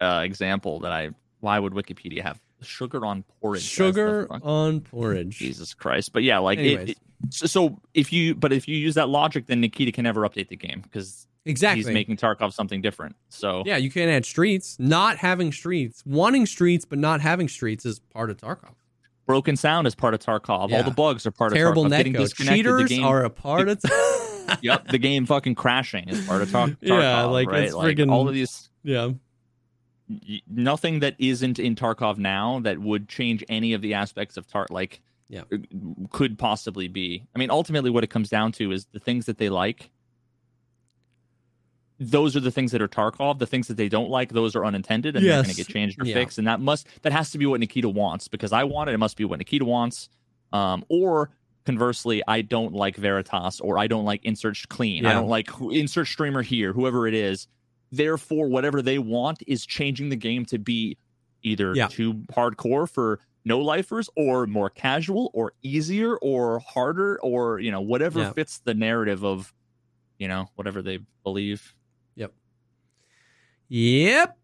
[0.00, 3.62] uh, example that I why would Wikipedia have sugar on porridge?
[3.62, 5.38] sugar on porridge.
[5.38, 6.12] Jesus Christ!
[6.12, 6.98] But yeah, like it,
[7.30, 10.48] so, so if you but if you use that logic, then Nikita can never update
[10.48, 11.78] the game because Exactly.
[11.82, 13.16] he's making Tarkov something different.
[13.30, 14.76] So yeah, you can't add streets.
[14.78, 18.74] Not having streets, wanting streets but not having streets is part of Tarkov.
[19.26, 20.68] broken sound is part of Tarkov.
[20.70, 20.78] Yeah.
[20.78, 22.12] All the bugs are part Terrible of Tarkov.
[22.14, 22.36] Netcode.
[22.36, 23.78] the Cheaters game, are a part of.
[23.80, 24.58] Tarkov.
[24.62, 26.76] yep, the game fucking crashing is part of Tar- Tarkov.
[26.82, 27.64] Yeah, like, right?
[27.64, 28.68] it's like friggin- all of these.
[28.82, 29.10] yeah.
[30.48, 34.66] Nothing that isn't in Tarkov now that would change any of the aspects of Tar
[34.68, 35.42] like Yeah.
[35.52, 35.58] uh,
[36.10, 37.24] could possibly be.
[37.34, 39.90] I mean, ultimately, what it comes down to is the things that they like.
[42.02, 43.38] Those are the things that are Tarkov.
[43.38, 46.00] The things that they don't like, those are unintended, and they're going to get changed
[46.00, 46.14] or Yeah.
[46.14, 46.38] fixed.
[46.38, 48.94] And that must that has to be what Nikita wants because I want it.
[48.94, 50.08] It must be what Nikita wants.
[50.52, 51.30] Um, or
[51.66, 55.04] conversely, I don't like Veritas or I don't like Insert Clean.
[55.06, 57.46] I don't like who, Insert Streamer here, whoever it is.
[57.92, 60.96] Therefore, whatever they want is changing the game to be
[61.42, 61.88] either Yeah.
[61.88, 67.80] too hardcore for no lifers or more casual or easier or harder or you know
[67.80, 68.32] whatever Yeah.
[68.32, 69.52] fits the narrative of
[70.18, 71.74] you know whatever they believe
[73.70, 74.36] Yep.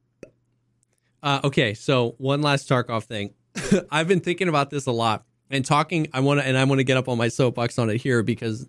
[1.22, 3.34] Uh, okay, so one last Tarkov thing.
[3.90, 5.24] I've been thinking about this a lot.
[5.50, 7.88] and talking i want to and i want to get up on my soapbox on
[7.88, 8.68] it here because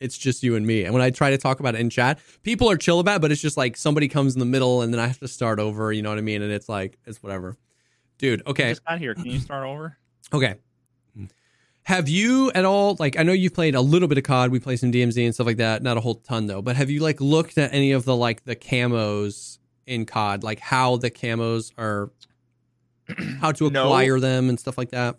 [0.00, 2.18] it's just you and me and when i try to talk about it in chat
[2.42, 4.92] people are chill about it but it's just like somebody comes in the middle and
[4.92, 7.22] then i have to start over you know what i mean and it's like it's
[7.22, 7.56] whatever
[8.18, 9.14] dude I okay just got here.
[9.14, 9.96] Can you start over?
[10.34, 10.56] okay
[11.84, 14.58] have you at all like i know you've played a little bit of cod we
[14.60, 17.00] play some dmz and stuff like that not a whole ton though but have you
[17.00, 19.57] like looked at any of the like the camos
[19.88, 22.10] in cod like how the camos are
[23.40, 23.84] how to No.
[23.86, 25.16] acquire them and stuff like that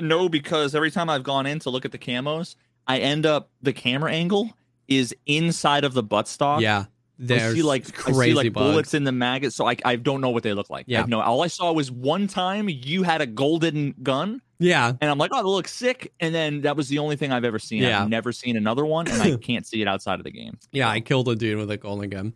[0.00, 3.50] No, because every time I've gone in to look at the camos, I end up
[3.62, 4.50] the camera angle
[4.88, 6.60] is inside of the buttstock.
[6.60, 6.84] yeah
[7.20, 8.64] I see like crazy I see like bugs.
[8.72, 10.86] bullets in the maggot, so I I don't know what they look like.
[10.88, 11.04] Yeah.
[11.06, 11.20] no.
[11.20, 15.30] All I saw was one time you had a golden gun, yeah and I'm like,
[15.32, 16.12] oh, that looks sick.
[16.18, 17.82] And then that was the only thing I've ever seen.
[17.84, 18.02] Yeah.
[18.02, 20.58] I've never seen another one, and I can't see it outside of the game.
[20.72, 22.32] Yeah, I killed a dude with a golden gun.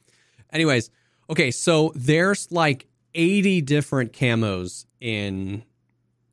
[0.52, 0.90] Anyways,
[1.30, 5.64] okay, so there's like 80 different camos in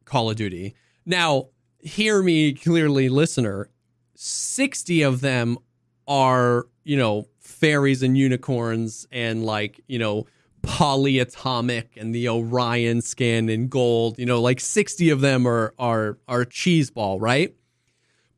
[0.06, 0.76] Call of Duty.
[1.06, 1.50] Now,
[1.80, 3.70] hear me clearly, listener.
[4.16, 5.58] 60 of them
[6.08, 10.26] are, you know, fairies and unicorns and like, you know,
[10.62, 14.18] polyatomic and the Orion skin and gold.
[14.18, 17.56] You know, like 60 of them are are are cheese ball, right?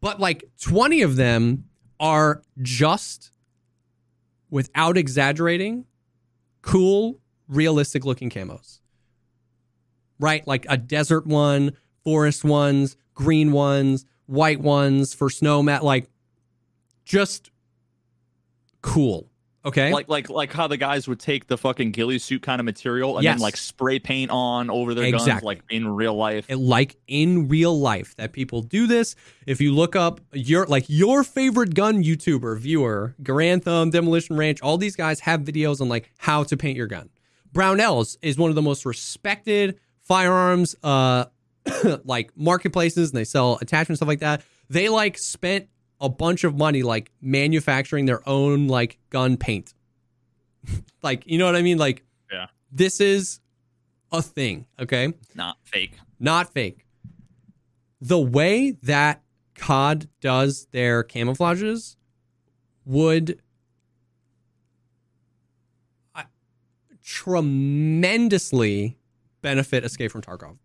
[0.01, 1.65] But like 20 of them
[1.99, 3.31] are just
[4.49, 5.85] without exaggerating,
[6.67, 8.79] cool, realistic looking camos.
[10.19, 10.45] Right?
[10.45, 11.71] Like a desert one,
[12.03, 16.09] forest ones, green ones, white ones for snow mat, like
[17.05, 17.51] just
[18.81, 19.29] cool.
[19.65, 19.91] Okay.
[19.91, 23.17] Like like like how the guys would take the fucking ghillie suit kind of material
[23.17, 23.35] and Yes.
[23.35, 26.45] then like spray paint on over their guns, like in real life.
[26.49, 29.15] it- like in real life that people do this.
[29.45, 34.61] If you look up your like your favorite gun YouTuber viewer, Garand Thumb, Demolition Ranch,
[34.61, 37.09] all these guys have videos on like how to paint your gun.
[37.53, 41.25] Brownells is one of the most respected firearms uh
[42.05, 44.43] like marketplaces and they sell attachments stuff like that.
[44.69, 45.67] They like spent
[45.99, 49.73] a bunch of money like manufacturing their own like gun paint.
[51.01, 51.77] like, you know what I mean?
[51.77, 52.47] Like Yeah.
[52.71, 53.39] this is
[54.11, 55.13] a thing, okay?
[55.35, 55.97] Not fake.
[56.19, 56.85] not fake.
[57.99, 59.21] The way that
[59.55, 61.95] COD does their camouflages
[62.85, 63.41] would
[66.15, 66.23] uh,
[67.03, 68.97] tremendously
[69.41, 70.57] benefit Escape from Tarkov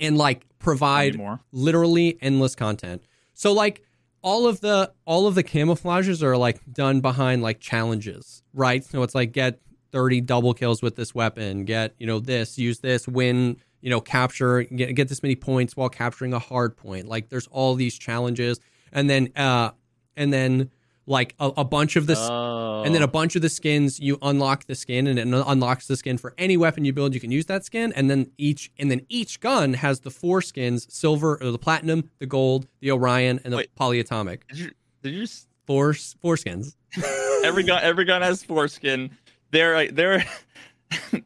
[0.00, 1.40] and like provide more.
[1.52, 3.02] literally endless content.
[3.34, 3.82] So like
[4.22, 8.84] all of the all of the camouflages are like done behind like challenges, right?
[8.84, 9.60] So it's like get
[9.92, 14.00] 30 double kills with this weapon, get, you know, this, use this, win, you know,
[14.00, 17.08] capture, get, get this many points while capturing a hard point.
[17.08, 18.60] Like there's all these challenges
[18.92, 19.70] and then uh
[20.16, 20.70] and then
[21.06, 22.82] like a, a bunch of this Oh.
[22.84, 23.08] and then a oh.
[23.08, 26.56] bunch of the skins you unlock the skin and it unlocks the skin for any
[26.56, 29.74] weapon you build you can use that skin and then each and then each gun
[29.74, 33.74] has the four skins silver or the platinum the gold the orion and the Wait.
[33.76, 34.70] polyatomic Did you,
[35.02, 36.76] did you just four four skins
[37.44, 39.10] every gun every gun has foreskin.
[39.50, 40.24] They're they're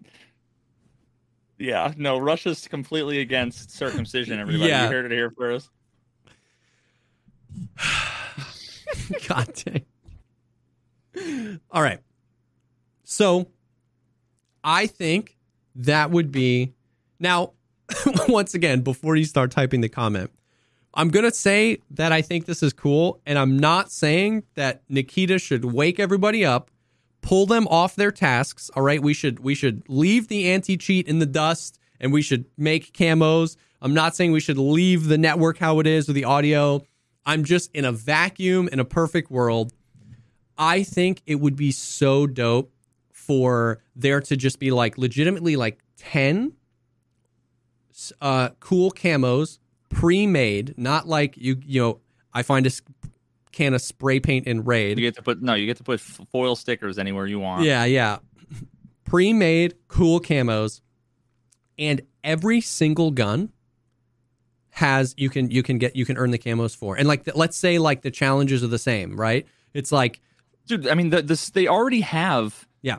[1.59, 4.71] Yeah, no, Russia's completely against circumcision, everybody.
[4.71, 4.85] Yeah.
[4.85, 5.69] You heard it here first.
[9.29, 9.53] god
[11.15, 11.61] dang.
[11.71, 12.01] All right.
[13.05, 13.49] So
[14.63, 15.39] i think
[15.75, 16.75] that would be
[17.19, 17.53] now
[18.29, 20.31] once again before you start typing the comment
[20.93, 24.83] i'm going to say that i think this is cool and i'm not saying that
[24.91, 26.71] nikita should wake everybody up
[27.23, 29.03] pull them off their tasks all right?
[29.03, 33.57] We should we should leave the anti-cheat in the dust and we should make camos.
[33.83, 36.83] I'm not saying we should leave the network how it is or the audio
[37.27, 39.73] i'm just in a vacuum in a perfect world
[40.59, 42.73] i think it would be so dope
[43.13, 46.53] for there to just be like legitimately like 10
[48.21, 52.01] uh cool camos pre-made not like you you know
[52.33, 52.71] i find a
[53.53, 56.01] can of spray paint in raid You get to put no, you get to put
[56.01, 57.65] foil stickers anywhere you want.
[57.65, 58.19] yeah, yeah.
[59.05, 60.81] Pre-made cool camos
[61.77, 63.51] and every single gun
[64.71, 66.97] has you can you can get you can earn the camos for.
[66.97, 69.47] And like the, let's say like the challenges are the same, right?
[69.75, 70.21] It's like
[70.67, 70.87] dude.
[70.89, 72.67] I mean, the, this they already have.
[72.83, 72.97] Yeah.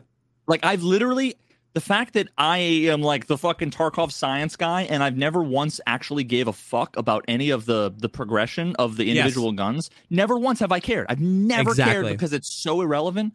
[0.48, 1.36] Like I've literally
[1.74, 5.80] the fact that I am like the fucking Tarkov science guy, and I've never once
[5.88, 9.16] actually gave a fuck about any of the the progression of the Yes.
[9.18, 9.90] individual guns.
[10.10, 11.06] Never once have I cared.
[11.10, 11.94] I've never Exactly.
[11.94, 13.34] cared because it's so irrelevant.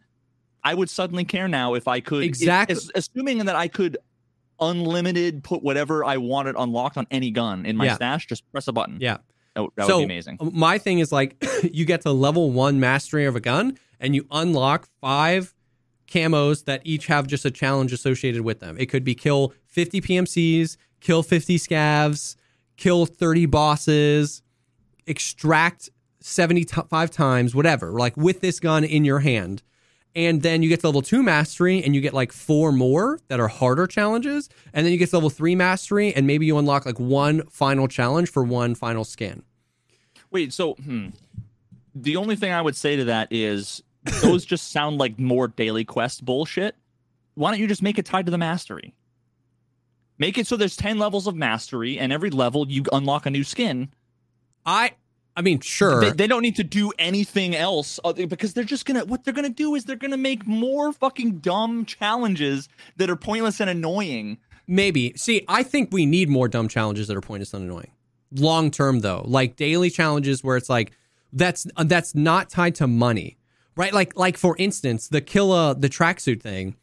[0.63, 2.23] I would suddenly care now if I could.
[2.23, 2.75] Exactly.
[2.75, 3.97] as- assuming that I could
[4.59, 7.95] unlimited put whatever I wanted unlocked on any gun in my Yeah.
[7.95, 8.27] stash.
[8.27, 8.97] Just press a button.
[8.99, 9.17] yeah.
[9.55, 10.37] that, would- that so would be amazing.
[10.53, 11.35] My thing is like
[11.71, 15.53] you get to level 1 mastery of a gun and you unlock 5
[16.07, 18.77] camos that each have just a challenge associated with them.
[18.79, 22.35] It could be kill 50 PMCs, kill 50 scavs,
[22.77, 24.41] kill 30 bosses,
[25.05, 25.89] extract
[26.21, 29.63] 75 times, whatever, like with this gun in your hand.
[30.15, 33.39] And then you get to level two mastery and you get like four more that
[33.39, 34.49] are harder challenges.
[34.73, 37.87] And then you get to level three mastery and maybe you unlock like one final
[37.87, 39.43] challenge for one final skin.
[40.31, 41.09] Wait, so hmm,
[41.93, 43.83] the only thing I would say to that is
[44.21, 46.75] those just sound like more daily quest bullshit.
[47.35, 48.95] Why don't you just make it tied to the mastery?
[50.17, 53.43] Make it so there's 10 levels of mastery and every level you unlock a new
[53.43, 53.89] skin.
[54.65, 54.93] I
[55.37, 56.01] I mean, sure.
[56.01, 59.05] They, they, don't need to do anything else because they're just gonna.
[59.05, 63.59] What they're gonna do is they're gonna make more fucking dumb challenges that are pointless
[63.59, 64.39] and annoying.
[64.65, 65.13] Maybe.
[65.15, 67.91] See, I think we need more dumb challenges that are pointless and annoying.
[68.31, 70.91] Long term, though, like daily challenges where it's like
[71.31, 73.37] that's uh, that's not tied to money,
[73.75, 73.93] right?
[73.93, 76.75] Like like for instance, the Killa the tracksuit thing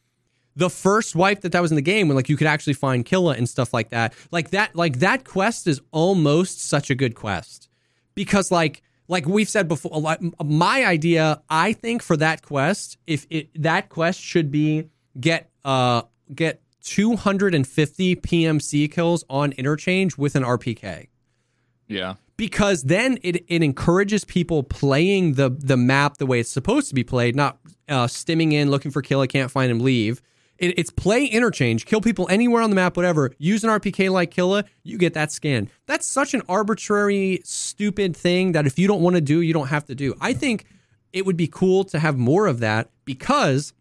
[0.57, 3.05] the first wipe that that was in the game when like you could actually find
[3.05, 4.15] Killa and stuff like that.
[4.31, 7.69] Like that like that quest is almost such a good quest.
[8.15, 13.51] Because like like we've said before my idea I think for that quest if it
[13.63, 14.89] that quest should be
[15.19, 16.03] get uh
[16.35, 21.09] get 250 PMC kills on interchange with an RPK.
[21.89, 22.15] Yeah.
[22.37, 26.95] Because then it, it encourages people playing the the map the way it's supposed to
[26.95, 27.59] be played, not
[27.89, 30.21] uh, stimming in, looking for kill, I can't find him, leave
[30.59, 33.33] it, it's play interchange, kill people anywhere on the map, whatever.
[33.39, 35.69] Use an RPK like Killa, you get that skin.
[35.87, 39.69] That's such an arbitrary, stupid thing that if you don't want to do, you don't
[39.69, 40.15] have to do.
[40.21, 40.67] I think
[41.13, 43.73] it would be cool to have more of that because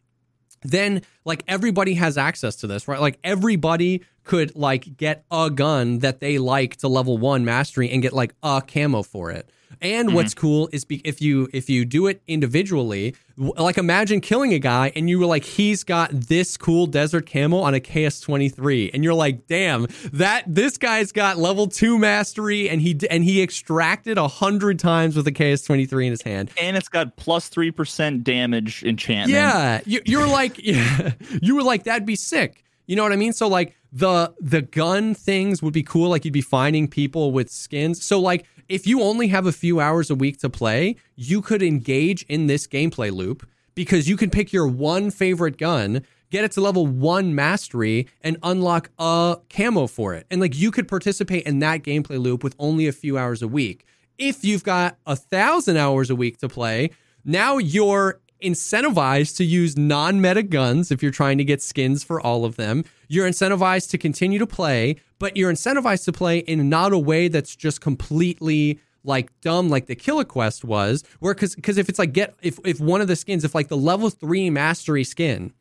[0.63, 2.99] then like everybody has access to this, right?
[2.99, 8.01] Like everybody could like get a gun that they like to level 1 mastery and
[8.01, 9.49] get like a camo for it.
[9.83, 10.15] And mm-hmm.
[10.15, 14.59] what's cool is be, if you if you do it individually, like imagine killing a
[14.59, 19.03] guy and you were like, he's got this cool desert camel on a KS23, and
[19.03, 24.17] you're like, damn, that this guy's got level two mastery, and he and he extracted
[24.17, 28.23] a hundred times with a KS23 in his hand, and it's got plus three percent
[28.23, 29.31] damage enchantment.
[29.31, 31.11] Yeah, you, you're like, yeah,
[31.41, 32.62] you were like, that'd be sick.
[32.85, 33.33] You know what I mean?
[33.33, 36.09] So like the the gun things would be cool.
[36.09, 38.03] Like you'd be finding people with skins.
[38.03, 41.61] So like if you only have a few hours a week to play, you could
[41.61, 46.51] engage in this gameplay loop because you can pick your one favorite gun, get it
[46.53, 50.25] to level one mastery, and unlock a camo for it.
[50.29, 53.47] And like you could participate in that gameplay loop with only a few hours a
[53.47, 53.85] week.
[54.17, 56.91] If you've got a thousand hours a week to play,
[57.25, 62.21] now you're incentivized to use non meta guns if you're trying to get skins for
[62.21, 62.85] all of them.
[63.07, 67.27] You're incentivized to continue to play, but you're incentivized to play in not a way
[67.27, 71.99] that's just completely like dumb like the Killa Quest was, where because because if it's
[71.99, 75.53] like get if if one of the skins, if like the level three mastery skin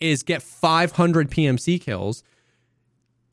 [0.00, 2.22] is get 500 PMC kills,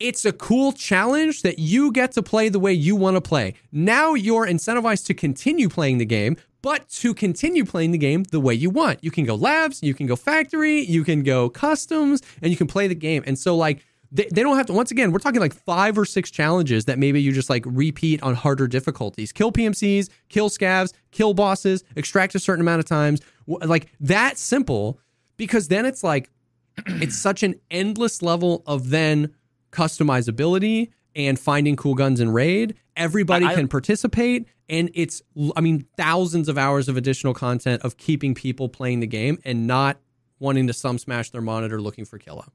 [0.02, 3.54] it's a cool challenge that you get to play the way you want to play.
[3.70, 8.40] Now you're incentivized to continue playing the game, but to continue playing the game the
[8.40, 9.02] way you want.
[9.02, 12.66] You can go labs, you can go factory, you can go customs, and you can
[12.66, 13.22] play the game.
[13.26, 16.04] And so, like, they, they don't have to, once again, we're talking like five or
[16.04, 19.32] six challenges that maybe you just like repeat on harder difficulties.
[19.32, 23.20] Kill PMCs, kill scavs, kill bosses, extract a certain amount of times.
[23.46, 24.98] Like, that simple,
[25.36, 26.28] because then it's like,
[26.86, 29.32] it's such an endless level of then
[29.72, 32.76] customizability and finding cool guns in raid.
[32.96, 35.22] Everybody I, can participate, and it's
[35.56, 39.66] I mean thousands of hours of additional content of keeping people playing the game and
[39.66, 39.98] not
[40.38, 42.46] wanting to some smash their monitor looking for Killa.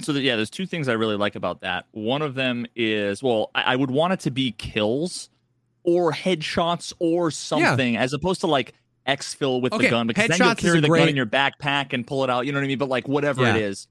[0.00, 1.86] So yeah, there's two things I really like about that.
[1.92, 5.30] One of them is well, I, I would want it to be kills
[5.84, 8.00] or headshots or something, yeah.
[8.00, 8.74] as opposed to like
[9.06, 9.84] exfil with okay.
[9.84, 11.00] the gun because Headshots then you'll carry the great...
[11.00, 12.46] gun in your backpack and pull it out.
[12.46, 12.78] You know what I mean?
[12.78, 13.56] But like whatever yeah.
[13.56, 13.88] it is,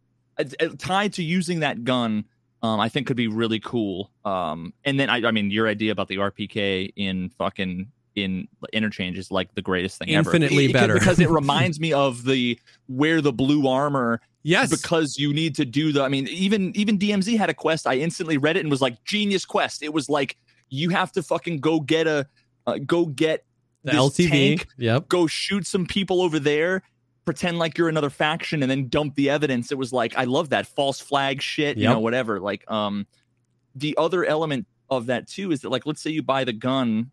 [0.78, 2.26] tied to using that gun
[2.64, 4.12] um, I think could be really cool.
[4.26, 9.18] Um, and then I, I mean, your idea about the RPK in fucking in interchange
[9.18, 10.74] is like the greatest thing infinitely ever.
[10.74, 14.22] better because it reminds me of the wear the blue armor.
[14.44, 16.02] Yes, because you need to do the.
[16.02, 17.86] I mean, even even DMZ had a quest.
[17.86, 19.84] I instantly read it and was like, genius quest.
[19.84, 20.38] It was like
[20.70, 22.28] you have to fucking go get a
[22.66, 23.46] uh, go get
[23.84, 24.30] the LTV.
[24.30, 25.08] Tank, yep.
[25.10, 26.82] Go shoot some people over there
[27.28, 29.70] pretend like you're another faction and then dump the evidence.
[29.70, 31.84] It was like I love that false flag shit, yep.
[31.84, 32.40] you know, whatever.
[32.40, 33.06] Like um
[33.76, 37.12] the other element of that too is that like let's say you buy the gun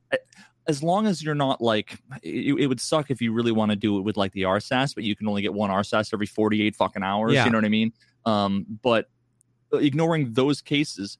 [0.68, 3.76] as long as you're not like it, it would suck if you really want to
[3.76, 6.76] do it with like the RSAS, but you can only get one RSAS every 48
[6.76, 7.44] fucking hours, yeah.
[7.44, 7.92] you know what I mean?
[8.24, 9.10] Um but
[9.72, 11.18] ignoring those cases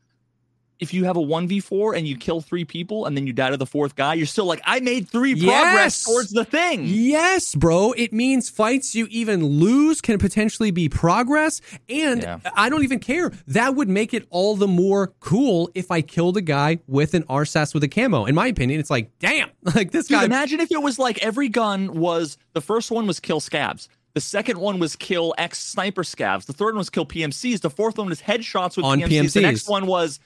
[0.81, 3.57] if you have a 1v4 and you kill three people and then you die to
[3.57, 6.83] the fourth guy, you're still like, I made three progress towards the thing.
[6.87, 7.93] Yes, bro.
[7.93, 11.61] It means fights you even lose can potentially be progress.
[11.89, 12.39] And Yeah.
[12.57, 13.33] I don't even care.
[13.47, 17.23] That would make it all the more cool if I killed a guy with an
[17.25, 18.25] RSAS with a camo.
[18.25, 20.25] In my opinion, it's like, damn, like this Dude, guy.
[20.25, 23.89] imagine if it was like every gun was the first one was kill scavs.
[24.15, 26.47] The second one was kill X sniper scavs.
[26.47, 27.61] The third one was kill PMCs.
[27.63, 29.33] The fourth one was headshots with On PMCs.
[29.33, 30.21] The next one was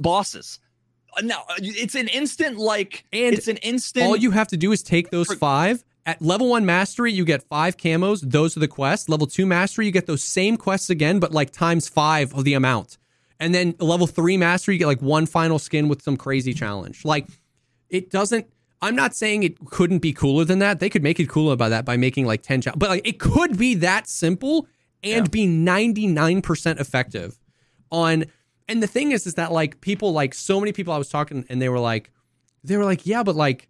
[0.00, 0.58] bosses.
[1.16, 4.06] Uh, No, uh, it's an instant like And it's an instant.
[4.06, 5.84] all you have to do is take those five.
[6.06, 8.20] At level one mastery, you get five camos.
[8.22, 9.08] Those are the quests.
[9.08, 12.54] Level two mastery, you get those same quests again, but like times five of the
[12.54, 12.96] amount.
[13.38, 17.04] And then level three mastery, you get like one final skin with some crazy challenge.
[17.04, 17.26] Like
[17.90, 18.46] it doesn't.
[18.82, 20.80] I'm not saying it couldn't be cooler than that.
[20.80, 22.62] They could make it cooler by that by making like ten.
[22.76, 24.66] But like it could be that simple
[25.02, 27.38] and be 99% effective
[27.90, 28.24] on.
[28.70, 31.44] And the thing is, is that like people like so many people I was talking
[31.50, 32.10] and they were like,
[32.64, 33.68] they were like, yeah, but like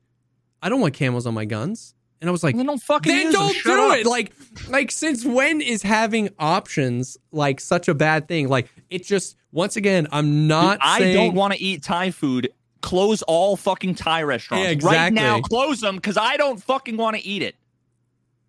[0.63, 1.95] I don't want camos on my guns.
[2.21, 3.43] And I was like, then don't fucking then use them.
[3.43, 3.97] don't Shut do up.
[3.97, 4.07] it.
[4.07, 4.33] Like,
[4.69, 8.49] like since when is having options like such a bad thing?
[8.49, 10.81] Like, it just once again, I'm not.
[10.81, 12.53] Dude, I saying, don't want to eat Thai food.
[12.83, 15.41] Close all fucking Thai restaurants Yeah, right now.
[15.41, 17.57] Close them because I don't fucking want to eat it.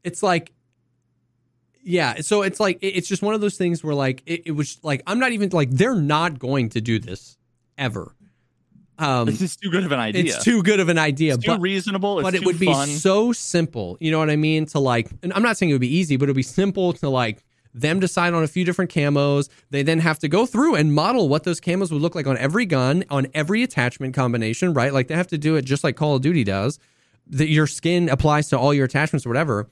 [0.03, 0.52] It's like,
[1.83, 2.21] yeah.
[2.21, 5.01] So it's like it's just one of those things where like it, it was like
[5.07, 7.37] I'm not even like they're not going to do this
[7.77, 8.15] ever.
[8.99, 10.35] Um, This is too good of an idea.
[10.35, 12.19] it's too good of an idea, It's too but reasonable.
[12.19, 13.97] It's but it would be so simple.
[13.99, 14.67] You know what I mean?
[14.67, 16.93] To like, and I'm not saying it would be easy, but it would be simple
[16.93, 17.43] to like
[17.73, 19.49] them decide on a few different camos.
[19.71, 22.37] They then have to go through and model what those camos would look like on
[22.37, 24.93] every gun, on every attachment combination, right?
[24.93, 26.77] Like they have to do it just like Call of Duty does.
[27.27, 29.69] That your skin applies to all your attachments or whatever.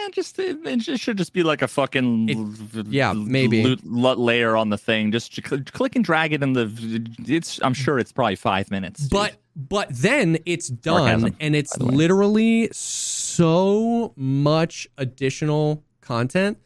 [0.00, 2.36] Yeah, just it, it should just be like a fucking It-
[2.76, 3.62] l- yeah, maybe.
[3.64, 5.12] loot- lo- layer on the thing.
[5.12, 7.06] Just cl- click and drag it in the.
[7.26, 7.60] It's.
[7.62, 9.00] I'm sure it's probably five minutes.
[9.02, 9.10] dude.
[9.10, 11.96] But but then it's done Sarcasm, and it's by the way.
[11.96, 16.58] literally so much additional content.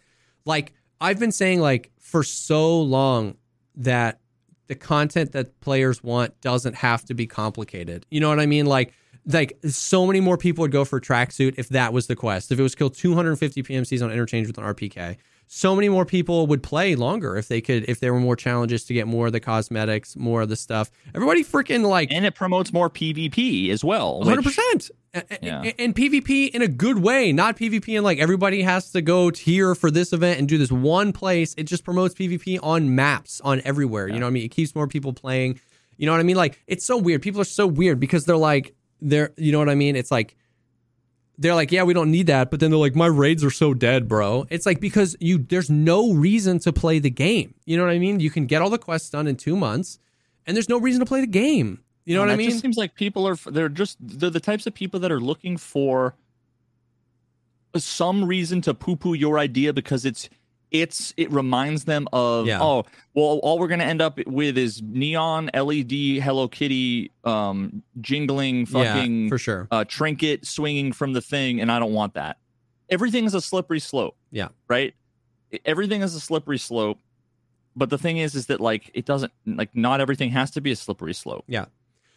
[0.45, 3.37] Like I've been saying like for so long
[3.77, 4.21] that
[4.67, 8.07] the content that players want doesn't have to be complicated.
[8.11, 8.67] You know what I mean?
[8.67, 8.93] Like
[9.27, 12.53] like so many more people would go for tracksuit if that was the quest.
[12.53, 15.17] If it was kill 250 PMCs on interchange with an RPK.
[15.47, 18.85] So many more people would play longer if they could if there were more challenges
[18.85, 20.91] to get more of the cosmetics, more of the stuff.
[21.15, 24.21] Everybody freaking like and it promotes more PvP as well.
[24.21, 24.91] which- hundred percent.
[25.43, 25.71] Yeah.
[25.79, 29.75] And PvP in a good way, not PvP in like everybody has to go here
[29.77, 31.55] for this event and do this one place.
[31.57, 34.09] It just promotes PvP on maps, on everywhere.
[34.09, 34.45] You know what I mean?
[34.45, 35.61] It keeps more people playing.
[35.99, 36.37] You know what I mean?
[36.37, 37.23] Like it's so weird.
[37.23, 38.75] People are so weird because they're like
[39.05, 39.95] they're you know what I mean?
[39.97, 40.37] It's like
[41.37, 43.75] they're like, yeah, we don't need that, but then they're like, my raids are so
[43.75, 44.47] dead, bro.
[44.51, 47.55] It's like because you there's no reason to play the game.
[47.67, 48.21] You know what I mean?
[48.21, 49.99] You can get all the quests done in two months,
[50.47, 51.81] and there's no reason to play the game.
[52.05, 52.49] You know And what I mean?
[52.49, 53.35] it just seems like people are.
[53.35, 53.97] They're just.
[54.01, 56.15] They're the types of people that are looking for
[57.75, 60.29] uh, some reason to poo-poo your idea because it's.
[60.75, 62.61] It's it reminds them of Yeah.
[62.61, 62.85] oh
[63.15, 69.23] well all we're gonna end up with is neon LED Hello Kitty um jingling fucking
[69.23, 69.69] yeah, for sure.
[69.71, 72.39] uh, trinket swinging from the thing, and I don't want that.
[72.91, 74.17] Everything is a slippery slope.
[74.33, 74.49] Yeah.
[74.67, 74.95] Right.
[75.65, 76.99] Everything is a slippery slope,
[77.77, 80.73] but the thing is, is that like it doesn't like not everything has to be
[80.73, 81.45] a slippery slope.
[81.47, 81.67] Yeah.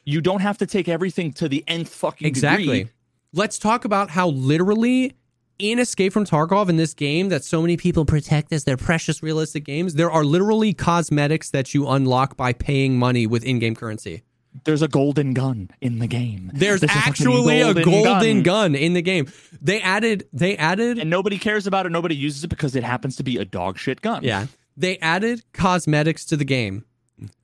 [0.03, 2.65] You don't have to take everything to the nth fucking Exactly.
[2.79, 2.91] degree.
[3.33, 5.15] Let's talk about how literally
[5.59, 9.23] in Escape from Tarkov in this game that so many people protect as their precious
[9.23, 14.23] realistic games, there are literally cosmetics that you unlock by paying money with in-game currency.
[14.63, 16.51] There's a golden gun in the game.
[16.53, 18.73] There's, a fucking actually a golden gun.
[18.73, 18.75] gun.
[18.75, 19.31] in the game.
[19.61, 21.91] They added they added and nobody cares about it.
[21.91, 24.23] Nobody uses it because it happens to be a dog shit gun.
[24.23, 24.47] yeah.
[24.75, 26.85] They added cosmetics to the game.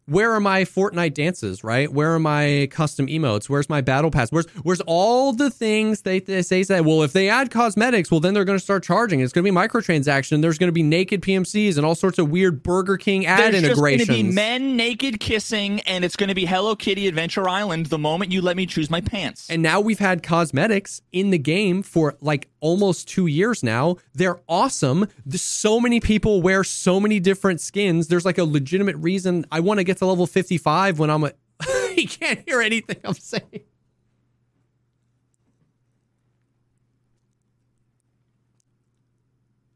[0.05, 1.91] Where are my Fortnite dances, right?
[1.91, 3.49] Where are my custom emotes?
[3.49, 4.31] Where's my battle pass?
[4.31, 8.19] Where's where's all the things they, they say that well if they add cosmetics, well
[8.19, 9.19] then they're going to start charging.
[9.19, 10.41] It's going to be microtransaction.
[10.41, 13.63] There's going to be naked PMCs and all sorts of weird Burger King ad There's
[13.63, 17.87] just gonna be men naked kissing, and it's going to be Hello Kitty Adventure Island
[17.87, 19.49] the moment you let me choose my pants.
[19.49, 23.97] And now we've had cosmetics in the game for like almost two years now.
[24.13, 25.07] They're awesome.
[25.25, 28.07] There's so many people wear so many different skins.
[28.07, 31.31] There's like a legitimate reason I want to get to level 55 when I'm a.
[31.93, 33.61] he can't hear anything I'm saying.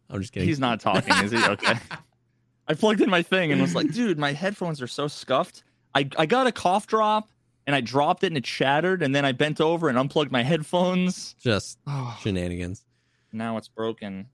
[0.09, 0.47] I'm just kidding.
[0.47, 1.43] He's not talking, is he?
[1.43, 1.73] Okay.
[2.67, 5.63] I plugged in my thing and was like, dude, my headphones are so scuffed.
[5.95, 7.29] I, I got a cough drop
[7.65, 9.01] and I dropped it and it shattered.
[9.01, 11.35] And then I bent over and unplugged my headphones.
[11.41, 12.83] just Oh, shenanigans.
[13.31, 14.27] now it's broken.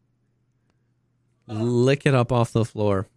[1.48, 3.08] Lick it up off the floor.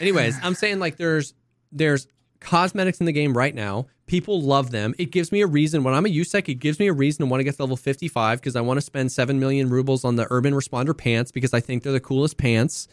[0.00, 1.34] Anyways, I'm saying like there's
[1.72, 2.06] there's
[2.40, 3.86] cosmetics in the game right now.
[4.06, 4.94] People love them.
[4.98, 7.30] It gives me a reason when I'm a USEC, it gives me a reason to
[7.30, 10.16] want to get to level 55 because I want to spend 7 million rubles on
[10.16, 12.88] the urban responder pants because I think they're the coolest pants.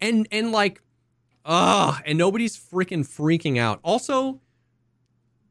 [0.00, 0.82] And and like
[1.44, 3.80] ah, and nobody's freaking freaking out.
[3.82, 4.40] Also,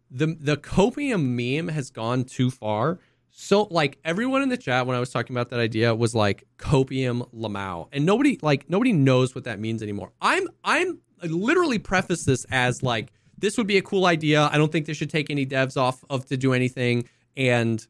[0.10, 3.00] the the copium meme has gone too far.
[3.40, 6.44] So like everyone in the chat when I was talking about that idea was like
[6.58, 7.88] copium LMAO.
[7.92, 10.12] And nobody like nobody knows what that means anymore.
[10.20, 14.50] I'm I'm I literally preface this as like this would be a cool idea.
[14.52, 17.08] I don't think they should take any devs off of to do anything,
[17.38, 17.86] and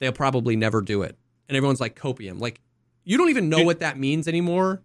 [0.00, 1.16] they'll probably never do it.
[1.48, 2.40] And everyone's like copium.
[2.40, 2.60] Like
[3.04, 4.82] you don't even know what that means anymore.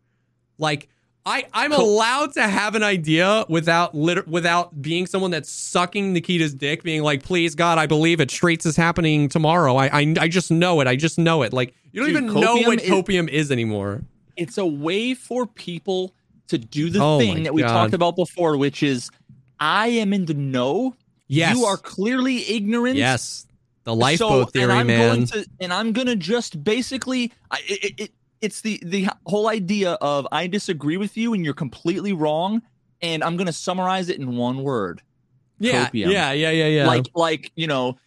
[0.59, 0.87] Like
[1.25, 6.53] I I'm allowed to have an idea without lit- without being someone that's sucking Nikita's
[6.53, 8.29] dick, being like, please God, I believe it.
[8.29, 9.75] Streets is happening tomorrow.
[9.75, 10.87] I I, I just know it.
[10.87, 11.51] I just know it.
[11.53, 14.03] Like you don't Dude, even know what copium is- anymore.
[14.37, 16.13] It's a way for people
[16.49, 17.69] to do the Oh thing that we God.
[17.73, 19.09] talked about before, which is
[19.59, 20.95] I am in the know.
[21.27, 21.55] Yes.
[21.57, 22.97] You are clearly ignorant.
[22.97, 23.47] Yes.
[23.85, 25.07] The So- lifeboat theory, and I'm man.
[25.15, 29.93] Going to, and I'm gonna just basically, I, it, it, it's the the whole idea
[29.93, 32.61] of I disagree with you and you're completely wrong,
[33.01, 35.01] and I'm gonna summarize it in one word.
[35.59, 36.11] yeah, copium.
[36.11, 36.87] yeah, yeah, yeah, yeah.
[36.87, 37.97] Like like you know,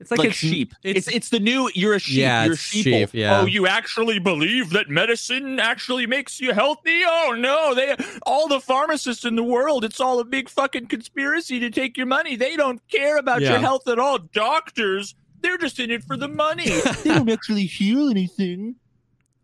[0.00, 0.74] it's like, like, it's sheep.
[0.82, 1.70] It's, It's, it's the new.
[1.76, 2.18] You're a sheep.
[2.18, 2.82] Yeah, you're it's sheeple.
[2.82, 3.40] sheep, yeah.
[3.40, 7.02] Oh, you actually believe that medicine actually makes you healthy?
[7.06, 7.94] Oh no, they
[8.26, 9.84] all the pharmacists in the world.
[9.84, 12.34] It's all a big fucking conspiracy to take your money.
[12.34, 13.50] They don't care about Yeah.
[13.52, 14.18] your health at all.
[14.18, 16.64] Doctors, they're just in it for the money.
[17.04, 18.74] they don't actually heal anything.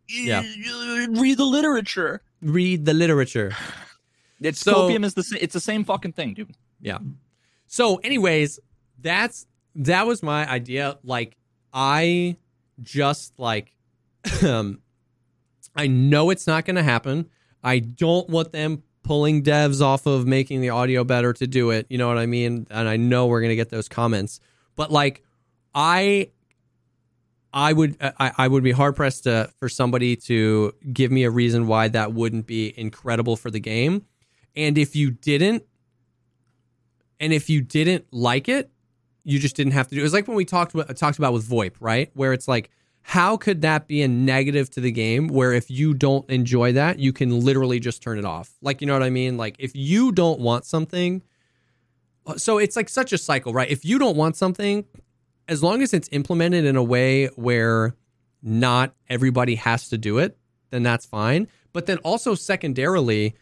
[0.09, 0.43] Yeah.
[1.11, 2.23] Read the literature.
[2.43, 3.53] read the literature.
[4.41, 6.55] It's So- copium is the it's the same fucking thing, dude.
[6.81, 6.99] Yeah.
[7.67, 8.61] So, anyways,
[9.01, 10.97] that's that was my idea.
[11.03, 11.37] Like,
[11.73, 12.37] I
[12.81, 13.75] just like,
[14.45, 14.79] um,
[15.75, 17.29] I know it's not going to happen.
[17.65, 21.87] I don't want them pulling devs off of making the audio better to do it.
[21.91, 22.69] You know what I mean?
[22.71, 24.39] And I know we're going to get those comments,
[24.77, 25.25] but like,
[25.75, 26.31] I.
[27.59, 31.25] I would uh, I, I would be hard pressed to for somebody to give me
[31.25, 34.07] a reason why that wouldn't be incredible for the game.
[34.55, 35.65] And if you didn't,
[37.19, 38.71] and if you didn't like it,
[39.25, 40.01] you just didn't have to do.
[40.01, 42.13] It was like when we talked talked about with VoIP, right?
[42.15, 42.71] Where it's like,
[43.03, 45.27] how could that be a negative to the game?
[45.27, 48.53] Where if you don't enjoy that, you can literally just turn it off.
[48.63, 49.37] Like you know what I mean?
[49.37, 51.23] Like if you don't want something,
[52.25, 53.69] uh, so it's like such a cycle, right?
[53.69, 54.85] If you don't want something,
[55.49, 57.95] as long as it's implemented in a way where
[58.43, 60.39] not everybody has to do it,
[60.71, 61.49] then that's fine.
[61.73, 63.35] But then also secondarily,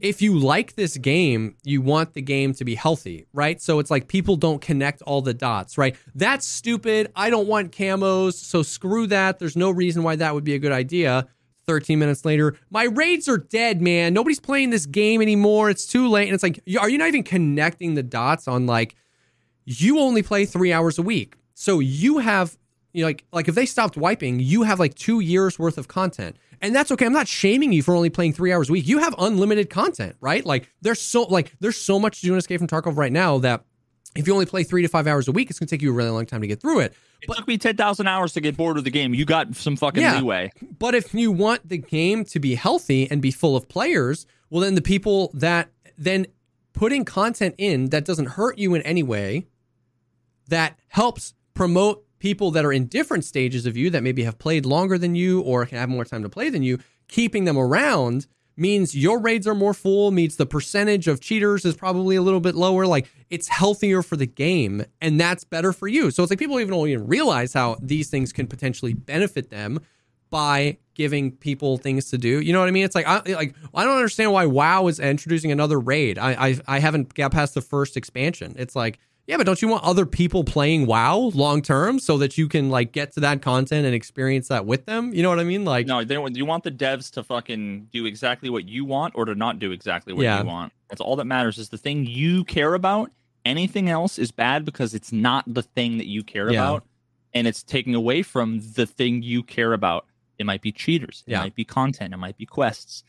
[0.00, 3.60] if you like this game, you want the game to be healthy, right?
[3.60, 5.96] So it's like people don't connect all the dots, right?
[6.14, 7.10] That's stupid.
[7.16, 9.38] I don't want camos, so screw that.
[9.38, 11.26] There's no reason why that would be a good idea.
[11.66, 14.14] 13 minutes later, my raids are dead, man.
[14.14, 15.68] Nobody's playing this game anymore.
[15.68, 16.26] It's too late.
[16.28, 18.94] And it's like, are you not even connecting the dots on like,
[19.68, 21.34] you only play three hours a week.
[21.54, 22.56] So you have,
[22.92, 25.88] you know, like, like if they stopped wiping, you have like two years worth of
[25.88, 26.36] content.
[26.62, 27.04] And that's okay.
[27.06, 28.86] I'm not shaming you for only playing three hours a week.
[28.88, 30.44] You have unlimited content, right?
[30.44, 33.38] Like there's so like there's so much to do in Escape from Tarkov right now
[33.38, 33.62] that
[34.16, 35.92] if you only play three to five hours a week, it's gonna take you a
[35.92, 36.94] really long time to get through it.
[37.20, 39.12] It took me ten thousand hours to get bored of the game.
[39.14, 40.16] You got some fucking Yeah.
[40.16, 40.50] leeway.
[40.78, 44.62] But if you want the game to be healthy and be full of players, well,
[44.62, 45.68] then the people that
[45.98, 46.26] then
[46.72, 49.46] putting content in that doesn't hurt you in any way,
[50.48, 54.66] that helps promote people that are in different stages of you that maybe have played
[54.66, 58.26] longer than you or can have more time to play than you, keeping them around
[58.56, 62.40] means your raids are more full, means the percentage of cheaters is probably a little
[62.40, 62.86] bit lower.
[62.86, 66.10] Like it's healthier for the game and that's better for you.
[66.10, 69.80] So it's like people even don't even realize how these things can potentially benefit them
[70.30, 72.40] by giving people things to do.
[72.40, 72.84] You know what I mean?
[72.84, 76.18] It's like I like I don't understand why WoW is introducing another raid.
[76.18, 78.54] I I, I haven't got past the first expansion.
[78.58, 82.36] It's like yeah, but don't you want other people playing WoW long term so that
[82.38, 85.12] you can like get to that content and experience that with them?
[85.14, 85.64] You know what I mean?
[85.64, 89.14] Like No, they don't, you want the devs to fucking do exactly what you want
[89.16, 90.40] or to not do exactly what Yeah.
[90.40, 90.72] you want.
[90.88, 93.12] That's all that matters is the thing you care about.
[93.44, 96.62] Anything else is bad because it's not the thing that you care Yeah.
[96.62, 96.84] about
[97.34, 100.06] and it's taking away from the thing you care about.
[100.38, 101.40] It might be cheaters, it Yeah.
[101.40, 103.04] might be content, it might be quests,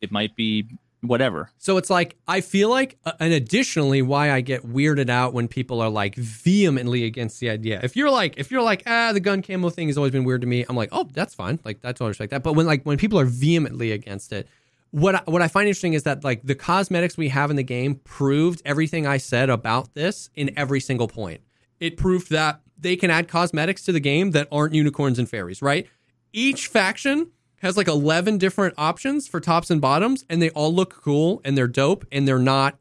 [0.00, 0.66] it might be
[1.06, 1.50] whatever.
[1.58, 5.48] So it's like I feel like, uh, and additionally, why I get weirded out when
[5.48, 7.80] people are like vehemently against the idea.
[7.82, 10.40] If you're like, if you're like, ah, the gun camo thing has always been weird
[10.42, 10.64] to me.
[10.68, 11.60] I'm like, oh, that's fine.
[11.64, 12.42] Like that's always like that.
[12.42, 14.48] But when like when people are vehemently against it,
[14.90, 17.64] what I, what I find interesting is that like the cosmetics we have in the
[17.64, 21.40] game proved everything I said about this in every single point.
[21.80, 25.60] It proved that they can add cosmetics to the game that aren't unicorns and fairies,
[25.60, 25.88] right?
[26.32, 27.30] Each faction
[27.64, 31.56] has like 11 different options for tops and bottoms, and they all look cool and
[31.56, 32.78] they're dope and they're not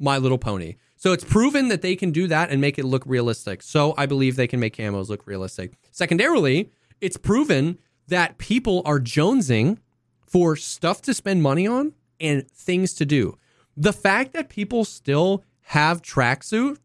[0.00, 0.74] My Little Pony.
[0.96, 3.62] So it's proven that they can do that and make it look realistic.
[3.62, 5.74] So I believe they can make camos look realistic.
[5.92, 7.78] Secondarily, it's proven
[8.08, 9.78] that people are jonesing
[10.26, 13.38] for stuff to spend money on and things to do.
[13.76, 16.78] The fact that people still have tracksuit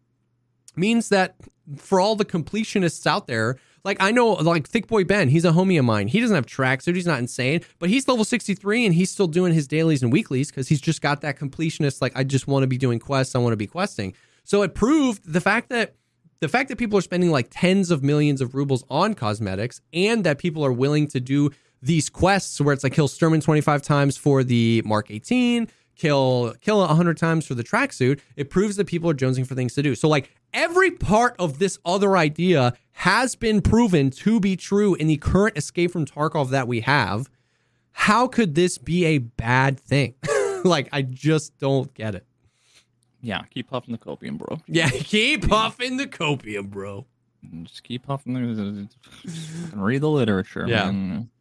[0.75, 1.37] means that
[1.75, 5.51] for all the completionists out there, like I know, like Thick Boy Ben, he's a
[5.51, 6.07] homie of mine.
[6.07, 6.95] He doesn't have tracksuit.
[6.95, 10.49] He's not insane, but he's level 63 and he's still doing his dailies and weeklies
[10.49, 12.01] because he's just got that completionist.
[12.01, 13.35] Like I just want to be doing quests.
[13.35, 14.13] I want to be questing.
[14.43, 15.95] So it proved the fact that
[16.39, 20.23] the fact that people are spending like tens of millions of rubles on cosmetics and
[20.23, 21.51] that people are willing to do
[21.81, 26.79] these quests where it's like kill Shturman 25 times for the Mark 18, kill kill
[26.79, 29.95] 100 times for the tracksuit, it proves that people are jonesing for things to do.
[29.95, 35.07] So like every part of this other idea has been proven to be true in
[35.07, 37.31] the current escape from Tarkov that we have.
[37.93, 40.13] How could this be a bad thing?
[40.63, 42.27] like I just don't get it.
[43.19, 44.59] Yeah, keep puffing the copium, bro.
[44.67, 47.07] Yeah, keep puffing the copium, bro.
[47.63, 48.87] Just keep puffing the
[49.71, 50.67] and read the literature.
[50.67, 50.91] Yeah.
[50.91, 51.31] man.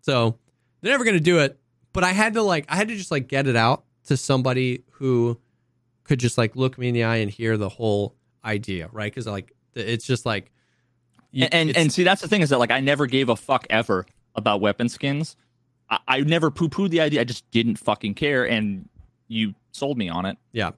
[0.00, 0.38] So
[0.80, 1.60] they're never gonna do it.
[1.92, 4.84] But I had to like I had to just like get it out to somebody
[4.92, 5.38] who
[6.04, 9.12] could just like look me in the eye and hear the whole idea, right?
[9.12, 10.50] Because like it's just like
[11.30, 13.66] you- and and, see that's the thing is that like I never gave a fuck
[13.70, 15.36] ever about weapon skins.
[15.90, 17.20] I, I never poo pooed the idea.
[17.20, 18.88] I just didn't fucking care, and
[19.28, 20.36] you sold me on it.
[20.52, 20.70] yeah,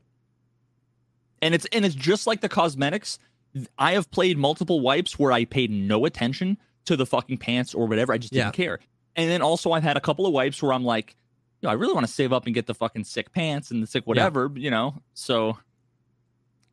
[1.43, 3.19] And it's and it's just like the cosmetics.
[3.79, 7.87] I have played multiple wipes where I paid no attention to the fucking pants or
[7.87, 8.13] whatever.
[8.13, 8.51] I just didn't Yeah.
[8.65, 8.79] care.
[9.17, 11.17] And then also I've had a couple of wipes where I'm like,
[11.63, 13.87] yo, I really want to save up and get the fucking sick pants and the
[13.87, 15.01] sick whatever, you know.
[15.15, 15.57] So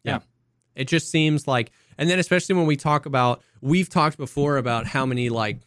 [0.03, 0.19] Yeah.
[0.75, 4.88] it just seems like, and then especially when we talk about, we've talked before about
[4.88, 5.60] how many like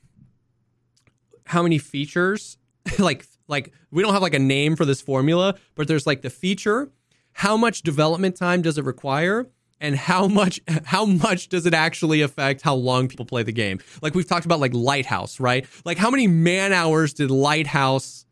[1.44, 2.58] how many features
[2.98, 6.30] like like we don't have like a name for this formula but there's like the
[6.30, 6.90] feature
[7.32, 9.46] how much development time does it require
[9.80, 13.78] and how much how much does it actually affect how long people play the game?
[14.02, 15.66] Like we've talked about like lighthouse right?
[15.84, 18.24] Like how many man hours did lighthouse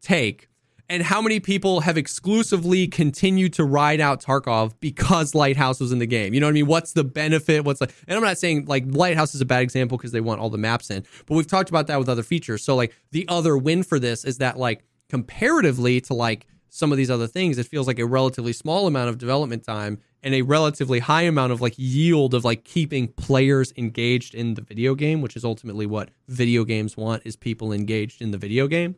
[0.00, 0.47] take
[0.88, 5.98] and how many people have exclusively continued to ride out Tarkov because Lighthouse was in
[5.98, 6.32] the game?
[6.32, 6.66] You know what I mean?
[6.66, 7.64] What's the benefit?
[7.64, 10.40] What's like, and I'm not saying like Lighthouse is a bad example because they want
[10.40, 12.64] all the maps in, but we've talked about that with other features.
[12.64, 16.98] So like the other win for this is that like comparatively to like some of
[16.98, 20.42] these other things, it feels like a relatively small amount of development time and a
[20.42, 25.20] relatively high amount of like yield of like keeping players engaged in the video game,
[25.20, 28.96] which is ultimately what video games want is people engaged in the video game.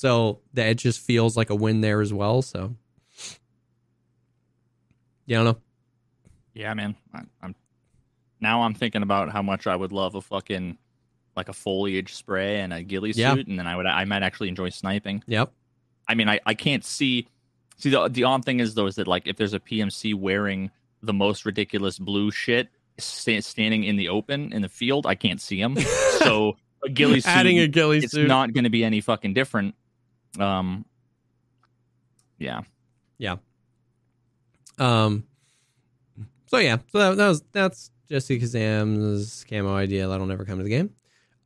[0.00, 2.40] So that it just feels like a win there as well.
[2.40, 2.74] So
[5.26, 5.60] yeah, I don't know.
[6.54, 6.96] yeah, man.
[7.12, 7.54] I, I'm
[8.40, 10.78] now I'm thinking about how much I would love a fucking
[11.36, 13.34] like a foliage spray and a ghillie Yeah.
[13.34, 15.22] suit, and then I would I might actually enjoy sniping.
[15.26, 15.52] Yep.
[16.08, 17.28] I mean, I, I can't see.
[17.76, 20.70] See, the the odd thing is though is that like if there's a PMC wearing
[21.02, 25.42] the most ridiculous blue shit sta- standing in the open in the field, I can't
[25.42, 25.76] see him.
[26.20, 28.26] So a ghillie suit, Adding a ghillie it's suit.
[28.28, 29.74] not going to be any fucking different.
[30.38, 30.84] Um,
[32.38, 32.62] yeah,
[33.18, 33.36] yeah.
[34.78, 35.24] Um.
[36.46, 40.64] So yeah, so that, that was that's Jesse Kazam's camo idea that'll never come to
[40.64, 40.90] the game.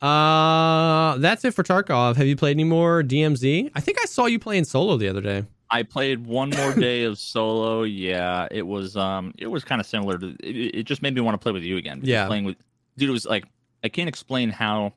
[0.00, 2.16] Uh, that's it for Tarkov.
[2.16, 3.70] Have you played any more DMZ?
[3.74, 5.44] I think I saw you playing solo the other day.
[5.70, 7.82] I played one more day of solo.
[7.82, 10.36] Yeah, it was um, it was kind of similar to.
[10.40, 12.00] It, it just made me want to play with you again.
[12.02, 12.26] Yeah.
[12.26, 12.56] playing with
[12.96, 13.44] dude, it was like
[13.82, 14.92] I can't explain how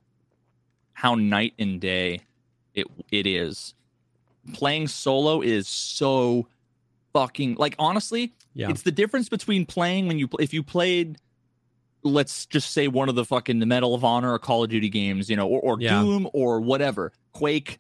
[0.94, 2.22] how night and day
[2.74, 3.74] it it is.
[4.54, 6.48] Playing solo is so
[7.14, 8.70] fucking like honestly, Yeah.
[8.70, 11.18] it's the difference between playing when you if you played
[12.04, 14.88] let's just say one of the fucking the Medal of Honor or Call of Duty
[14.90, 16.00] games, you know, or, or Yeah.
[16.02, 17.80] Doom or whatever, Quake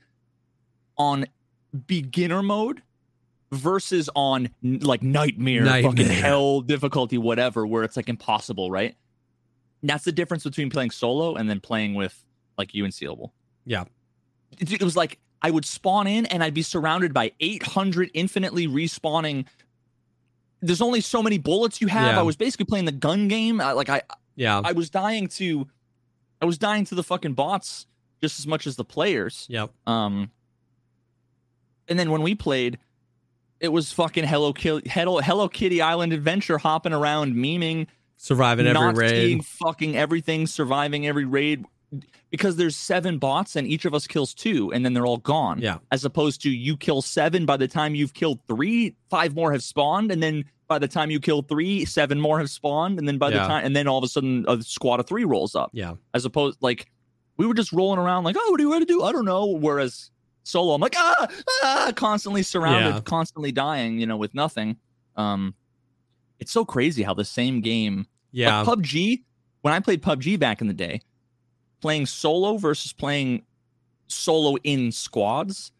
[0.97, 1.25] on
[1.85, 2.81] beginner mode
[3.51, 5.91] versus on like nightmare, Nightmare.
[5.91, 8.95] fucking hell difficulty, whatever, where it's like impossible, right?
[9.83, 12.25] That's the difference between playing solo and then playing with
[12.57, 13.31] like you and Sealable.
[13.65, 13.85] Yeah.
[14.59, 18.67] It, it was like I would spawn in and I'd be surrounded by 800 infinitely
[18.67, 19.45] respawning.
[20.61, 22.13] There's only so many bullets you have.
[22.15, 22.19] Yeah.
[22.19, 23.61] I was basically playing the gun game.
[23.61, 24.01] I, like I,
[24.35, 24.61] Yeah.
[24.63, 25.67] I was dying to,
[26.41, 27.85] I was dying to the fucking bots
[28.21, 29.45] just as much as the players.
[29.49, 29.69] Yep.
[29.85, 30.31] Um,
[31.87, 32.79] and then when we played,
[33.59, 37.87] it was fucking Hello, Ki- Hello, Hello Kitty Island Adventure, hopping around, memeing,
[38.17, 39.45] Surviving every raid.
[39.45, 41.65] fucking everything, surviving every raid.
[42.29, 45.59] Because there's seven bots and each of us kills two, and then they're all gone.
[45.61, 45.77] Yeah.
[45.91, 49.63] As opposed to you kill seven, by the time you've killed three, five more have
[49.63, 53.17] spawned, and then by the time you kill three, seven more have spawned, and then
[53.17, 53.43] by Yeah.
[53.43, 55.93] the time, and then all of a sudden a squad of three rolls up Yeah.
[56.13, 56.91] as opposed like
[57.37, 59.03] we were just rolling around like, oh, what do you want to do?
[59.03, 59.45] I don't know.
[59.45, 60.11] Whereas
[60.43, 61.27] solo, I'm like, ah,
[61.63, 62.99] ah, constantly surrounded, Yeah.
[63.01, 64.75] constantly dying, you know, with nothing.
[65.15, 65.53] Um,
[66.39, 68.61] it's so crazy how the same game, Yeah.
[68.61, 69.23] like PUBG,
[69.61, 71.01] when I played PUBG back in the day,
[71.81, 73.43] playing solo versus playing
[74.07, 75.71] solo in squads,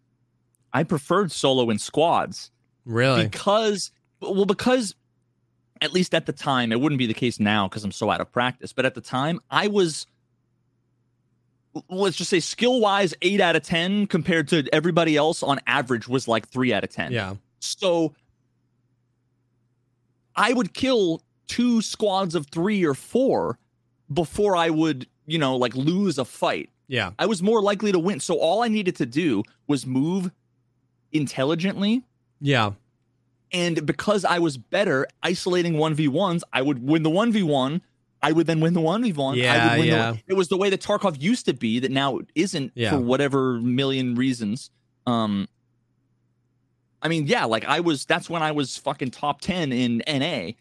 [0.74, 2.52] I preferred solo in squads
[2.86, 3.24] really?
[3.24, 3.92] because
[4.22, 4.96] well because
[5.82, 8.22] at least at the time it wouldn't be the case now because i'm so out
[8.22, 10.08] of practice but at the time i was
[11.90, 16.08] let's just say skill wise 8 out of 10 compared to everybody else on average
[16.08, 17.36] was like 3 out of 10 yeah.
[17.60, 18.16] so
[20.36, 23.60] i would kill two squads of 3 or 4
[24.12, 27.12] before i would you know like lose a fight Yeah.
[27.20, 28.20] I was more likely to win.
[28.22, 30.32] So all I needed to do was move
[31.12, 32.04] intelligently.
[32.40, 32.72] Yeah.
[33.52, 37.82] And because I was better isolating 1v1s, I would win the 1v1.
[38.22, 39.34] I would then win the 1v1.
[39.34, 40.12] I Yeah, would win yeah.
[40.12, 42.92] The, it was the way that Tarkov used to be that now it isn't Yeah.
[42.92, 44.72] for whatever million reasons.
[45.06, 45.48] Um
[47.02, 50.52] I mean, yeah, like I was that's when I was fucking top 10 in NA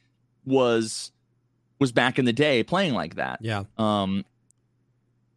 [0.45, 1.13] was
[1.79, 3.39] was back in the day playing like that.
[3.43, 3.65] Yeah.
[3.79, 4.25] Um,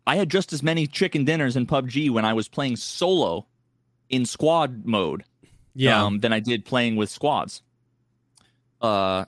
[0.10, 3.46] I had just as many chicken dinners in PUBG when I was playing solo
[4.10, 5.24] in squad mode
[5.76, 6.04] Yeah.
[6.04, 7.62] um, than I did playing with squads.
[8.82, 9.26] Uh,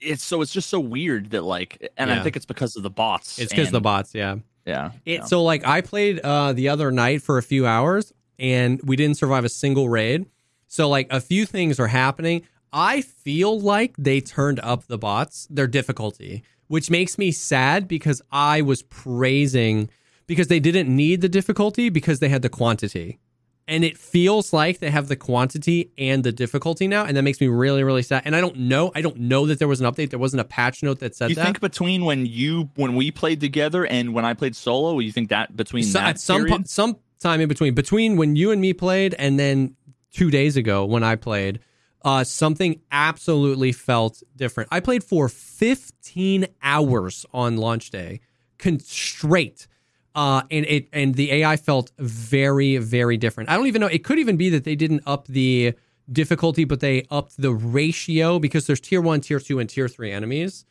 [0.00, 2.18] it's so it's just so weird that like, and Yeah.
[2.20, 3.38] I think it's because of the bots.
[3.38, 4.14] it's because the bots.
[4.14, 4.36] Yeah.
[4.66, 5.24] Yeah, It, yeah.
[5.26, 9.16] So like I played uh the other night for a few hours and we didn't
[9.18, 10.26] survive a single raid.
[10.68, 12.42] So like a few things are happening.
[12.72, 18.20] I feel like they turned up the bots, their difficulty, which makes me sad because
[18.32, 19.88] I was praising
[20.26, 23.18] because they didn't need the difficulty because they had the quantity.
[23.66, 27.40] And it feels like they have the quantity and the difficulty now, and that makes
[27.40, 28.20] me really, really sad.
[28.26, 30.10] And I don't know, I don't know that there was an update.
[30.10, 31.44] There wasn't a patch note that said you that.
[31.44, 35.30] think between when you when we played together and when I played solo, you think
[35.30, 36.56] that between So- that at some period?
[36.58, 39.76] po- some time in between between when you and me played and then
[40.12, 41.58] two days ago when I played,
[42.04, 44.68] uh, something absolutely felt different.
[44.70, 48.20] I played for 15 hours on launch day,
[48.58, 49.66] con- straight.
[50.14, 53.50] Uh, and it and the AI felt very very different.
[53.50, 53.88] I don't even know.
[53.88, 55.74] It could even be that they didn't up the
[56.12, 60.12] difficulty, but they upped the ratio because there's tier one, tier two, and tier three
[60.12, 60.64] enemies.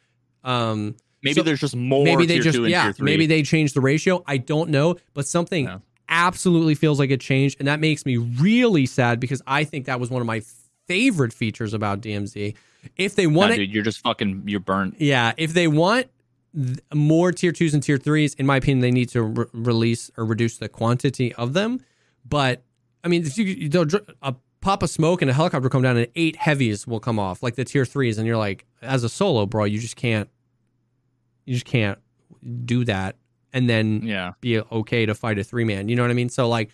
[0.46, 2.06] Um, maybe so- there's just more.
[2.06, 5.66] maybe they tier just yeah maybe they changed the ratio i don't know but something
[6.10, 10.02] absolutely feels like it changed and that makes me really sad because i think that
[10.02, 10.42] was one of my
[10.88, 12.56] favorite features about dmz
[12.98, 14.96] if they Nah, want it dude, you're just fucking you're burnt.
[15.00, 16.08] yeah if they want
[16.56, 20.12] th- more tier twos and tier threes in my opinion they need to re- release
[20.18, 21.80] or reduce the quantity of them
[22.28, 22.64] but
[23.04, 25.98] i mean if you, you don't a pop of smoke and a helicopter come down
[25.98, 29.10] and eight heavies will come off like the tier threes and you're like as a
[29.10, 30.30] solo bro you just can't
[31.46, 32.00] you just can't
[32.66, 33.18] do that
[33.52, 34.32] and then Yeah.
[34.42, 35.88] be okay to fight a three man.
[35.90, 36.30] You know what I mean?
[36.30, 36.72] So like,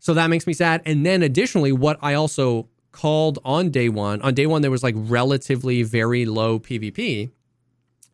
[0.00, 0.82] so that makes me sad.
[0.84, 4.82] And then additionally, what I also called on day one, on day one there was
[4.82, 7.30] like relatively very low PvP,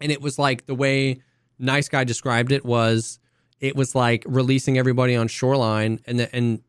[0.00, 1.20] and it was like the way
[1.58, 3.18] Nice Guy described it was,
[3.60, 6.60] it was like releasing everybody on Shoreline, and the, and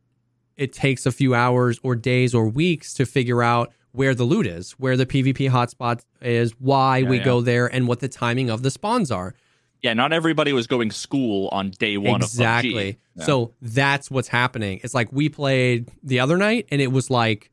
[0.55, 4.47] it takes a few hours or days or weeks to figure out where the loot
[4.47, 7.23] is, where the PvP hotspot is, why Yeah, we yeah.
[7.23, 9.33] go there, and what the timing of the spawns are.
[9.81, 12.99] Yeah, not everybody was going school on day one exactly.
[13.15, 13.25] Yeah.
[13.25, 14.79] So that's what's happening.
[14.83, 17.51] It's like we played the other night and it was like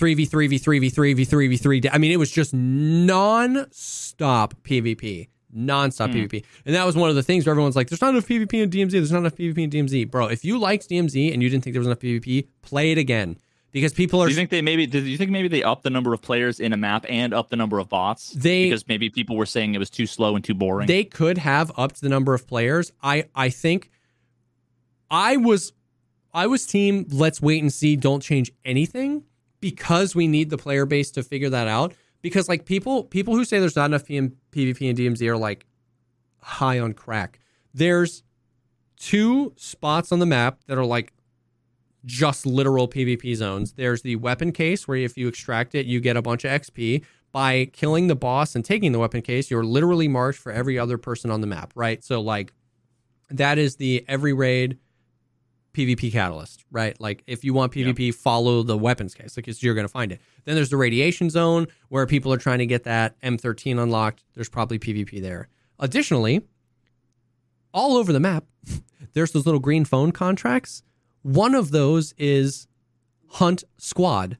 [0.00, 1.90] 3v3 v3 v3 v3 v3.
[1.92, 5.28] I mean, it was just non-stop PvP.
[5.52, 6.16] Non-stop Hmm.
[6.18, 6.44] PvP.
[6.64, 8.70] And that was one of the things where everyone's like, there's not enough PvP in
[8.70, 8.92] DMZ.
[8.92, 10.10] There's not enough PvP in DMZ.
[10.10, 12.98] Bro, if you liked DMZ and you didn't think there was enough PvP, play it
[12.98, 13.36] again.
[13.72, 14.84] Because people are Do you think they maybe?
[14.86, 17.50] Did you think maybe they upped the number of players in a map and up
[17.50, 18.30] the number of bots?
[18.30, 20.88] They- because maybe people were saying it was too slow and too boring.
[20.88, 22.90] They could have upped the number of players.
[23.00, 23.90] I I think
[25.08, 25.72] I was
[26.34, 29.22] I was team let's wait and see, don't change anything
[29.60, 31.94] because we need the player base to figure that out.
[32.22, 35.66] Because like people people who say there's not enough PM, PvP and DMZ are like
[36.42, 37.40] high on crack.
[37.72, 38.22] There's
[38.96, 41.12] two spots on the map that are like
[42.04, 43.72] just literal PvP zones.
[43.72, 47.04] There's the weapon case where if you extract it, you get a bunch of XP.
[47.32, 50.98] By killing the boss and taking the weapon case, you're literally marked for every other
[50.98, 52.02] person on the map, right?
[52.02, 52.52] So like
[53.30, 54.78] that is the every raid
[55.80, 57.00] PvP catalyst, right?
[57.00, 60.12] Like if you want PvP, follow the weapons case, like it's, you're going to find
[60.12, 60.20] it.
[60.44, 64.24] Then there's the radiation zone where people are trying to get that M13 unlocked.
[64.34, 65.48] There's probably PvP there.
[65.78, 66.42] Additionally,
[67.72, 68.44] all over the map,
[69.14, 70.82] there's those little green phone contracts.
[71.22, 72.66] One of those is
[73.28, 74.36] Hunt Squad.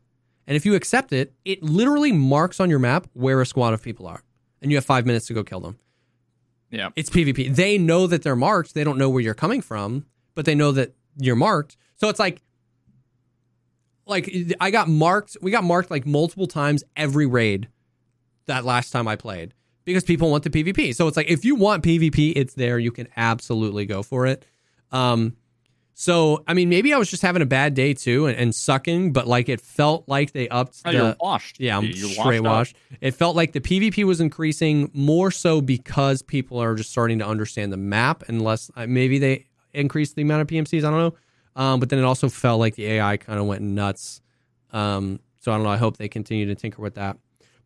[0.47, 3.83] And if you accept it, it literally marks on your map where a squad of
[3.83, 4.23] people are.
[4.61, 5.79] And you have five minutes to go kill them.
[6.71, 6.91] Yeah.
[6.97, 7.55] It's PvP.
[7.55, 8.75] They know that they're marked.
[8.75, 11.77] They don't know where you're coming from, but they know that you're marked.
[11.97, 12.43] So it's like
[14.07, 15.37] like I got marked.
[15.41, 17.69] We got marked like multiple times every raid
[18.47, 19.55] that last time I played
[19.85, 20.95] because people want the PvP.
[20.95, 22.79] So it's like if you want PvP, it's there.
[22.79, 24.45] You can absolutely go for it.
[24.93, 25.37] Um,
[25.95, 29.13] so I mean, maybe I was just having a bad day too and, and sucking,
[29.13, 30.81] but like it felt like they upped.
[30.85, 31.61] Oh, the, you're washed.
[31.61, 32.77] yeah, I'm You're straight washed washed.
[33.01, 37.27] It felt like the PvP was increasing more so because people are just starting to
[37.27, 40.79] understand the map, and less uh, maybe they increased the amount of PMCs.
[40.85, 41.15] I don't know.
[41.57, 44.21] Um, but then it also felt like the AI kind of went nuts.
[44.73, 45.71] Um, so I don't know.
[45.71, 47.17] I hope they continue to tinker with that.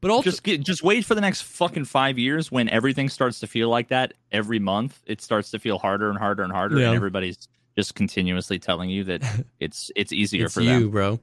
[0.01, 3.41] But also, Just get, just wait for the next fucking five years when everything starts
[3.41, 5.01] to feel like that every month.
[5.07, 6.89] It starts to feel harder and harder and harder, Yeah.
[6.89, 9.23] and everybody's just continuously telling you that
[9.61, 10.91] it's it's easier it's for you, them.
[10.91, 11.21] bro.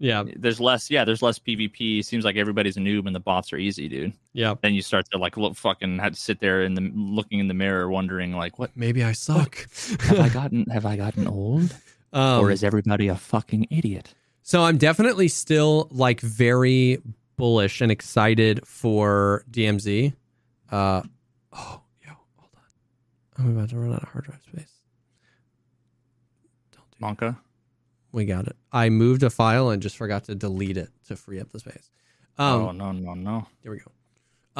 [0.00, 1.04] Yeah, There's less, yeah.
[1.04, 2.02] There's less PvP.
[2.04, 4.12] Seems like everybody's a noob and the bots are easy, dude.
[4.32, 4.54] yeah.
[4.60, 7.48] Then you start to like look fucking had to sit there in the looking in
[7.48, 9.66] the mirror, wondering like, what Maybe I suck.
[10.00, 10.64] have I gotten?
[10.70, 11.74] Have I gotten old,
[12.12, 14.14] um, or is everybody a fucking idiot?
[14.42, 17.00] So I'm definitely still like very
[17.36, 20.14] bullish and excited for DMZ.
[20.72, 21.02] Uh,
[21.52, 23.44] oh, yo, hold on.
[23.44, 24.72] I'm about to run out of hard drive space.
[26.72, 27.36] Don't do Monka.
[28.12, 28.56] We got it.
[28.72, 31.90] I moved a file and just forgot to delete it to free up the space.
[32.38, 33.46] Um, oh no no no.
[33.62, 33.90] Here we go.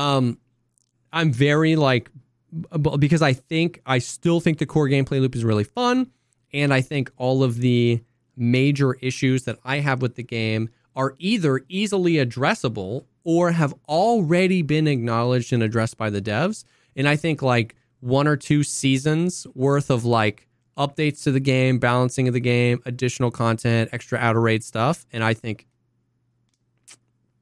[0.01, 0.39] Um,
[1.12, 2.10] I'm very like
[2.98, 6.10] because I think I still think the core gameplay loop is really fun,
[6.52, 8.02] and I think all of the
[8.36, 14.62] major issues that I have with the game are either easily addressable or have already
[14.62, 16.64] been acknowledged and addressed by the devs.
[16.97, 20.48] And I think like one or two seasons worth of like
[20.81, 25.23] updates to the game, balancing of the game, additional content, extra outer raid stuff, and
[25.23, 25.66] I think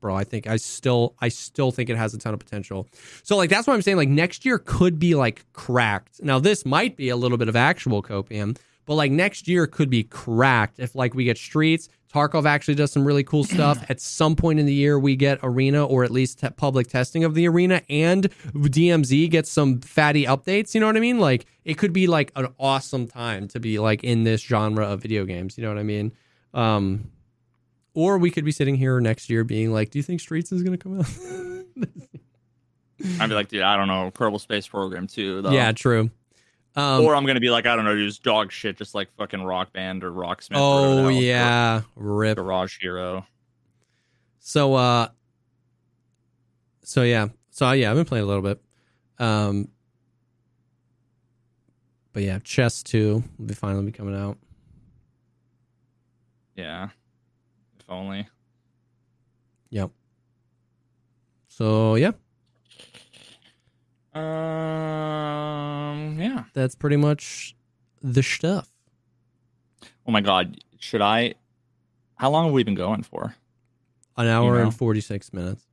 [0.00, 0.14] bro.
[0.14, 2.88] I think I still I still think it has a ton of potential.
[3.22, 6.22] So like that's why I'm saying like next year could be like cracked.
[6.22, 8.56] Now this might be a little bit of actual copium,
[8.86, 11.88] but like next year could be cracked if like we get streets.
[12.12, 13.84] Tarkov actually does some really cool stuff.
[13.90, 17.24] At some point in the year, we get arena or at least te- public testing
[17.24, 20.74] of the arena, and DMZ gets some fatty updates.
[20.74, 21.18] You know what I mean?
[21.18, 25.02] Like it could be like an awesome time to be like in this genre of
[25.02, 25.58] video games.
[25.58, 26.12] You know what I mean?
[26.54, 27.10] Um,
[27.94, 30.62] or we could be sitting here next year being like, "Do you think Streets is
[30.62, 31.06] going to come out?"
[33.20, 35.42] I'd be like, dude, I don't know, Kerbal Space Program too.
[35.42, 35.50] Though.
[35.50, 36.10] yeah, true.
[36.76, 39.42] Um, or I'm gonna be like, I don't know, just dog shit, just like fucking
[39.42, 40.56] Rock Band or Rocksmith.
[40.56, 42.36] or oh hell, yeah, or rip.
[42.36, 43.26] Garage Hero.
[44.38, 45.08] So uh,
[46.84, 48.60] so yeah, so yeah, I've been playing a little bit.
[49.18, 49.68] Um,
[52.12, 54.38] but yeah, Chess Two will be finally be coming out.
[56.54, 56.88] Yeah,
[57.78, 58.28] if only.
[59.70, 59.90] Yep.
[61.48, 62.12] So yeah,
[66.08, 66.44] Um, yeah.
[66.52, 67.54] that's pretty much
[68.02, 68.70] the stuff.
[70.06, 71.34] Oh my god, should I?
[72.16, 73.34] How long have we been going for?
[74.16, 74.64] An hour know?
[74.64, 75.64] and forty six minutes.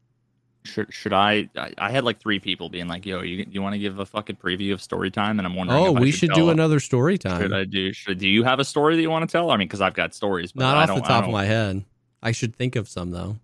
[0.63, 1.49] Should should I?
[1.55, 4.05] I, I had like three people being like, "Yo, you you want to give a
[4.05, 5.79] fucking preview of story time?" And I'm wondering.
[5.79, 7.41] Oh, we should do another story time.
[7.41, 7.93] Should I do?
[7.93, 9.51] Should do you have a story that you want to tell?
[9.51, 11.85] I mean, because I've got stories, but Not I off the top of my head.
[12.21, 13.37] I should think of some though.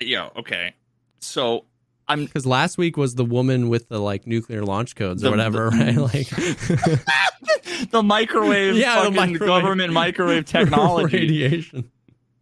[0.00, 0.28] Yeah.
[0.36, 0.74] Okay.
[1.20, 1.64] So
[2.08, 5.70] I'm Because last week was the woman with the like nuclear launch codes or whatever,
[5.70, 5.96] the- right?
[6.14, 6.28] Like
[7.90, 9.38] the microwave, Yeah, the microwave.
[9.48, 11.16] government microwave technology.
[11.16, 11.90] radiation.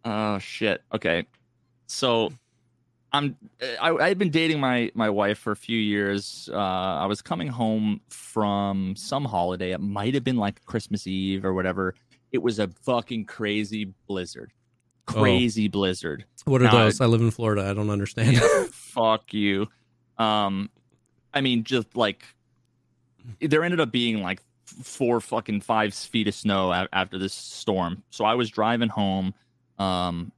[0.05, 0.81] Oh shit.
[0.93, 1.25] Okay.
[1.87, 2.33] So
[3.11, 3.37] I'm
[3.81, 6.49] I I've been dating my my wife for a few years.
[6.51, 9.71] Uh I was coming home from some holiday.
[9.71, 11.95] It might have been like Christmas Eve or whatever.
[12.31, 14.51] It was a fucking crazy blizzard.
[15.05, 16.25] Crazy blizzard.
[16.45, 17.01] What are No, those?
[17.01, 17.69] I live in Florida.
[17.69, 18.37] I don't understand.
[18.71, 19.67] Fuck you.
[20.17, 20.69] Um
[21.33, 22.23] I mean just like
[23.39, 28.03] there ended up being like four fucking five feet of snow after this storm.
[28.09, 29.33] So I was driving home.
[29.77, 30.31] Um,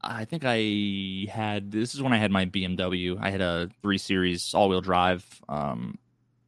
[0.00, 3.18] I think I had this is when I had my BMW.
[3.20, 5.24] I had a three series all wheel drive.
[5.48, 5.98] Um,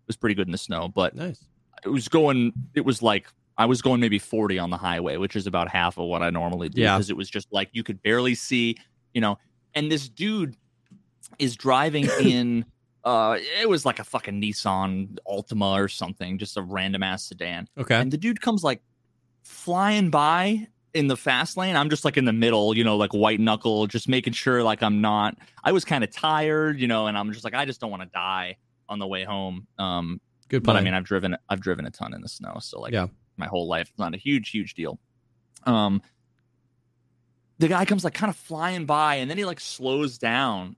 [0.04, 1.42] it was pretty good in the snow, but nice.
[1.84, 2.52] it was going.
[2.74, 3.26] It was like
[3.58, 6.30] I was going maybe forty on the highway, which is about half of what I
[6.30, 6.80] normally do.
[6.82, 6.96] Yeah.
[6.96, 8.76] because it was just like you could barely see,
[9.14, 9.38] you know.
[9.74, 10.56] And this dude
[11.38, 12.64] is driving in.
[13.04, 17.68] Uh, it was like a fucking Nissan Altima or something, just a random ass sedan.
[17.78, 17.94] Okay.
[17.94, 18.82] And the dude comes like
[19.44, 21.76] flying by in the fast lane.
[21.76, 24.82] I'm just like in the middle, you know, like white knuckle, just making sure like
[24.82, 25.36] I'm not.
[25.62, 28.02] I was kind of tired, you know, and I'm just like I just don't want
[28.02, 28.56] to die
[28.88, 29.66] on the way home.
[29.78, 30.74] Um, Good but.
[30.76, 33.06] I mean, I've driven I've driven a ton in the snow, so like Yeah.
[33.36, 34.98] My whole life, it's not a huge huge deal.
[35.64, 36.02] Um,
[37.58, 40.76] the guy comes like kind of flying by, and then he like slows down,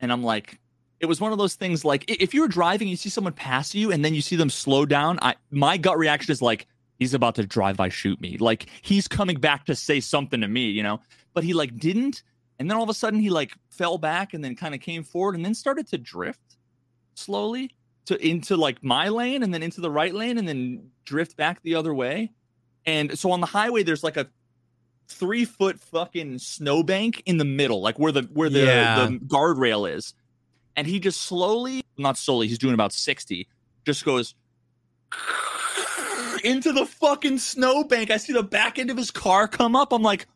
[0.00, 0.58] and I'm like,
[1.00, 3.74] it was one of those things like if you were driving, you see someone pass
[3.74, 5.18] you, and then you see them slow down.
[5.22, 6.66] I my gut reaction is like
[6.98, 10.48] he's about to drive by shoot me, like he's coming back to say something to
[10.48, 11.00] me, you know.
[11.34, 12.22] But he like didn't,
[12.58, 15.02] and then all of a sudden he like fell back and then kind of came
[15.04, 16.56] forward and then started to drift
[17.14, 17.70] slowly
[18.08, 21.62] to into like my lane and then into the right lane and then drift back
[21.62, 22.30] the other way.
[22.84, 24.28] And so on the highway, there's like a
[25.08, 29.06] three foot fucking snowbank in the middle, like where the where the, Yeah.
[29.06, 30.12] the guardrail is.
[30.76, 33.48] And he just slowly, not slowly, he's doing about 60,
[33.84, 34.34] just goes
[36.44, 38.10] into the fucking snowbank.
[38.10, 39.92] I see the back end of his car come up.
[39.92, 40.26] I'm like,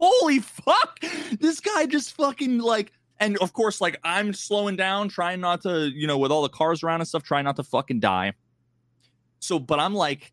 [0.00, 1.00] holy fuck.
[1.40, 5.88] This guy just fucking like and of course, like I'm slowing down, trying not to,
[5.88, 8.32] you know, with all the cars around and stuff, trying not to fucking die.
[9.40, 10.32] So, but I'm like,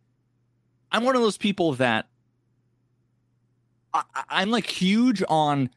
[0.91, 2.07] I'm one of those people that
[3.93, 5.69] I, I'm like huge on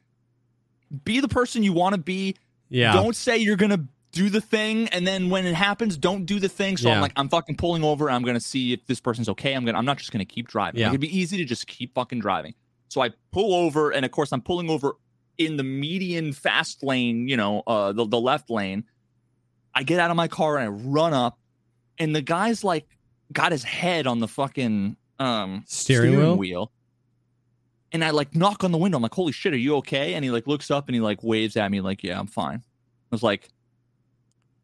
[1.04, 2.36] be the person you want to be.
[2.68, 2.92] Yeah.
[2.92, 6.48] Don't say you're gonna do the thing, and then when it happens, don't do the
[6.48, 6.76] thing.
[6.76, 6.94] So Yeah.
[6.94, 8.10] I'm like, I'm fucking pulling over.
[8.10, 9.52] I'm gonna see if this person's okay.
[9.54, 9.78] I'm gonna.
[9.78, 10.80] I'm not just gonna keep driving.
[10.80, 10.86] Yeah.
[10.86, 12.54] Like, it'd be easy to just keep fucking driving.
[12.88, 14.96] So I pull over, and of course, I'm pulling over
[15.38, 17.28] in the median fast lane.
[17.28, 18.84] You know, uh, the the left lane.
[19.74, 21.38] I get out of my car and I run up,
[21.98, 22.86] and the guy's like
[23.32, 26.72] got his head on the fucking um Steering wheel?
[27.92, 28.96] And I like knock on the window.
[28.96, 30.14] I'm like, holy shit, are you okay?
[30.14, 32.58] And he like looks up and he like waves at me, like, yeah, I'm fine.
[32.58, 33.48] I was like,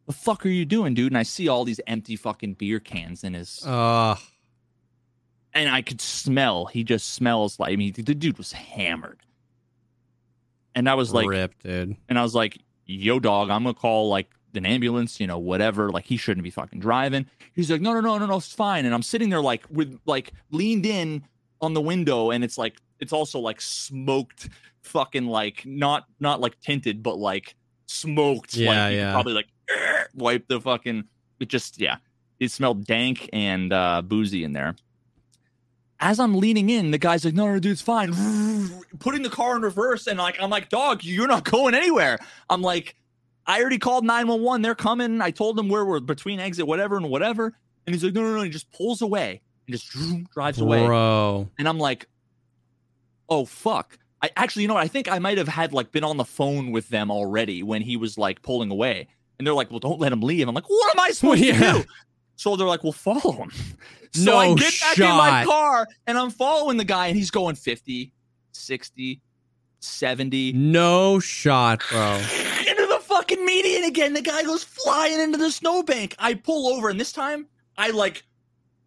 [0.06, 1.12] the fuck are you doing, dude?
[1.12, 4.16] And I see all these empty fucking beer cans in his Uh,
[5.52, 6.66] and I could smell.
[6.66, 9.20] He just smells like I mean, the dude was hammered.
[10.74, 11.96] And I was like, rip, dude.
[12.08, 15.90] and I was like, yo, dog, I'm gonna call like an ambulance, you know, whatever.
[15.90, 17.26] Like he shouldn't be fucking driving.
[17.54, 18.84] He's like, no, no, no, no, no, it's fine.
[18.84, 21.24] And I'm sitting there like with like leaned in
[21.60, 24.48] on the window, and it's like it's also like smoked,
[24.82, 27.54] fucking like not not like tinted, but like
[27.86, 28.54] smoked.
[28.54, 29.12] Yeah, like, yeah.
[29.12, 29.48] Probably like
[30.14, 31.04] wipe the fucking.
[31.40, 31.96] It just yeah,
[32.38, 34.76] it smelled dank and uh, boozy in there.
[36.02, 38.12] As I'm leaning in, the guy's like, "No, no, dude, it's fine."
[39.00, 42.18] Putting the car in reverse, and like, I'm like, "Dog, you're not going anywhere."
[42.48, 42.96] I'm like,
[43.46, 44.62] "I already called 911.
[44.62, 47.54] They're coming." I told them where we're between exit, whatever, and whatever.
[47.86, 49.94] And he's like, "No, no, no." He just pulls away and just
[50.32, 50.86] drives away.
[50.86, 51.48] Bro.
[51.58, 52.06] And I'm like,
[53.28, 54.84] "Oh fuck." I actually, you know what?
[54.84, 57.80] I think I might have had like been on the phone with them already when
[57.82, 59.08] he was like pulling away.
[59.38, 61.72] And they're like, "Well, don't let him leave." I'm like, "What am I supposed Yeah.
[61.72, 61.84] to do?"
[62.36, 63.50] So they're like, "Well, follow him."
[64.12, 67.30] So No I get back in my car and I'm following the guy and he's
[67.30, 68.12] going 50,
[68.52, 69.20] 60,
[69.80, 72.14] 70 No shot, bro.
[72.66, 74.12] into the fucking median again.
[74.14, 76.14] The guy goes flying into the snowbank.
[76.18, 77.46] I pull over and this time
[77.78, 78.24] I like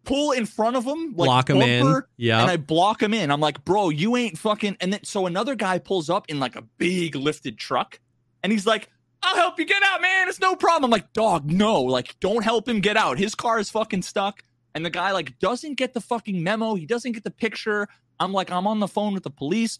[0.04, 2.02] pull in front of him, like Block him in.
[2.16, 3.30] yeah, and I block him in.
[3.30, 4.76] I'm like, bro, you ain't fucking.
[4.80, 7.98] And then so another guy pulls up in like a big lifted truck,
[8.42, 8.90] and he's like,
[9.22, 10.28] I'll help you get out, man.
[10.28, 10.84] It's no problem.
[10.84, 13.18] I'm like, dog, no, like, don't help him get out.
[13.18, 14.44] His car is fucking stuck.
[14.74, 16.74] And the guy like doesn't get the fucking memo.
[16.74, 17.88] He doesn't get the picture.
[18.18, 19.78] I'm like, I'm on the phone with the police.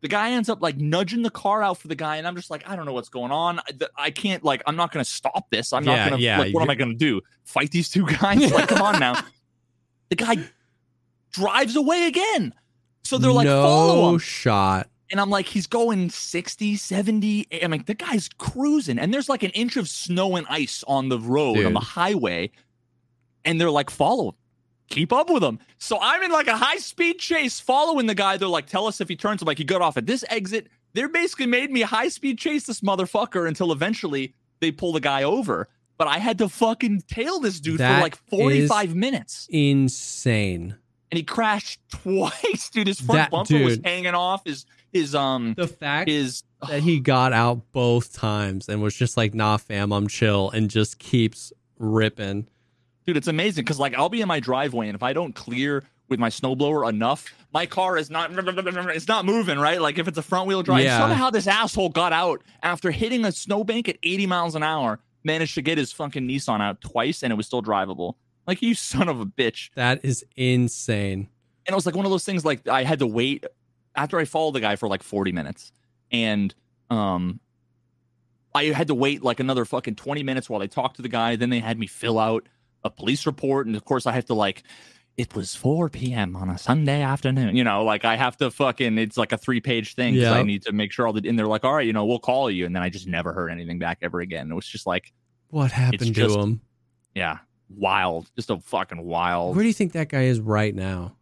[0.00, 2.50] The guy ends up like nudging the car out for the guy, and I'm just
[2.50, 3.60] like, I don't know what's going on.
[3.60, 5.72] I, I can't like, I'm not gonna stop this.
[5.72, 6.22] I'm Yeah, not gonna.
[6.22, 7.20] yeah, like, what am I gonna do?
[7.44, 8.50] Fight these two guys?
[8.52, 9.20] like, come on now.
[10.08, 10.36] The guy
[11.32, 12.52] drives away again.
[13.04, 14.18] So they're like, no follow him.
[14.18, 14.88] shot.
[15.10, 17.46] And I'm like, he's going 60, 70.
[17.62, 18.98] I'm like, the guy's cruising.
[18.98, 22.50] And there's like an inch of snow and ice on the road, on the highway.
[23.44, 24.34] And they're like, follow him.
[24.88, 25.58] Keep up with him.
[25.78, 28.36] So I'm in like a high speed chase following the guy.
[28.36, 29.40] They're like, tell us if he turns.
[29.40, 30.68] I'm like, he got off at this exit.
[30.92, 35.22] They're basically made me high speed chase this motherfucker until eventually they pull the guy
[35.22, 35.68] over.
[35.96, 39.46] But I had to fucking tail this dude That for like 45 minutes.
[39.50, 40.76] Insane.
[41.10, 42.86] And he crashed twice, dude.
[42.88, 44.44] His front That bumper was hanging off.
[44.44, 49.16] His his um The fact is that he got out both times and was just
[49.16, 52.48] like, nah, fam, I'm chill, and just keeps ripping.
[53.06, 55.82] Dude it's amazing because like i'll be in my driveway and if i don't clear
[56.08, 60.18] with my snowblower enough my car is not it's not moving right like if it's
[60.18, 60.98] a front wheel drive Yeah.
[60.98, 65.54] somehow this asshole got out after hitting a snowbank at 80 miles an hour managed
[65.54, 68.14] to get his fucking nissan out twice and it was still drivable
[68.46, 71.28] like you son of a bitch That is insane.
[71.66, 73.46] and it was like one of those things like I had to wait
[73.94, 75.72] after I followed the guy for like 40 minutes
[76.10, 76.54] and
[76.90, 77.40] um
[78.54, 81.36] I had to wait like another fucking 20 minutes while they talked to the guy
[81.36, 82.46] then they had me fill out
[82.84, 84.62] a police report and of course I have to like
[85.18, 86.34] it was 4 p.m.
[86.36, 87.54] on a Sunday afternoon.
[87.54, 90.42] You know, like I have to fucking it's like a three page thing because I
[90.42, 92.50] need to make sure all the and they're like, all right, you know, we'll call
[92.50, 92.64] you.
[92.64, 94.50] And then I just never heard anything back ever again.
[94.50, 95.12] It was just like,
[95.48, 96.60] What happened to just- him?
[97.14, 97.38] yeah,
[97.68, 98.30] wild.
[98.36, 99.54] Just a fucking wild.
[99.54, 101.14] Where do you think that guy is right now?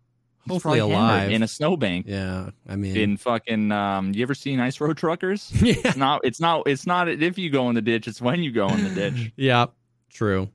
[0.45, 1.32] He's Hopefully alive.
[1.32, 2.07] in a snowbank.
[2.09, 5.51] Yeah, I mean, In fucking, um, you ever seen Ice Road Truckers?
[5.62, 6.20] yeah, It's not.
[6.24, 6.66] It's not.
[6.66, 8.07] It's not if you go in the ditch.
[8.09, 9.32] It's when you go in the ditch.
[9.37, 9.66] yeah,
[10.11, 10.49] true.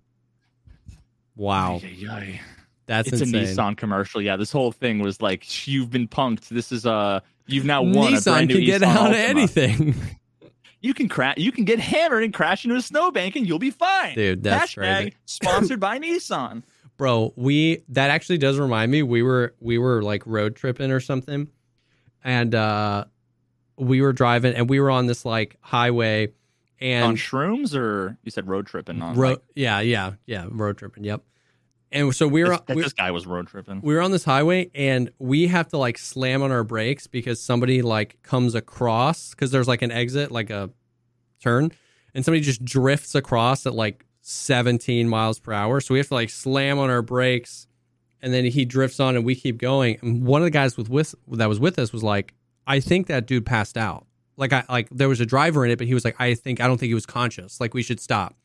[1.35, 2.41] Wow, Ay, ay, ay.
[2.85, 3.43] that's it's insane.
[3.43, 4.21] a Nissan commercial.
[4.21, 6.47] Yeah, this whole thing was like, you've been punked.
[6.49, 9.17] This is uh you've now won a Nissan brand new can get Nissan out of
[9.17, 9.95] anything,
[10.81, 11.37] You can crash.
[11.37, 14.15] You can get hammered and crash into a snowbank, and you'll be fine.
[14.15, 14.43] dude.
[14.43, 16.63] That's Hashtag crazy, sponsored by Nissan.
[16.97, 17.33] bro.
[17.35, 19.03] We that actually does remind me.
[19.03, 21.49] We were we were like road tripping or something,
[22.23, 23.05] and uh
[23.77, 26.29] we were driving and we were on this like highway,
[26.79, 30.77] and on shrooms, or you said road tripping on road like, yeah yeah yeah road
[30.77, 31.03] tripping.
[31.03, 31.21] Yep.
[31.91, 33.79] And so we were we, this guy was road tripping.
[33.81, 37.41] we were on this highway and we have to like slam on our brakes because
[37.41, 40.69] somebody like comes across because there's like an exit like a
[41.41, 41.71] turn
[42.13, 46.15] and somebody just drifts across at like 17 miles per hour so we have to
[46.15, 47.67] like slam on our brakes
[48.21, 50.89] and then he drifts on and we keep going and one of the guys with,
[50.89, 52.33] with that was with us was like
[52.67, 54.05] i think that dude passed out
[54.37, 56.59] like i like there was a driver in it but he was like i think
[56.59, 58.35] i don't think he was conscious like we should stop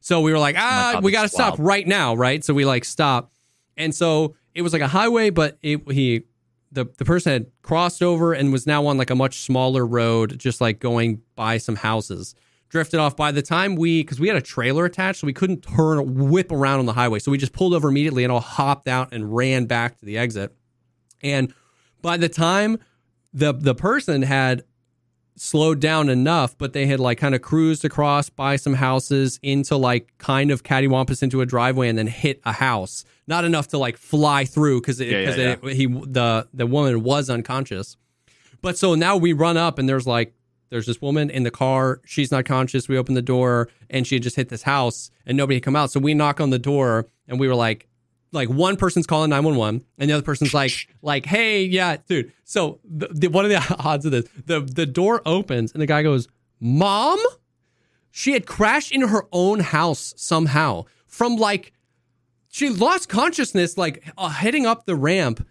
[0.00, 2.64] so we were like ah God, we got to stop right now right so we
[2.64, 3.32] like stop
[3.76, 6.22] and so it was like a highway, but it, he
[6.70, 10.38] the the person had crossed over and was now on like a much smaller road,
[10.38, 12.34] just like going by some houses.
[12.68, 13.16] Drifted off.
[13.16, 16.50] By the time we, because we had a trailer attached, so we couldn't turn whip
[16.50, 19.34] around on the highway, so we just pulled over immediately and all hopped out and
[19.34, 20.54] ran back to the exit.
[21.22, 21.52] And
[22.00, 22.78] by the time
[23.34, 24.64] the the person had
[25.36, 29.76] slowed down enough, but they had like kind of cruised across by some houses into
[29.76, 33.04] like kind of cattywampus into a driveway and then hit a house.
[33.26, 37.30] Not enough to like fly through because Yeah, yeah, because he the the woman was
[37.30, 37.96] unconscious.
[38.60, 40.34] But so now we run up and there's like
[40.70, 42.00] there's this woman in the car.
[42.06, 42.88] She's not conscious.
[42.88, 45.76] We open the door and she had just hit this house and nobody had come
[45.76, 45.90] out.
[45.90, 47.88] So we knock on the door and we were like,
[48.32, 50.72] like one person's calling 911 and the other person's like
[51.02, 52.32] like hey yeah dude.
[52.44, 55.86] So the, the, one of the odds of this the the door opens and the
[55.86, 56.28] guy goes
[56.60, 57.18] mom?
[58.10, 61.72] She had crashed into her own house somehow from like
[62.48, 65.46] she lost consciousness like uh, heading up the ramp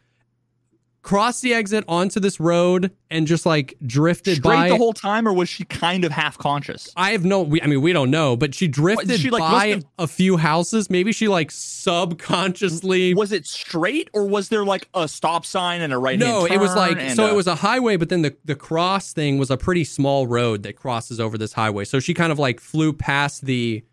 [1.04, 5.28] crossed the exit onto this road and just like drifted Straight by the whole time,
[5.28, 6.90] or was she kind of half conscious?
[6.96, 7.42] I have no.
[7.42, 10.38] We, I mean, we don't know, but she drifted she, like, by have- a few
[10.38, 10.90] houses.
[10.90, 15.92] Maybe she like subconsciously Was it straight, or was there like a stop sign and
[15.94, 16.18] a right?
[16.18, 17.26] No, it was like so.
[17.26, 20.28] uh, it was a highway, but then the the cross thing was a pretty small
[20.28, 21.86] road that crosses over this highway.
[21.86, 23.84] So she kind of like flew past the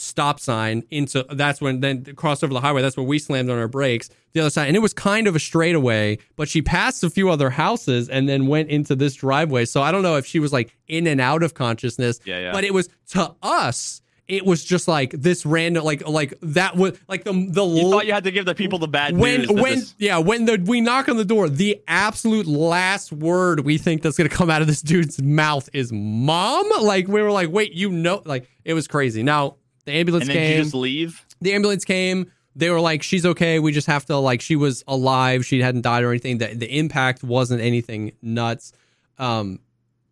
[0.00, 1.24] stop sign into.
[1.30, 2.82] That's when then crossed over the highway.
[2.82, 4.08] That's where we slammed on our brakes.
[4.32, 7.30] The other side, and it was kind of a straightaway, but she passed a few
[7.30, 9.64] other houses and then went into this driveway.
[9.64, 12.20] So I don't know if she was like in and out of consciousness.
[12.24, 12.52] Yeah, yeah.
[12.52, 14.02] But it was to us.
[14.28, 18.06] It was just like this random, like like that was like the the You thought
[18.06, 19.50] you had to give the people the bad when news.
[19.50, 23.76] when this- yeah when the we knock on the door the absolute last word we
[23.76, 27.50] think that's gonna come out of this dude's mouth is mom like we were like
[27.50, 29.56] wait you know like it was crazy now
[29.90, 31.26] the ambulance and then came you just leave.
[31.40, 34.82] the ambulance came they were like she's okay we just have to like she was
[34.88, 38.72] alive she hadn't died or anything the, the impact wasn't anything nuts
[39.18, 39.58] um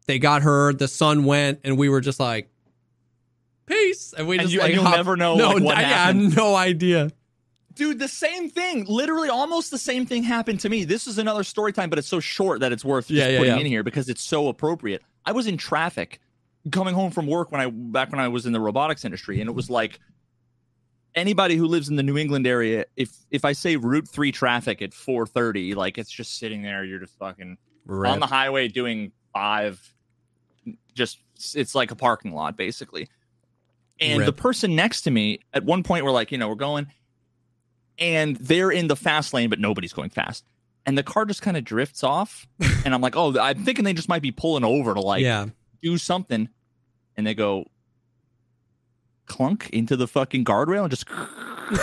[0.06, 2.48] they got her the sun went and we were just like
[3.66, 5.76] peace and we And just you- and like you'll hopped- never know, no like, what
[5.76, 6.22] I, I happened.
[6.24, 7.10] have no idea
[7.74, 8.86] Dude, the same thing.
[8.88, 10.82] Literally, almost the same thing happened to me.
[10.82, 13.38] This is another story time, but it's so short that it's worth just Yeah, yeah,
[13.38, 13.60] putting yeah.
[13.60, 15.00] in here because it's so appropriate.
[15.24, 16.18] I was in traffic
[16.70, 19.48] coming home from work when I back when I was in the robotics industry, and
[19.48, 20.00] it was like
[21.14, 22.84] anybody who lives in the New England area.
[22.96, 26.84] If if I say Route Three traffic at four thirty, like it's just sitting there.
[26.84, 27.58] You're just fucking
[28.12, 29.80] on the highway doing five.
[30.94, 31.18] Just
[31.54, 33.08] it's like a parking lot basically.
[34.00, 36.86] And the person next to me at one point we're like, you know, we're going
[37.98, 40.44] and they're in the fast lane, but nobody's going fast.
[40.86, 42.46] And the car just kind of drifts off.
[42.84, 45.46] and I'm like, oh, I'm thinking they just might be pulling over to like yeah
[45.82, 46.48] do something.
[47.16, 47.64] And they go
[49.26, 51.08] clunk into the fucking guardrail and just.
[51.10, 51.78] and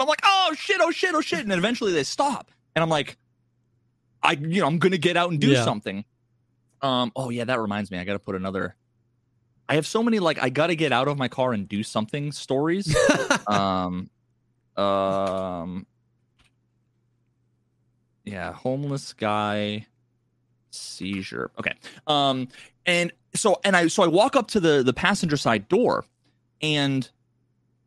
[0.00, 1.40] I'm like, oh shit, oh shit, oh shit.
[1.40, 2.50] And then eventually they stop.
[2.74, 3.16] And I'm like,
[4.22, 5.64] I, you know, I'm going to get out and do Yeah.
[5.64, 6.04] something.
[6.82, 7.98] Um, oh yeah, that reminds me.
[7.98, 8.76] I got to put another.
[9.68, 11.82] I have so many like I got to get out of my car and do
[11.82, 12.94] something stories.
[13.46, 14.10] um,
[14.76, 15.86] um,
[18.24, 19.86] yeah, homeless guy
[20.76, 21.50] seizure.
[21.58, 21.72] Okay.
[22.06, 22.48] Um,
[22.84, 26.04] and so and I so I walk up to the the passenger side door,
[26.62, 27.08] and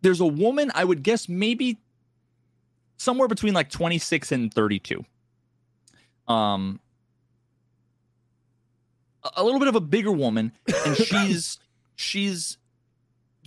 [0.02, 0.72] there's a woman.
[0.76, 1.78] I would guess maybe
[2.98, 5.04] somewhere between like 26 and 32.
[6.28, 6.80] Um,
[9.36, 10.52] a- little bit of a bigger woman,
[10.86, 11.58] and she's
[11.96, 12.58] she's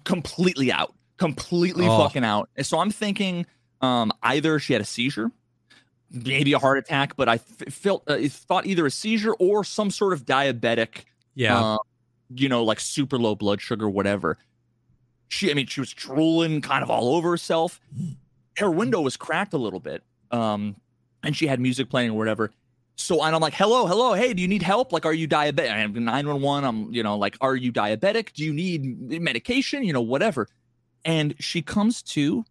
[0.04, 1.98] completely out, completely Oh.
[1.98, 2.48] fucking out.
[2.56, 3.46] And so I'm thinking,
[3.80, 5.30] um, either she had a seizure,
[6.12, 9.90] maybe a heart attack, but I f- felt uh, thought either a seizure or some
[9.90, 11.58] sort of diabetic, Yeah.
[11.58, 11.78] uh,
[12.34, 14.38] you know, like super low blood sugar, whatever.
[15.28, 17.80] She, I mean, she was drooling kind of all over herself.
[18.58, 20.76] Her window was cracked a little bit, um,
[21.22, 22.50] and she had music playing or whatever.
[22.96, 24.92] So and I'm like, hello, hello, hey, do you need help?
[24.92, 25.70] Like, are you diabetic?
[25.70, 26.64] I have 911.
[26.68, 28.34] I'm, you know, like, are you diabetic?
[28.34, 28.84] Do you need
[29.22, 29.82] medication?
[29.82, 30.46] You know, whatever.
[31.04, 32.44] And she comes to,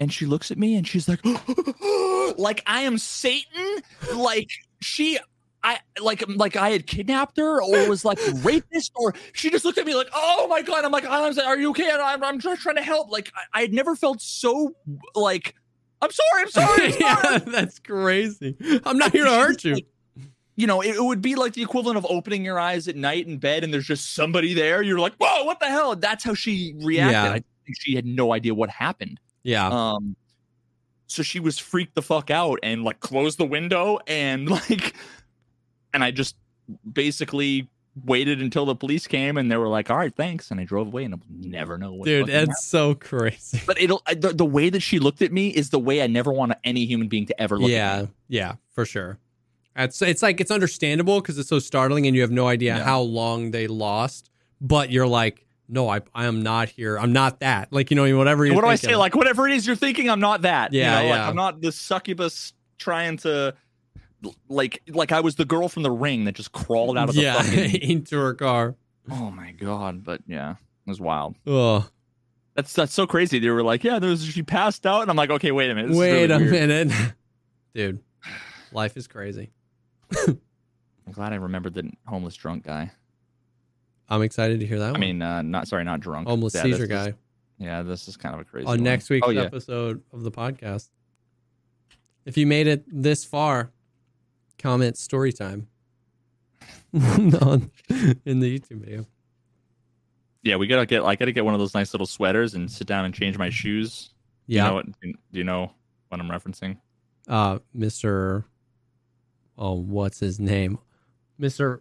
[0.00, 1.20] and she looks at me, and she's like,
[2.38, 3.82] like I am Satan.
[4.14, 4.50] Like
[4.80, 5.18] she,
[5.62, 9.78] I like like I had kidnapped her or was like rapist, or she just looked
[9.78, 10.84] at me like, oh my god.
[10.84, 11.90] I'm like, I'm like, are you okay?
[11.90, 13.10] And I'm, I'm just trying to help.
[13.10, 14.74] Like I, I had never felt so
[15.14, 15.54] like.
[16.02, 16.42] I'm sorry.
[16.42, 16.84] I'm sorry.
[16.86, 17.32] I'm sorry.
[17.34, 18.56] yeah, that's crazy.
[18.86, 19.74] I'm not here to hurt you.
[19.74, 19.86] Like,
[20.56, 23.26] you know, it, it would be like the equivalent of opening your eyes at night
[23.26, 24.80] in bed and there's just somebody there.
[24.82, 25.94] You're like, whoa, what the hell?
[25.94, 27.12] That's how she reacted.
[27.12, 27.32] Yeah.
[27.32, 29.20] I think she had no idea what happened.
[29.42, 29.68] Yeah.
[29.68, 30.16] Um,
[31.06, 34.94] so she was freaked the fuck out and like closed the window and like,
[35.92, 36.36] and I just
[36.92, 37.68] basically
[38.04, 40.50] waited until the police came and they were like, all right, thanks.
[40.50, 42.56] And I drove away and I'll never know what Dude, fucking happened.
[42.58, 43.60] so crazy.
[43.66, 46.32] But it'll the, the way that she looked at me is the way I never
[46.32, 48.06] want any human being to ever look at Yeah.
[48.28, 49.18] Yeah, for sure.
[49.76, 52.84] It's it's like it's understandable because it's so startling and you have no idea Yeah.
[52.84, 54.30] how long they lost,
[54.60, 56.98] but you're like, no, I I am not here.
[56.98, 57.72] I'm not that.
[57.72, 58.44] Like you know whatever.
[58.44, 58.96] You're what do I say?
[58.96, 60.72] Like whatever it is you're thinking, I'm not that.
[60.72, 61.20] You Yeah, Like.
[61.20, 63.54] I'm not the succubus trying to
[64.48, 67.22] like like I was the girl from the ring that just crawled out of the
[67.22, 68.76] yeah fucking into her car.
[69.10, 70.52] Oh my god, but yeah.
[70.52, 71.36] It was wild.
[71.46, 71.88] Oh,
[72.54, 73.38] That's that's so crazy.
[73.38, 75.96] They were like, "Yeah, there's she passed out," and I'm like, "Okay, wait a minute.
[75.96, 76.92] Wait really a weird." minute,
[77.74, 78.00] dude.
[78.72, 79.50] Life is crazy.
[80.26, 82.92] I'm glad I remembered the homeless drunk guy.
[84.10, 84.88] I'm excited to hear that.
[84.88, 85.00] I one.
[85.00, 86.26] mean, uh, not sorry, not drunk.
[86.28, 87.14] homeless Yeah, seizure this is- guy
[87.58, 88.66] yeah, this is kind of a crazy.
[88.66, 88.82] on one.
[88.82, 90.88] next week's Oh yeah, episode of the podcast.
[92.24, 93.70] If you made it this far,
[94.58, 95.68] comment story time
[96.94, 97.70] on
[98.24, 99.06] in the YouTube video.
[100.42, 100.56] yeah.
[100.56, 101.02] We gotta get.
[101.02, 103.50] I gotta get one of those nice little sweaters and sit down and change my
[103.50, 104.10] shoes.
[104.46, 104.86] Yeah, You know what?
[105.00, 105.72] Do you know
[106.08, 106.78] what I'm referencing?
[107.28, 108.44] uh, Mr.
[109.56, 110.78] Oh, what's his name?
[111.40, 111.80] Mr.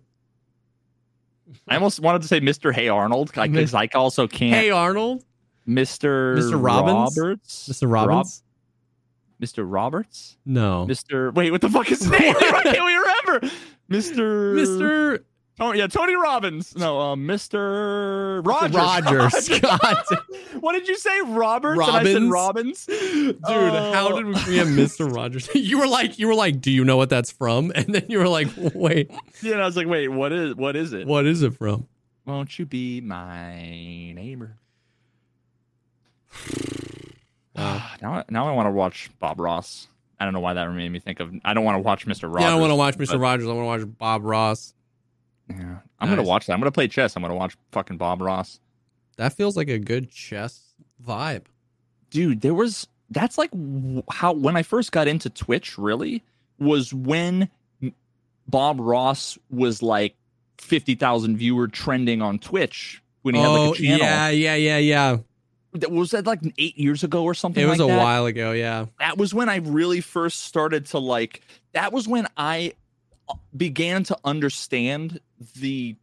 [1.67, 2.73] I almost wanted to say Mr.
[2.73, 4.53] Hey Arnold because I also can't.
[4.55, 5.23] Hey Arnold,
[5.67, 6.37] Mr.
[6.37, 6.61] Mr.
[6.63, 7.17] Robbins?
[7.17, 7.69] Roberts.
[7.71, 7.91] Mr.
[7.91, 8.43] Robbins.
[9.41, 9.63] Rob- Mr.
[9.65, 10.37] Roberts.
[10.45, 11.33] No, Mr.
[11.33, 12.35] Wait, what the fuck is his name?
[12.37, 13.55] I can't we remember.
[13.89, 14.53] Mr.
[14.55, 15.23] Mr.
[15.59, 16.75] Tony, yeah, Tony Robbins.
[16.75, 18.45] No, um, Mr.
[18.45, 18.75] Rogers.
[18.75, 19.49] Rogers.
[20.61, 21.79] What did you say, Roberts?
[21.79, 22.31] And I said Robbins?
[22.31, 22.85] Robbins.
[22.85, 23.91] dude, Oh.
[23.93, 25.13] how did we have Mr.
[25.15, 25.49] Rogers?
[25.55, 27.71] you were like, you were like, do you know what that's from?
[27.75, 29.11] And then you were like, wait,
[29.41, 31.07] Yeah, and I was like, wait, what is what is it?
[31.07, 31.87] what is it from?
[32.25, 33.53] Won't you be my
[34.11, 34.57] neighbor?
[37.55, 37.83] Wow.
[38.01, 39.87] now, now I want to watch Bob Ross.
[40.19, 41.33] I don't know why that made me think of.
[41.45, 42.23] I don't want to watch Mr.
[42.23, 42.41] Rogers.
[42.41, 43.19] yeah, I don't want to watch Mr.
[43.21, 43.47] Rogers.
[43.47, 44.73] I want to watch Bob Ross.
[45.49, 46.53] Yeah, I'm gonna watch that.
[46.53, 47.15] I'm gonna play chess.
[47.15, 48.59] I'm gonna watch fucking Bob Ross.
[49.17, 50.61] That feels like a good chess
[51.05, 51.43] vibe.
[52.09, 53.49] dude there was that's like
[54.11, 56.21] how when i first got into twitch really
[56.59, 57.49] was when
[58.47, 60.15] bob ross was like
[60.57, 64.55] 50,000 viewer trending on twitch when he had oh, like a oh, channel yeah, yeah,
[64.55, 65.17] yeah, yeah.
[65.73, 67.97] That- was that like 8 years ago or something It was like a that?
[67.97, 68.51] while ago.
[68.51, 68.87] Yeah.
[68.99, 71.41] that was when i really first started to like
[71.73, 72.73] that was when i
[73.55, 75.19] began to understand
[75.59, 75.95] the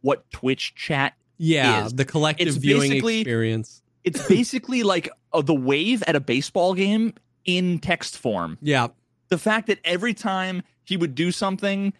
[0.00, 1.86] what twitch chat Yeah.
[1.86, 1.94] Is.
[1.94, 3.82] The collective It's viewing experience.
[4.04, 8.88] it's basically like uh, the wave at a baseball game in text form Yeah.
[9.28, 11.92] the fact that every time he would do something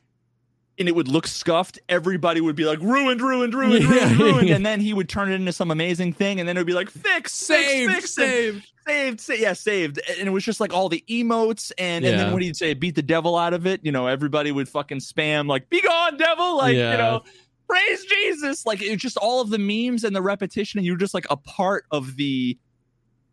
[0.79, 4.17] and it would look scuffed, everybody would be like ruined, ruined, ruined, ruined, Yeah.
[4.19, 6.67] ruined, and then he would turn it into some amazing thing, and then it would
[6.67, 8.67] be like fix, Saved, fixed, and saved.
[8.87, 12.33] saved, sa- yeah, saved, and it was just like all the emotes, and and then
[12.33, 15.47] when he'd say beat the devil out of it, you know, everybody would fucking spam
[15.47, 16.93] like be gone, devil, like Yeah.
[16.93, 17.23] you know.
[17.69, 18.67] Praise Jesus!
[18.67, 21.37] Like it just all of the memes and the repetition, and you're just like a
[21.37, 22.59] part of the,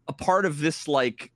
[0.08, 1.32] a part of this like,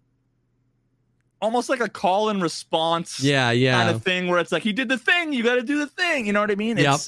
[1.44, 3.78] almost like a call and response Yeah, yeah.
[3.78, 5.88] kind of thing where it's like he did the thing, you got to do the
[5.88, 6.26] thing.
[6.26, 6.78] You know what I mean?
[6.78, 7.00] Yep.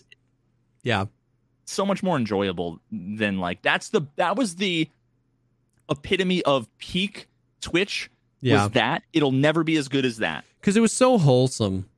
[0.84, 1.06] Yeah.
[1.66, 4.88] so much more enjoyable than like that's the that was the
[5.90, 7.28] epitome of peak
[7.62, 8.12] Twitch.
[8.42, 8.64] Yeah.
[8.64, 10.44] Was that it'll never be as good as that.
[10.60, 11.90] Because it was so wholesome.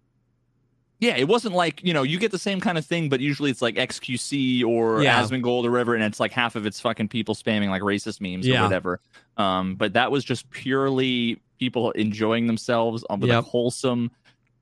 [1.00, 3.52] Yeah, it wasn't like you know you get the same kind of thing, but usually
[3.52, 5.22] it's like XQC or Yeah.
[5.22, 8.48] Asmongold or whatever, and it's like half of it's fucking people spamming like racist memes
[8.48, 8.62] Yeah.
[8.62, 9.00] or whatever.
[9.38, 13.44] Um, but that was just purely people enjoying themselves on with Yep.
[13.44, 14.10] a wholesome.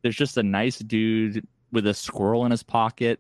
[0.01, 3.19] There's just a nice dude with a squirrel in his pocket.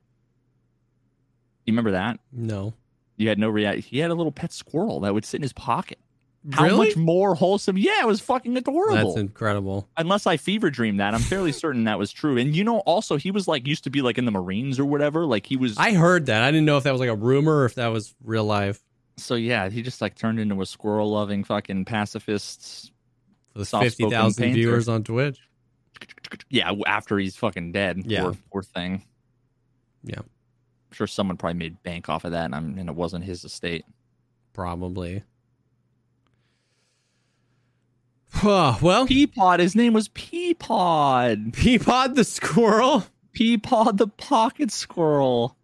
[1.65, 2.19] You remember that?
[2.31, 2.73] No.
[3.17, 3.81] You had no reaction.
[3.81, 5.99] He had a little pet squirrel that would sit in his pocket.
[6.51, 6.87] How Really?
[6.89, 7.77] much more wholesome?
[7.77, 8.95] Yeah, it was fucking adorable.
[9.13, 9.89] That's incredible.
[9.97, 12.37] Unless I fever dreamed that, I'm fairly certain that was true.
[12.37, 14.85] And you know, also he was like used to be like in the Marines or
[14.85, 15.25] whatever.
[15.25, 15.77] Like he was.
[15.77, 16.43] I heard that.
[16.43, 18.79] I didn't know if that was like a rumor or if that was real life.
[19.17, 22.91] so yeah, he just like turned into a squirrel loving fucking pacifist.
[23.53, 25.39] For the fifty thousand viewers on Twitch.
[26.49, 28.03] Yeah, after he's fucking dead.
[28.05, 28.23] Yeah.
[28.23, 29.03] Poor, poor thing.
[30.03, 30.19] Yeah.
[30.19, 33.43] I'm sure someone probably made bank off of that, and, I'm, and it wasn't his
[33.45, 33.85] estate.
[34.53, 35.23] Probably.
[38.43, 39.59] Well, Peapod.
[39.59, 41.51] His name was Peapod.
[41.53, 43.05] Peapod the squirrel.
[43.33, 45.57] Peapod the pocket squirrel.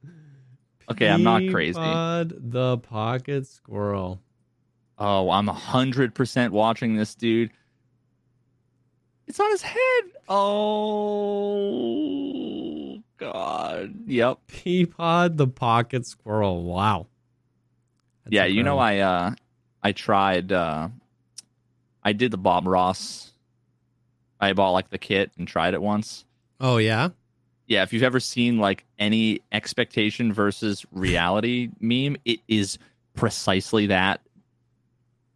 [0.89, 1.80] Okay, I'm not crazy.
[1.80, 4.22] Peapod the pocket squirrel.
[4.98, 7.52] Oh, I'm a hundred percent watching this dude.
[9.27, 10.03] It's on his head.
[10.27, 11.02] Oh
[13.18, 13.93] God.
[14.07, 14.39] Yep.
[14.48, 16.64] Peapod the pocket squirrel.
[16.64, 17.07] Wow.
[18.26, 18.77] That's yeah, you know.
[18.77, 19.31] I uh
[19.81, 20.89] I tried uh
[22.03, 23.32] I did the Bob Ross.
[24.40, 26.26] I bought like the kit and tried it once.
[26.60, 27.10] Oh yeah.
[27.68, 32.78] Yeah, if you've ever seen like any expectation versus reality meme, it is
[33.15, 34.22] precisely that.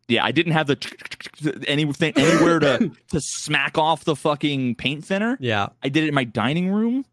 [0.07, 5.37] Yeah, I didn't have the anything anywhere to to smack off the fucking paint thinner.
[5.39, 5.67] Yeah.
[5.83, 7.05] I did it in my dining room,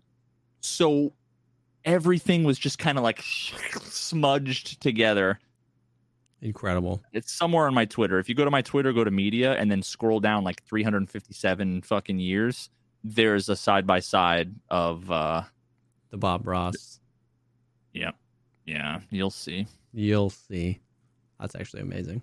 [0.61, 1.13] so
[1.85, 5.39] everything was just kind of like smudged together.
[6.43, 7.01] Incredible.
[7.13, 8.19] It's somewhere on my Twitter.
[8.19, 11.83] If you go to my Twitter, go to media, and then scroll down like 357
[11.83, 12.69] fucking years,
[13.05, 15.43] there's a side by side of uh
[16.11, 17.01] The Bob Ross.
[17.93, 18.11] yeah,
[18.67, 19.67] yeah, you'll see.
[19.93, 20.81] You'll see.
[21.41, 22.23] That's actually amazing.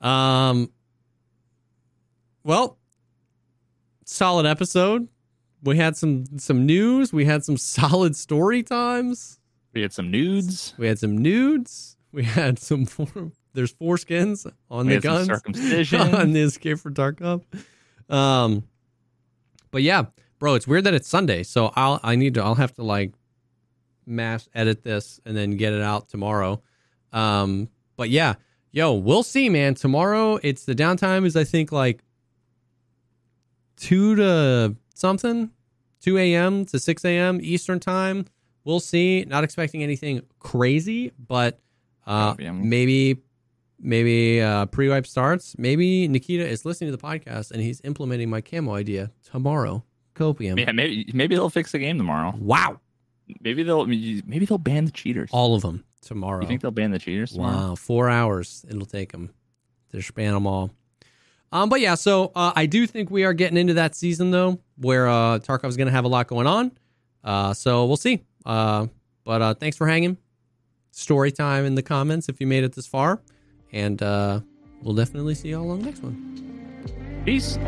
[0.00, 0.70] Um
[2.44, 2.78] well,
[4.04, 5.08] solid episode.
[5.62, 9.40] We had some some news, we had some solid story times.
[9.72, 10.74] We had some nudes.
[10.78, 11.96] We had some nudes.
[12.12, 16.00] We had some four, there's foreskins on We the guns circumcision.
[16.14, 17.42] on the Escape from Tarkov.
[18.08, 18.64] Um,
[19.70, 20.06] but yeah,
[20.40, 21.42] bro, it's weird that it's Sunday.
[21.44, 23.12] So I'll I need to I'll have to like
[24.06, 26.60] mass edit this and then get it out tomorrow.
[27.12, 28.34] Um, but yeah,
[28.72, 29.74] yo, we'll see, man.
[29.74, 32.02] Tomorrow it's the downtime is I think like
[33.76, 35.50] two to something,
[36.00, 36.64] two a.m.
[36.66, 37.38] to six a.m.
[37.42, 38.26] Eastern time.
[38.64, 39.24] We'll see.
[39.26, 41.60] Not expecting anything crazy, but
[42.06, 43.18] uh, maybe
[43.78, 45.56] maybe uh, pre-wipe starts.
[45.58, 49.84] Maybe Nikita is listening to the podcast and he's implementing my camo idea tomorrow.
[50.14, 50.58] Copium.
[50.58, 52.34] Yeah, maybe maybe they'll fix the game tomorrow.
[52.38, 52.80] Wow.
[53.40, 55.30] Maybe they'll maybe they'll ban the cheaters.
[55.32, 56.42] All of them tomorrow.
[56.42, 57.68] You think they'll ban the cheaters tomorrow?
[57.68, 59.30] Wow, four hours it'll take them
[59.92, 60.70] to span them all.
[61.52, 64.60] Um, but yeah, so uh, I do think we are getting into that season though,
[64.76, 66.72] where uh, Tarkov's going to have a lot going on.
[67.24, 68.24] Uh, so we'll see.
[68.46, 68.86] Uh,
[69.24, 70.16] but uh, thanks for hanging.
[70.92, 73.20] Story time in the comments if you made it this far,
[73.72, 74.40] and uh,
[74.82, 77.22] we'll definitely see y'all on the next one.
[77.24, 77.58] Peace.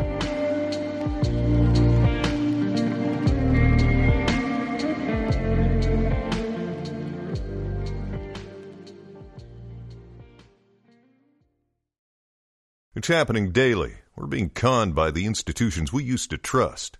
[12.95, 13.95] It's happening daily.
[14.15, 16.99] We're being conned by the institutions we used to trust.